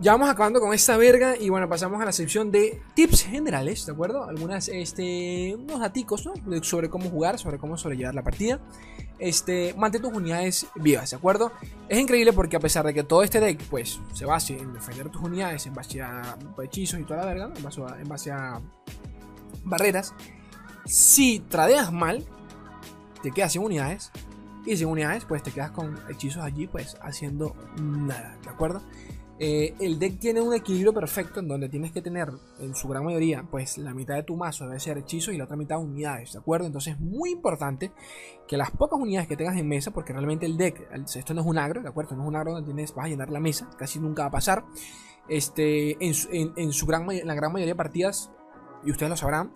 Ya 0.00 0.12
vamos 0.12 0.30
acabando 0.30 0.58
con 0.58 0.72
esta 0.72 0.96
verga 0.96 1.36
y 1.36 1.50
bueno, 1.50 1.68
pasamos 1.68 2.00
a 2.00 2.06
la 2.06 2.12
sección 2.12 2.50
de 2.50 2.80
tips 2.94 3.24
generales, 3.24 3.84
¿de 3.84 3.92
acuerdo? 3.92 4.24
Algunas, 4.24 4.68
este, 4.68 5.54
unos 5.54 5.80
daticos, 5.80 6.24
¿no? 6.24 6.32
Sobre 6.62 6.88
cómo 6.88 7.10
jugar, 7.10 7.38
sobre 7.38 7.58
cómo 7.58 7.76
sobrellevar 7.76 8.14
la 8.14 8.22
partida. 8.22 8.58
Este, 9.18 9.74
mantén 9.76 10.00
tus 10.00 10.14
unidades 10.14 10.66
vivas, 10.76 11.10
¿de 11.10 11.16
acuerdo? 11.16 11.52
Es 11.90 11.98
increíble 11.98 12.32
porque 12.32 12.56
a 12.56 12.60
pesar 12.60 12.86
de 12.86 12.94
que 12.94 13.02
todo 13.02 13.22
este 13.22 13.38
deck, 13.38 13.62
pues, 13.64 14.00
se 14.14 14.24
base 14.24 14.56
en 14.56 14.72
defender 14.72 15.10
tus 15.10 15.20
unidades, 15.20 15.66
en 15.66 15.74
base 15.74 16.00
a 16.00 16.38
hechizos 16.64 16.98
y 16.98 17.04
toda 17.04 17.20
la 17.20 17.26
verga, 17.26 17.52
en 17.54 17.62
base 18.08 18.30
a, 18.32 18.58
en 18.58 19.68
barreras, 19.68 20.14
si 20.86 21.40
tradeas 21.40 21.92
mal, 21.92 22.24
te 23.22 23.30
quedas 23.30 23.52
sin 23.52 23.62
unidades, 23.62 24.10
y 24.66 24.76
sin 24.76 24.88
unidades, 24.88 25.24
pues 25.24 25.42
te 25.42 25.52
quedas 25.52 25.70
con 25.70 25.98
hechizos 26.08 26.42
allí, 26.42 26.66
pues 26.66 26.96
haciendo 27.02 27.54
nada, 27.80 28.36
¿de 28.42 28.50
acuerdo? 28.50 28.82
Eh, 29.42 29.74
el 29.80 29.98
deck 29.98 30.18
tiene 30.18 30.42
un 30.42 30.52
equilibrio 30.52 30.92
perfecto 30.92 31.40
en 31.40 31.48
donde 31.48 31.70
tienes 31.70 31.92
que 31.92 32.02
tener, 32.02 32.30
en 32.58 32.74
su 32.74 32.88
gran 32.88 33.02
mayoría, 33.02 33.42
pues 33.50 33.78
la 33.78 33.94
mitad 33.94 34.14
de 34.14 34.22
tu 34.22 34.36
mazo 34.36 34.66
debe 34.66 34.78
ser 34.78 34.98
hechizos 34.98 35.32
y 35.32 35.38
la 35.38 35.44
otra 35.44 35.56
mitad 35.56 35.78
unidades, 35.78 36.34
¿de 36.34 36.40
acuerdo? 36.40 36.66
Entonces 36.66 36.92
es 36.92 37.00
muy 37.00 37.30
importante 37.30 37.90
que 38.46 38.58
las 38.58 38.70
pocas 38.70 39.00
unidades 39.00 39.28
que 39.28 39.38
tengas 39.38 39.56
en 39.56 39.66
mesa, 39.66 39.92
porque 39.92 40.12
realmente 40.12 40.44
el 40.44 40.58
deck, 40.58 40.86
esto 40.92 41.32
no 41.32 41.40
es 41.40 41.46
un 41.46 41.56
agro, 41.56 41.80
¿de 41.80 41.88
acuerdo? 41.88 42.16
No 42.16 42.24
es 42.24 42.28
un 42.28 42.36
agro 42.36 42.52
donde 42.52 42.66
tienes, 42.66 42.94
vas 42.94 43.06
a 43.06 43.08
llenar 43.08 43.30
la 43.30 43.40
mesa, 43.40 43.70
casi 43.78 43.98
nunca 43.98 44.24
va 44.24 44.28
a 44.28 44.32
pasar. 44.32 44.64
Este, 45.26 45.96
en, 46.04 46.72
su 46.72 46.86
gran, 46.86 47.10
en 47.10 47.26
la 47.26 47.34
gran 47.34 47.50
mayoría 47.50 47.72
de 47.72 47.78
partidas, 47.78 48.30
y 48.84 48.90
ustedes 48.90 49.08
lo 49.08 49.16
sabrán, 49.16 49.52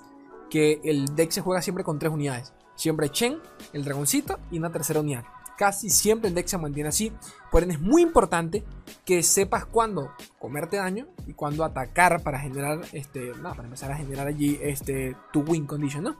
que 0.49 0.81
el 0.83 1.15
deck 1.15 1.31
se 1.31 1.43
juega 1.43 1.61
siempre 1.61 1.85
con 1.85 1.99
tres 1.99 2.11
unidades. 2.11 2.55
Siempre 2.77 3.11
Chen, 3.11 3.39
el 3.73 3.85
dragoncito 3.85 4.39
y 4.51 4.59
una 4.59 4.71
tercera 4.71 5.01
unidad. 5.01 5.25
Casi 5.57 5.89
siempre 5.89 6.29
el 6.29 6.35
deck 6.35 6.49
se 6.49 6.59
mantiene 6.59 6.89
así. 6.89 7.13
Por 7.53 7.63
ende 7.63 7.77
es 7.77 7.81
muy 7.81 8.03
importante 8.03 8.65
que 9.05 9.23
sepas 9.23 9.65
cuándo 9.65 10.11
comerte 10.41 10.79
daño 10.79 11.07
y 11.29 11.35
cuándo 11.35 11.65
atacar 11.65 12.23
para 12.23 12.41
generar 12.41 12.81
este. 12.93 13.33
No, 13.41 13.51
para 13.51 13.65
empezar 13.65 13.93
a 13.93 13.97
generar 13.97 14.27
allí 14.27 14.59
este 14.61 15.17
tu 15.33 15.43
win 15.43 15.67
condition, 15.67 16.05
¿no? 16.05 16.17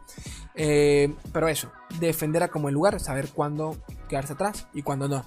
Eh, 0.55 1.13
pero 1.33 1.49
eso, 1.49 1.73
defender 1.99 2.45
a 2.45 2.49
como 2.49 2.69
el 2.69 2.75
lugar, 2.75 3.01
saber 3.01 3.29
cuándo 3.31 3.77
quedarse 4.09 4.35
atrás 4.35 4.69
y 4.73 4.83
cuándo 4.83 5.09
no. 5.09 5.25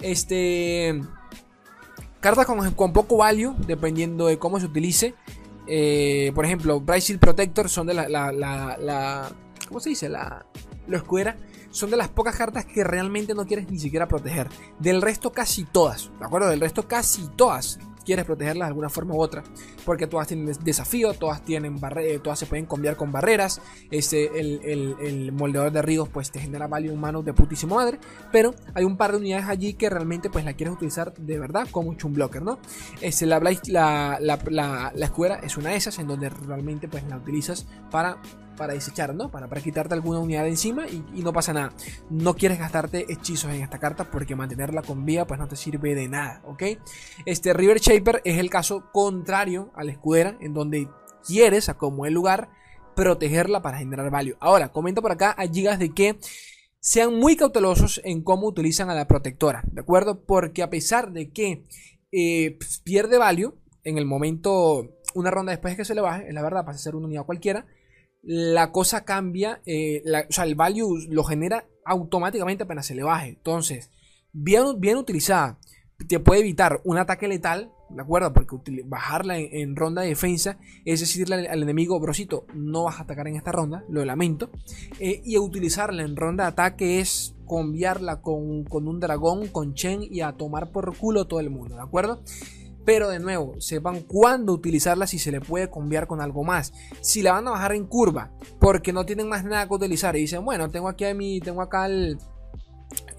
Este. 0.00 1.00
Cartas 2.20 2.46
con, 2.46 2.92
poco 2.92 3.16
value, 3.16 3.54
dependiendo 3.66 4.26
de 4.26 4.38
cómo 4.38 4.60
se 4.60 4.66
utilice. 4.66 5.14
Eh, 5.66 6.32
por 6.34 6.44
ejemplo, 6.44 6.80
Bright 6.80 7.18
Protector 7.18 7.70
son 7.70 7.86
de 7.86 7.94
la 7.94 9.32
¿cómo 9.68 9.80
se 9.80 9.90
dice? 9.90 10.08
La, 10.08 10.46
la 10.86 10.96
escuera, 10.96 11.36
son 11.70 11.90
de 11.90 11.96
las 11.96 12.08
pocas 12.08 12.34
cartas 12.34 12.64
que 12.64 12.82
realmente 12.82 13.34
no 13.34 13.46
quieres 13.46 13.70
ni 13.70 13.78
siquiera 13.78 14.08
proteger. 14.08 14.48
Del 14.78 15.02
resto 15.02 15.30
casi 15.30 15.64
todas, 15.64 16.10
¿de 16.18 16.24
acuerdo? 16.24 16.48
Del 16.48 16.60
resto 16.60 16.88
casi 16.88 17.28
todas 17.36 17.78
quieres 18.08 18.24
protegerlas 18.24 18.68
de 18.68 18.70
alguna 18.70 18.88
forma 18.88 19.14
u 19.14 19.20
otra. 19.20 19.44
Porque 19.84 20.06
todas 20.06 20.26
tienen 20.26 20.50
desafío, 20.64 21.12
todas 21.12 21.44
tienen 21.44 21.78
barreras, 21.78 22.22
todas 22.22 22.38
se 22.38 22.46
pueden 22.46 22.64
cambiar 22.64 22.96
con 22.96 23.12
barreras. 23.12 23.60
Este, 23.90 24.40
el, 24.40 24.96
el, 24.98 25.30
moldeador 25.32 25.70
de 25.70 25.82
ríos 25.82 26.08
pues 26.08 26.30
te 26.30 26.40
genera 26.40 26.66
value 26.66 26.90
humano 26.90 27.22
de 27.22 27.34
putísimo 27.34 27.74
madre. 27.74 27.98
Pero 28.32 28.54
hay 28.72 28.84
un 28.84 28.96
par 28.96 29.12
de 29.12 29.18
unidades 29.18 29.46
allí 29.46 29.74
que 29.74 29.90
realmente 29.90 30.30
pues 30.30 30.46
la 30.46 30.54
quieres 30.54 30.74
utilizar 30.74 31.12
de 31.12 31.38
verdad 31.38 31.68
como 31.70 31.90
un 31.90 32.12
blocker, 32.14 32.40
¿no? 32.40 32.58
Este, 33.02 33.26
la, 33.26 33.40
la, 33.40 34.18
la, 34.20 34.92
la, 34.94 35.04
escuela 35.04 35.34
es 35.42 35.58
una 35.58 35.70
de 35.70 35.76
esas 35.76 35.98
en 35.98 36.06
donde 36.06 36.30
realmente 36.30 36.88
pues 36.88 37.04
la 37.04 37.18
utilizas 37.18 37.66
para 37.90 38.16
para 38.58 38.74
desechar, 38.74 39.14
¿no? 39.14 39.30
Para, 39.30 39.48
para 39.48 39.62
quitarte 39.62 39.94
alguna 39.94 40.18
unidad 40.18 40.42
de 40.42 40.50
encima 40.50 40.86
y, 40.88 41.22
no 41.22 41.32
pasa 41.32 41.52
nada. 41.52 41.72
No 42.10 42.34
quieres 42.34 42.58
gastarte 42.58 43.06
hechizos 43.08 43.52
en 43.52 43.62
esta 43.62 43.78
carta 43.78 44.10
porque 44.10 44.36
mantenerla 44.36 44.82
con 44.82 45.06
vida 45.06 45.26
pues 45.26 45.40
no 45.40 45.48
te 45.48 45.56
sirve 45.56 45.94
de 45.94 46.08
nada, 46.08 46.42
¿ok? 46.44 46.62
Este 47.24 47.54
River 47.54 47.80
Shaper 47.80 48.20
es 48.24 48.38
el 48.38 48.50
caso 48.50 48.90
contrario 48.92 49.72
a 49.74 49.84
la 49.84 49.92
escudera 49.92 50.36
en 50.40 50.52
donde 50.52 50.88
quieres, 51.26 51.68
a 51.68 51.78
como 51.78 52.04
el 52.04 52.14
lugar, 52.14 52.50
protegerla 52.94 53.62
para 53.62 53.78
generar 53.78 54.10
value. 54.10 54.36
Ahora, 54.40 54.70
comenta 54.70 55.00
por 55.00 55.12
acá 55.12 55.30
a 55.30 55.46
Gigas 55.46 55.78
de 55.78 55.90
que 55.90 56.18
sean 56.80 57.14
muy 57.14 57.36
cautelosos 57.36 58.00
en 58.04 58.22
cómo 58.22 58.46
utilizan 58.46 58.90
a 58.90 58.94
la 58.94 59.06
protectora, 59.06 59.62
¿de 59.70 59.80
acuerdo? 59.80 60.24
Porque 60.24 60.62
a 60.62 60.70
pesar 60.70 61.12
de 61.12 61.30
que 61.30 61.64
eh, 62.12 62.56
pues, 62.58 62.80
pierde 62.84 63.18
value 63.18 63.54
en 63.84 63.98
el 63.98 64.06
momento, 64.06 64.96
una 65.14 65.30
ronda 65.30 65.52
después 65.52 65.72
de 65.72 65.76
que 65.76 65.84
se 65.84 65.94
le 65.94 66.00
baje, 66.00 66.28
es 66.28 66.34
la 66.34 66.42
verdad, 66.42 66.64
pasa 66.64 66.76
a 66.76 66.82
ser 66.82 66.96
una 66.96 67.06
unidad 67.06 67.24
cualquiera, 67.24 67.66
la 68.22 68.72
cosa 68.72 69.04
cambia, 69.04 69.60
eh, 69.66 70.02
o 70.28 70.32
sea, 70.32 70.44
el 70.44 70.54
value 70.54 71.06
lo 71.08 71.24
genera 71.24 71.66
automáticamente 71.84 72.64
apenas 72.64 72.86
se 72.86 72.94
le 72.94 73.02
baje. 73.02 73.28
Entonces, 73.30 73.90
bien, 74.32 74.64
bien 74.78 74.96
utilizada, 74.96 75.58
te 76.06 76.20
puede 76.20 76.40
evitar 76.40 76.80
un 76.84 76.98
ataque 76.98 77.26
letal, 77.28 77.72
¿de 77.90 78.02
acuerdo? 78.02 78.32
Porque 78.32 78.56
bajarla 78.84 79.38
en, 79.38 79.74
ronda 79.74 80.02
de 80.02 80.08
defensa 80.08 80.58
es 80.84 81.00
decirle 81.00 81.48
al, 81.48 81.62
enemigo, 81.62 81.98
brosito, 81.98 82.46
no 82.54 82.84
vas 82.84 82.98
a 82.98 83.02
atacar 83.02 83.26
en 83.28 83.36
esta 83.36 83.52
ronda, 83.52 83.84
lo 83.88 84.04
lamento. 84.04 84.50
Eh, 85.00 85.22
y 85.24 85.38
utilizarla 85.38 86.02
en 86.02 86.16
ronda 86.16 86.44
de 86.44 86.48
ataque 86.50 87.00
es 87.00 87.34
cambiarla 87.48 88.20
con, 88.20 88.64
con 88.64 88.86
un 88.86 89.00
dragón, 89.00 89.48
con 89.48 89.74
Chen 89.74 90.00
y 90.02 90.20
a 90.20 90.32
tomar 90.32 90.70
por 90.70 90.96
culo 90.96 91.26
todo 91.26 91.40
el 91.40 91.50
mundo, 91.50 91.76
¿de 91.76 91.82
acuerdo? 91.82 92.22
Pero 92.88 93.10
de 93.10 93.18
nuevo, 93.18 93.60
sepan 93.60 94.00
cuándo 94.00 94.54
utilizarla 94.54 95.06
si 95.06 95.18
se 95.18 95.30
le 95.30 95.42
puede 95.42 95.68
cambiar 95.70 96.06
con 96.06 96.22
algo 96.22 96.42
más. 96.42 96.72
Si 97.02 97.20
la 97.20 97.32
van 97.32 97.46
a 97.46 97.50
bajar 97.50 97.74
en 97.74 97.84
curva 97.84 98.30
porque 98.58 98.94
no 98.94 99.04
tienen 99.04 99.28
más 99.28 99.44
nada 99.44 99.68
que 99.68 99.74
utilizar 99.74 100.16
y 100.16 100.20
dicen, 100.20 100.42
bueno, 100.42 100.70
tengo 100.70 100.88
aquí 100.88 101.04
a 101.04 101.12
mi, 101.12 101.38
tengo 101.38 101.60
acá 101.60 101.84
el, 101.84 102.16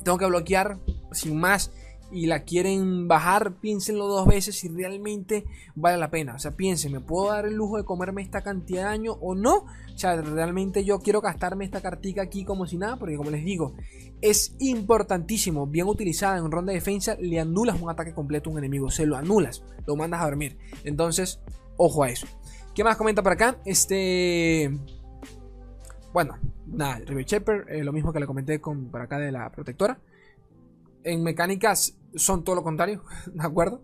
tengo 0.04 0.18
que 0.18 0.26
bloquear 0.26 0.80
sin 1.12 1.40
más 1.40 1.72
y 2.12 2.26
la 2.26 2.44
quieren 2.44 3.08
bajar, 3.08 3.56
piénsenlo 3.56 4.08
dos 4.08 4.26
veces 4.28 4.58
si 4.58 4.68
realmente 4.70 5.46
vale 5.76 5.98
la 5.98 6.10
pena. 6.10 6.36
O 6.36 6.40
sea, 6.40 6.52
piensen, 6.52 6.92
¿me 6.92 7.00
puedo 7.00 7.30
dar 7.30 7.46
el 7.46 7.56
lujo 7.56 7.78
de 7.78 7.86
comerme 7.86 8.22
esta 8.22 8.42
cantidad 8.42 8.84
de 8.84 8.90
daño 8.90 9.14
o 9.22 9.36
no? 9.36 9.66
O 9.94 9.98
sea, 9.98 10.22
realmente 10.22 10.84
yo 10.84 11.00
quiero 11.00 11.22
gastarme 11.22 11.66
esta 11.66 11.82
cartica 11.82 12.22
aquí 12.22 12.46
como 12.46 12.66
si 12.66 12.78
nada, 12.78 12.98
porque 12.98 13.18
como 13.18 13.30
les 13.30 13.44
digo, 13.44 13.76
es 14.22 14.56
importantísimo, 14.60 15.68
bien 15.68 15.88
utilizada 15.88 16.38
en 16.38 16.52
ronda 16.52 16.72
de 16.72 16.80
defensa, 16.80 17.16
le 17.20 17.40
anulas 17.40 17.80
un 17.82 17.90
ataque 17.90 18.14
completo 18.14 18.50
a 18.50 18.54
un 18.54 18.60
enemigo, 18.60 18.90
se 18.90 19.06
lo 19.06 19.16
anulas, 19.16 19.64
lo 19.86 19.96
mandas 19.96 20.22
a 20.22 20.26
dormir. 20.26 20.58
Entonces, 20.84 21.40
ojo 21.78 22.04
a 22.04 22.10
eso. 22.10 22.28
¿Qué 22.74 22.84
más 22.84 22.98
comenta 22.98 23.22
por 23.22 23.34
acá? 23.34 23.58
Este... 23.66 24.72
Bueno, 26.12 26.38
nada, 26.66 27.00
River 27.06 27.26
Shepherd, 27.26 27.70
eh, 27.70 27.84
lo 27.84 27.94
mismo 27.94 28.12
que 28.12 28.20
le 28.20 28.26
comenté 28.26 28.60
con, 28.60 28.90
por 28.90 29.02
acá 29.02 29.20
de 29.20 29.32
la 29.32 29.52
protectora. 29.52 30.00
En 31.04 31.24
mecánicas 31.24 31.96
son 32.16 32.44
todo 32.44 32.56
lo 32.56 32.64
contrario, 32.64 33.04
¿de 33.34 33.44
acuerdo? 33.44 33.84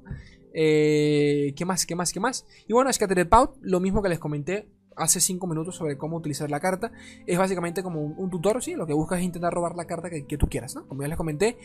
Eh, 0.54 1.54
¿Qué 1.56 1.65
más? 1.65 1.86
¿Qué 1.86 1.95
más? 1.95 2.13
¿Qué 2.13 2.19
más? 2.19 2.45
Y 2.67 2.73
bueno, 2.73 2.91
Scattered 2.91 3.28
Pout, 3.28 3.58
lo 3.62 3.80
mismo 3.80 4.01
que 4.01 4.10
les 4.10 4.19
comenté 4.19 4.69
hace 4.95 5.19
5 5.19 5.45
minutos 5.47 5.75
sobre 5.75 5.97
cómo 5.97 6.17
utilizar 6.17 6.49
la 6.49 6.60
carta. 6.60 6.91
Es 7.25 7.38
básicamente 7.38 7.84
como 7.84 8.01
un, 8.01 8.30
tutor, 8.30 8.63
¿sí? 8.63 8.73
Lo 8.75 8.88
que 8.88 8.93
buscas 8.93 9.19
es 9.19 9.25
intentar 9.25 9.54
robar 9.54 9.75
la 9.75 9.86
carta 9.86 10.10
que, 10.10 10.38
tú 10.38 10.47
quieras. 10.47 10.75
Como 10.88 11.01
ya 11.01 11.08
les 11.08 11.17
comenté, 11.17 11.58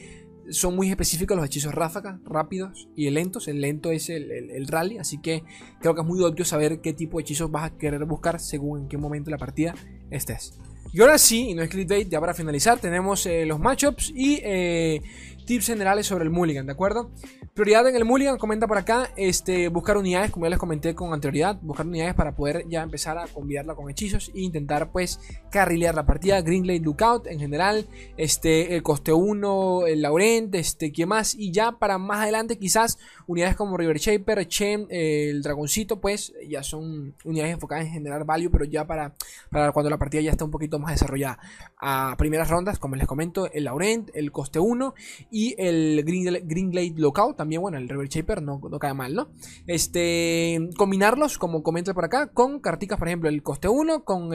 son 0.50 0.74
muy 0.74 0.90
específicos 0.90 1.36
los 1.36 1.46
hechizos 1.46 1.74
ráfaga, 1.74 2.20
rápidos 2.24 2.88
y 2.96 3.08
lentos. 3.10 3.48
El 3.48 3.60
lento 3.60 3.90
es 3.90 4.10
el, 4.10 4.66
rally, 4.66 4.98
así 4.98 5.20
que 5.20 5.44
creo 5.80 5.94
que 5.94 6.00
es 6.00 6.06
muy 6.06 6.22
obvio 6.22 6.44
saber 6.44 6.80
qué 6.80 6.92
tipo 6.92 7.18
de 7.18 7.22
hechizos 7.22 7.50
vas 7.50 7.70
a 7.70 7.76
querer 7.76 8.04
buscar 8.04 8.40
según 8.40 8.80
en 8.80 8.88
qué 8.88 8.98
momento 8.98 9.26
de 9.26 9.32
la 9.32 9.38
partida 9.38 9.74
estés. 10.10 10.58
Y 10.92 11.00
ahora 11.00 11.18
sí, 11.18 11.50
y 11.50 11.54
no 11.54 11.62
es 11.62 11.70
clickbait, 11.70 12.08
ya 12.08 12.18
para 12.18 12.34
finalizar, 12.34 12.80
tenemos 12.80 13.24
eh, 13.26 13.46
los 13.46 13.60
matchups 13.60 14.10
y 14.12 14.40
eh, 14.42 15.00
tips 15.46 15.66
generales 15.66 16.06
sobre 16.06 16.24
el 16.24 16.30
Mulligan, 16.30 16.66
¿de 16.66 16.72
acuerdo? 16.72 17.10
Prioridad 17.54 17.88
en 17.88 17.96
el 17.96 18.04
Mulligan, 18.04 18.38
comenta 18.38 18.66
por 18.66 18.78
acá, 18.78 19.10
este, 19.16 19.68
buscar 19.68 19.96
unidades, 19.96 20.30
como 20.30 20.46
ya 20.46 20.50
les 20.50 20.58
comenté 20.58 20.94
con 20.94 21.12
anterioridad, 21.12 21.58
buscar 21.62 21.86
unidades 21.86 22.14
para 22.14 22.34
poder 22.34 22.64
ya 22.68 22.82
empezar 22.82 23.18
a 23.18 23.26
combinarla 23.26 23.74
con 23.74 23.90
hechizos 23.90 24.30
e 24.34 24.40
intentar 24.40 24.92
pues 24.92 25.20
carrilear 25.50 25.94
la 25.94 26.06
partida, 26.06 26.40
Greenglade 26.40 26.80
Lookout 26.80 27.26
en 27.26 27.38
general, 27.40 27.86
este, 28.16 28.76
el 28.76 28.82
coste 28.82 29.12
1, 29.12 29.86
el 29.86 30.02
Laurent, 30.02 30.54
este, 30.54 30.92
¿qué 30.92 31.06
más? 31.06 31.34
Y 31.34 31.52
ya 31.52 31.72
para 31.72 31.98
más 31.98 32.20
adelante 32.20 32.58
quizás 32.58 32.98
unidades 33.26 33.56
como 33.56 33.76
River 33.76 33.98
Shaper, 33.98 34.46
Chen, 34.46 34.86
el 34.90 35.42
Dragoncito, 35.42 36.00
pues 36.00 36.32
ya 36.48 36.62
son 36.62 37.14
unidades 37.24 37.54
enfocadas 37.54 37.86
en 37.86 37.92
generar 37.92 38.24
value, 38.24 38.50
pero 38.50 38.64
ya 38.64 38.86
para, 38.86 39.14
para 39.50 39.72
cuando 39.72 39.90
la 39.90 39.98
partida 39.98 40.20
ya 40.20 40.30
está 40.30 40.44
un 40.44 40.50
poquito 40.50 40.78
más 40.78 40.92
desarrollada. 40.92 41.38
A 41.78 42.14
primeras 42.16 42.48
rondas, 42.48 42.78
como 42.78 42.96
les 42.96 43.06
comento, 43.06 43.50
el 43.52 43.64
Laurent, 43.64 44.10
el 44.14 44.32
coste 44.32 44.58
1 44.58 44.94
y 45.30 45.39
el 45.58 46.02
Green, 46.04 46.70
Glade 46.70 46.94
Lookout, 46.96 47.36
también, 47.36 47.60
bueno, 47.60 47.78
el 47.78 47.88
River 47.88 48.08
Shaper 48.08 48.42
no, 48.42 48.60
no 48.70 48.78
cae 48.78 48.94
mal, 48.94 49.14
¿no? 49.14 49.32
Este, 49.66 50.70
combinarlos, 50.76 51.38
como 51.38 51.62
comento 51.62 51.94
por 51.94 52.04
acá, 52.04 52.28
con 52.32 52.60
carticas, 52.60 52.98
por 52.98 53.08
ejemplo, 53.08 53.28
el 53.28 53.42
coste 53.42 53.68
1, 53.68 54.04
con, 54.04 54.30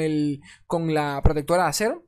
con 0.68 0.94
la 0.94 1.22
protectora 1.24 1.64
de 1.64 1.70
acero, 1.70 2.06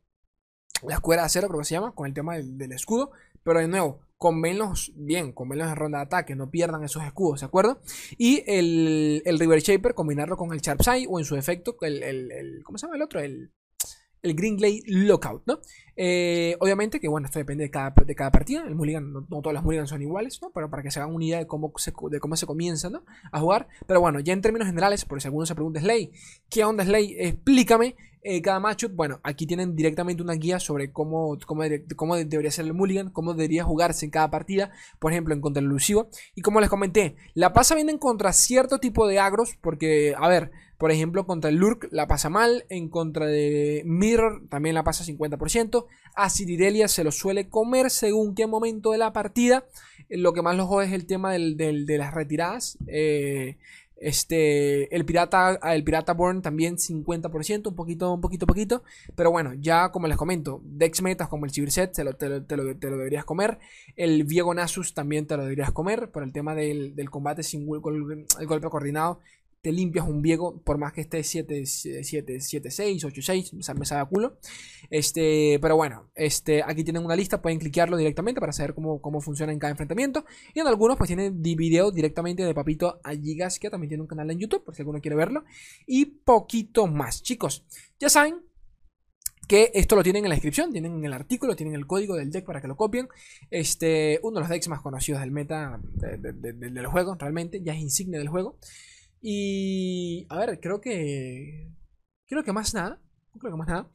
la 0.83 0.95
escuela 0.95 1.23
de 1.23 1.25
acero 1.27 1.47
creo 1.47 1.60
que 1.60 1.65
se 1.65 1.75
llama, 1.75 1.93
con 1.93 2.07
el 2.07 2.13
tema 2.13 2.36
del, 2.36 2.71
escudo, 2.71 3.12
pero 3.43 3.60
de 3.60 3.67
nuevo, 3.67 4.01
convenlos 4.17 4.91
bien, 4.95 5.31
convenlos 5.31 5.69
en 5.69 5.75
ronda 5.75 5.99
de 5.99 6.05
ataque, 6.05 6.36
no 6.36 6.49
pierdan 6.49 6.83
esos 6.83 7.03
escudos, 7.03 7.41
¿de 7.41 7.45
acuerdo? 7.45 7.81
Y 8.17 8.43
el, 8.47 9.21
el 9.25 9.39
River 9.39 9.62
Shaper, 9.62 9.93
combinarlo 9.93 10.38
con 10.38 10.53
el 10.53 10.62
Sharpside 10.62 11.07
o 11.10 11.19
en 11.19 11.25
su 11.25 11.36
efecto, 11.36 11.77
el, 11.81 12.03
el 12.03 12.62
¿cómo 12.63 12.77
se 12.77 12.86
llama 12.86 12.97
el 12.97 13.03
otro? 13.03 13.19
El, 13.19 13.51
el 14.21 14.36
Green 14.36 14.58
Glade 14.58 14.82
Lockout, 14.88 15.43
¿no? 15.45 15.60
Eh, 15.95 16.56
obviamente 16.60 16.99
que, 16.99 17.08
bueno, 17.08 17.25
esto 17.25 17.39
depende 17.39 17.63
de 17.63 17.71
cada, 17.71 17.91
de 17.91 18.15
cada 18.15 18.32
partida. 18.32 18.63
El 18.67 18.75
Mulligan, 18.75 19.12
no, 19.12 19.25
todas 19.41 19.53
las 19.53 19.63
Mulligans 19.63 19.89
son 19.89 20.01
iguales, 20.01 20.39
¿no? 20.41 20.51
Pero 20.53 20.69
para 20.69 20.84
que 20.84 20.91
se 20.91 20.99
hagan 20.99 21.13
una 21.13 21.25
idea 21.25 21.39
de 21.39 21.47
cómo 21.47 21.73
se, 21.77 21.91
de 22.12 22.19
cómo 22.19 22.36
se 22.36 22.45
comienza, 22.45 22.89
¿no? 22.89 23.03
A 23.32 23.39
jugar. 23.39 23.67
Pero 23.88 23.99
bueno, 23.99 24.19
ya 24.19 24.34
en 24.34 24.41
términos 24.41 24.67
generales, 24.67 25.06
por 25.06 25.21
si 25.21 25.27
alguno 25.27 25.45
se 25.45 25.56
pregunta, 25.56 25.80
Slay, 25.80 26.12
¿qué 26.49 26.63
onda 26.63 26.86
Slay? 26.86 27.15
Explícame 27.17 27.95
eh, 28.21 28.41
cada 28.41 28.60
matchup. 28.60 28.93
Bueno, 28.93 29.19
aquí 29.23 29.47
tienen 29.47 29.75
directamente 29.75 30.21
una 30.21 30.34
guía 30.34 30.60
sobre 30.60 30.91
cómo, 30.91 31.38
cómo, 31.45 31.63
cómo, 31.95 32.15
debería 32.15 32.51
ser 32.51 32.65
el 32.65 32.73
Mulligan, 32.73 33.10
cómo 33.10 33.34
debería 33.34 33.63
jugarse 33.63 34.06
en 34.06 34.12
cada 34.12 34.30
partida, 34.30 34.71
por 34.99 35.12
ejemplo, 35.12 35.34
en 35.34 35.41
contra 35.41 35.62
el 35.62 35.67
elusivo. 35.67 36.10
Y 36.36 36.41
como 36.41 36.60
les 36.60 36.69
comenté, 36.69 37.15
la 37.34 37.53
pasa 37.53 37.73
bien 37.73 37.89
en 37.89 37.97
contra 37.97 38.34
cierto 38.34 38.80
tipo 38.80 39.08
de 39.08 39.19
agros, 39.19 39.58
porque, 39.62 40.13
a 40.15 40.27
ver, 40.27 40.51
por 40.77 40.91
ejemplo, 40.91 41.25
contra 41.25 41.49
el 41.49 41.57
Lurk 41.57 41.87
la 41.91 42.07
pasa 42.07 42.29
mal. 42.29 42.65
En 42.69 42.89
contra 42.89 43.25
de 43.25 43.81
Mirror 43.85 44.43
también 44.49 44.75
la 44.75 44.83
pasa 44.83 45.03
50%. 45.03 45.85
A 46.15 46.29
Ciridelia 46.29 46.87
se 46.87 47.03
lo 47.03 47.11
suele 47.11 47.49
comer 47.49 47.89
según 47.89 48.35
qué 48.35 48.47
momento 48.47 48.91
de 48.91 48.99
la 48.99 49.13
partida. 49.13 49.65
Lo 50.09 50.33
que 50.33 50.41
más 50.41 50.55
lo 50.55 50.67
jode 50.67 50.87
es 50.87 50.93
el 50.93 51.05
tema 51.05 51.33
de 51.33 51.97
las 51.97 52.13
retiradas. 52.13 52.77
Eh, 52.87 53.57
este, 53.99 54.95
el 54.95 55.05
pirata, 55.05 55.59
el 55.73 55.83
pirata 55.83 56.13
Born 56.13 56.43
también 56.43 56.77
50%, 56.77 57.67
un 57.67 57.75
poquito, 57.75 58.13
un 58.13 58.21
poquito, 58.21 58.45
poquito. 58.45 58.83
Pero 59.15 59.31
bueno, 59.31 59.53
ya 59.55 59.89
como 59.89 60.07
les 60.07 60.17
comento, 60.17 60.61
Dex 60.63 61.01
metas 61.01 61.27
como 61.27 61.45
el 61.45 61.51
Cyberset 61.51 61.91
te 61.93 62.03
lo, 62.03 62.15
te, 62.15 62.29
lo, 62.29 62.45
te, 62.45 62.55
lo, 62.55 62.97
deberías 62.97 63.25
comer. 63.25 63.57
El 63.95 64.23
Viego 64.23 64.53
Nasus 64.53 64.93
también 64.93 65.25
te 65.25 65.35
lo 65.35 65.43
deberías 65.43 65.71
comer 65.71 66.11
por 66.11 66.23
el 66.23 66.31
tema 66.31 66.53
del, 66.53 66.95
del 66.95 67.09
combate 67.09 67.41
sin 67.41 67.63
el 67.63 68.47
golpe 68.47 68.69
coordinado 68.69 69.19
te 69.61 69.71
limpias 69.71 70.07
un 70.07 70.21
Viego, 70.21 70.61
por 70.61 70.77
más 70.77 70.93
que 70.93 71.01
esté 71.01 71.23
7, 71.23 71.65
7, 71.65 72.39
7, 72.39 72.71
6, 72.71 73.03
8, 73.03 73.21
6, 73.21 73.53
me 73.53 73.85
sabe 73.85 74.01
a 74.01 74.05
culo. 74.05 74.37
Este, 74.89 75.59
pero 75.61 75.75
bueno, 75.75 76.09
este, 76.15 76.63
aquí 76.63 76.83
tienen 76.83 77.03
una 77.03 77.15
lista, 77.15 77.41
pueden 77.41 77.59
cliquearlo 77.59 77.97
directamente 77.97 78.39
para 78.39 78.53
saber 78.53 78.73
cómo, 78.73 79.01
cómo 79.01 79.21
funciona 79.21 79.51
en 79.51 79.59
cada 79.59 79.71
enfrentamiento. 79.71 80.25
Y 80.53 80.59
en 80.59 80.67
algunos 80.67 80.97
pues 80.97 81.07
tienen 81.07 81.41
video 81.41 81.91
directamente 81.91 82.43
de 82.43 82.53
Papito 82.53 82.99
a 83.03 83.13
Gigas, 83.13 83.59
que 83.59 83.69
también 83.69 83.89
tiene 83.89 84.01
un 84.01 84.07
canal 84.07 84.29
en 84.31 84.39
YouTube, 84.39 84.63
por 84.63 84.75
si 84.75 84.81
alguno 84.81 85.01
quiere 85.01 85.15
verlo. 85.15 85.43
Y 85.85 86.05
poquito 86.05 86.87
más, 86.87 87.21
chicos. 87.23 87.65
Ya 87.99 88.09
saben, 88.09 88.47
que 89.47 89.71
esto 89.73 89.95
lo 89.95 90.03
tienen 90.03 90.25
en 90.25 90.29
la 90.29 90.35
descripción, 90.35 90.71
tienen 90.71 90.93
en 90.93 91.05
el 91.05 91.13
artículo, 91.13 91.55
tienen 91.55 91.73
el 91.73 91.87
código 91.87 92.15
del 92.15 92.31
deck 92.31 92.45
para 92.45 92.61
que 92.61 92.67
lo 92.67 92.75
copien. 92.75 93.08
Este, 93.49 94.19
uno 94.21 94.35
de 94.35 94.41
los 94.41 94.49
decks 94.49 94.67
más 94.67 94.81
conocidos 94.81 95.21
del 95.21 95.31
meta 95.31 95.79
del 95.93 96.85
juego, 96.87 97.15
realmente, 97.15 97.62
ya 97.63 97.73
es 97.73 97.79
insignia 97.79 98.19
del 98.19 98.27
juego. 98.27 98.58
Y 99.21 100.25
a 100.29 100.37
ver, 100.37 100.59
creo 100.59 100.79
que 100.81 101.71
creo 102.27 102.43
que 102.43 102.53
más 102.53 102.73
nada, 102.73 103.01
creo 103.39 103.51
que 103.51 103.57
más 103.57 103.67
nada. 103.67 103.89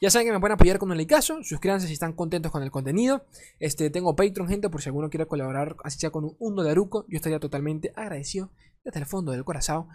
Ya 0.00 0.10
saben 0.10 0.26
que 0.26 0.32
me 0.32 0.40
pueden 0.40 0.54
apoyar 0.54 0.78
con 0.78 0.90
un 0.90 0.96
likeazo. 0.96 1.42
Suscríbanse 1.42 1.86
si 1.86 1.92
están 1.92 2.12
contentos 2.12 2.52
con 2.52 2.62
el 2.62 2.70
contenido. 2.70 3.26
Este, 3.58 3.90
tengo 3.90 4.16
Patreon, 4.16 4.48
gente, 4.48 4.68
por 4.68 4.82
si 4.82 4.88
alguno 4.88 5.08
quiere 5.08 5.26
colaborar, 5.26 5.76
así 5.84 5.98
sea 5.98 6.10
con 6.10 6.24
un 6.24 6.36
uno 6.38 6.62
de 6.62 6.72
Aruco. 6.72 7.06
Yo 7.08 7.16
estaría 7.16 7.40
totalmente 7.40 7.92
agradecido 7.94 8.50
desde 8.84 9.00
el 9.00 9.06
fondo 9.06 9.32
del 9.32 9.44
corazón. 9.44 9.88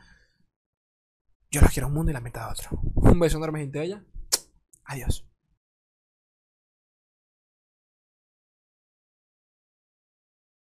Yo 1.51 1.61
los 1.61 1.71
quiero 1.71 1.88
un 1.88 1.93
mundo 1.93 2.11
y 2.11 2.13
la 2.13 2.21
meta 2.21 2.45
de 2.45 2.51
otro. 2.51 2.82
Un 2.95 3.19
beso 3.19 3.38
enorme, 3.38 3.59
gente 3.59 3.80
bella. 3.80 4.03
Adiós. 4.86 5.28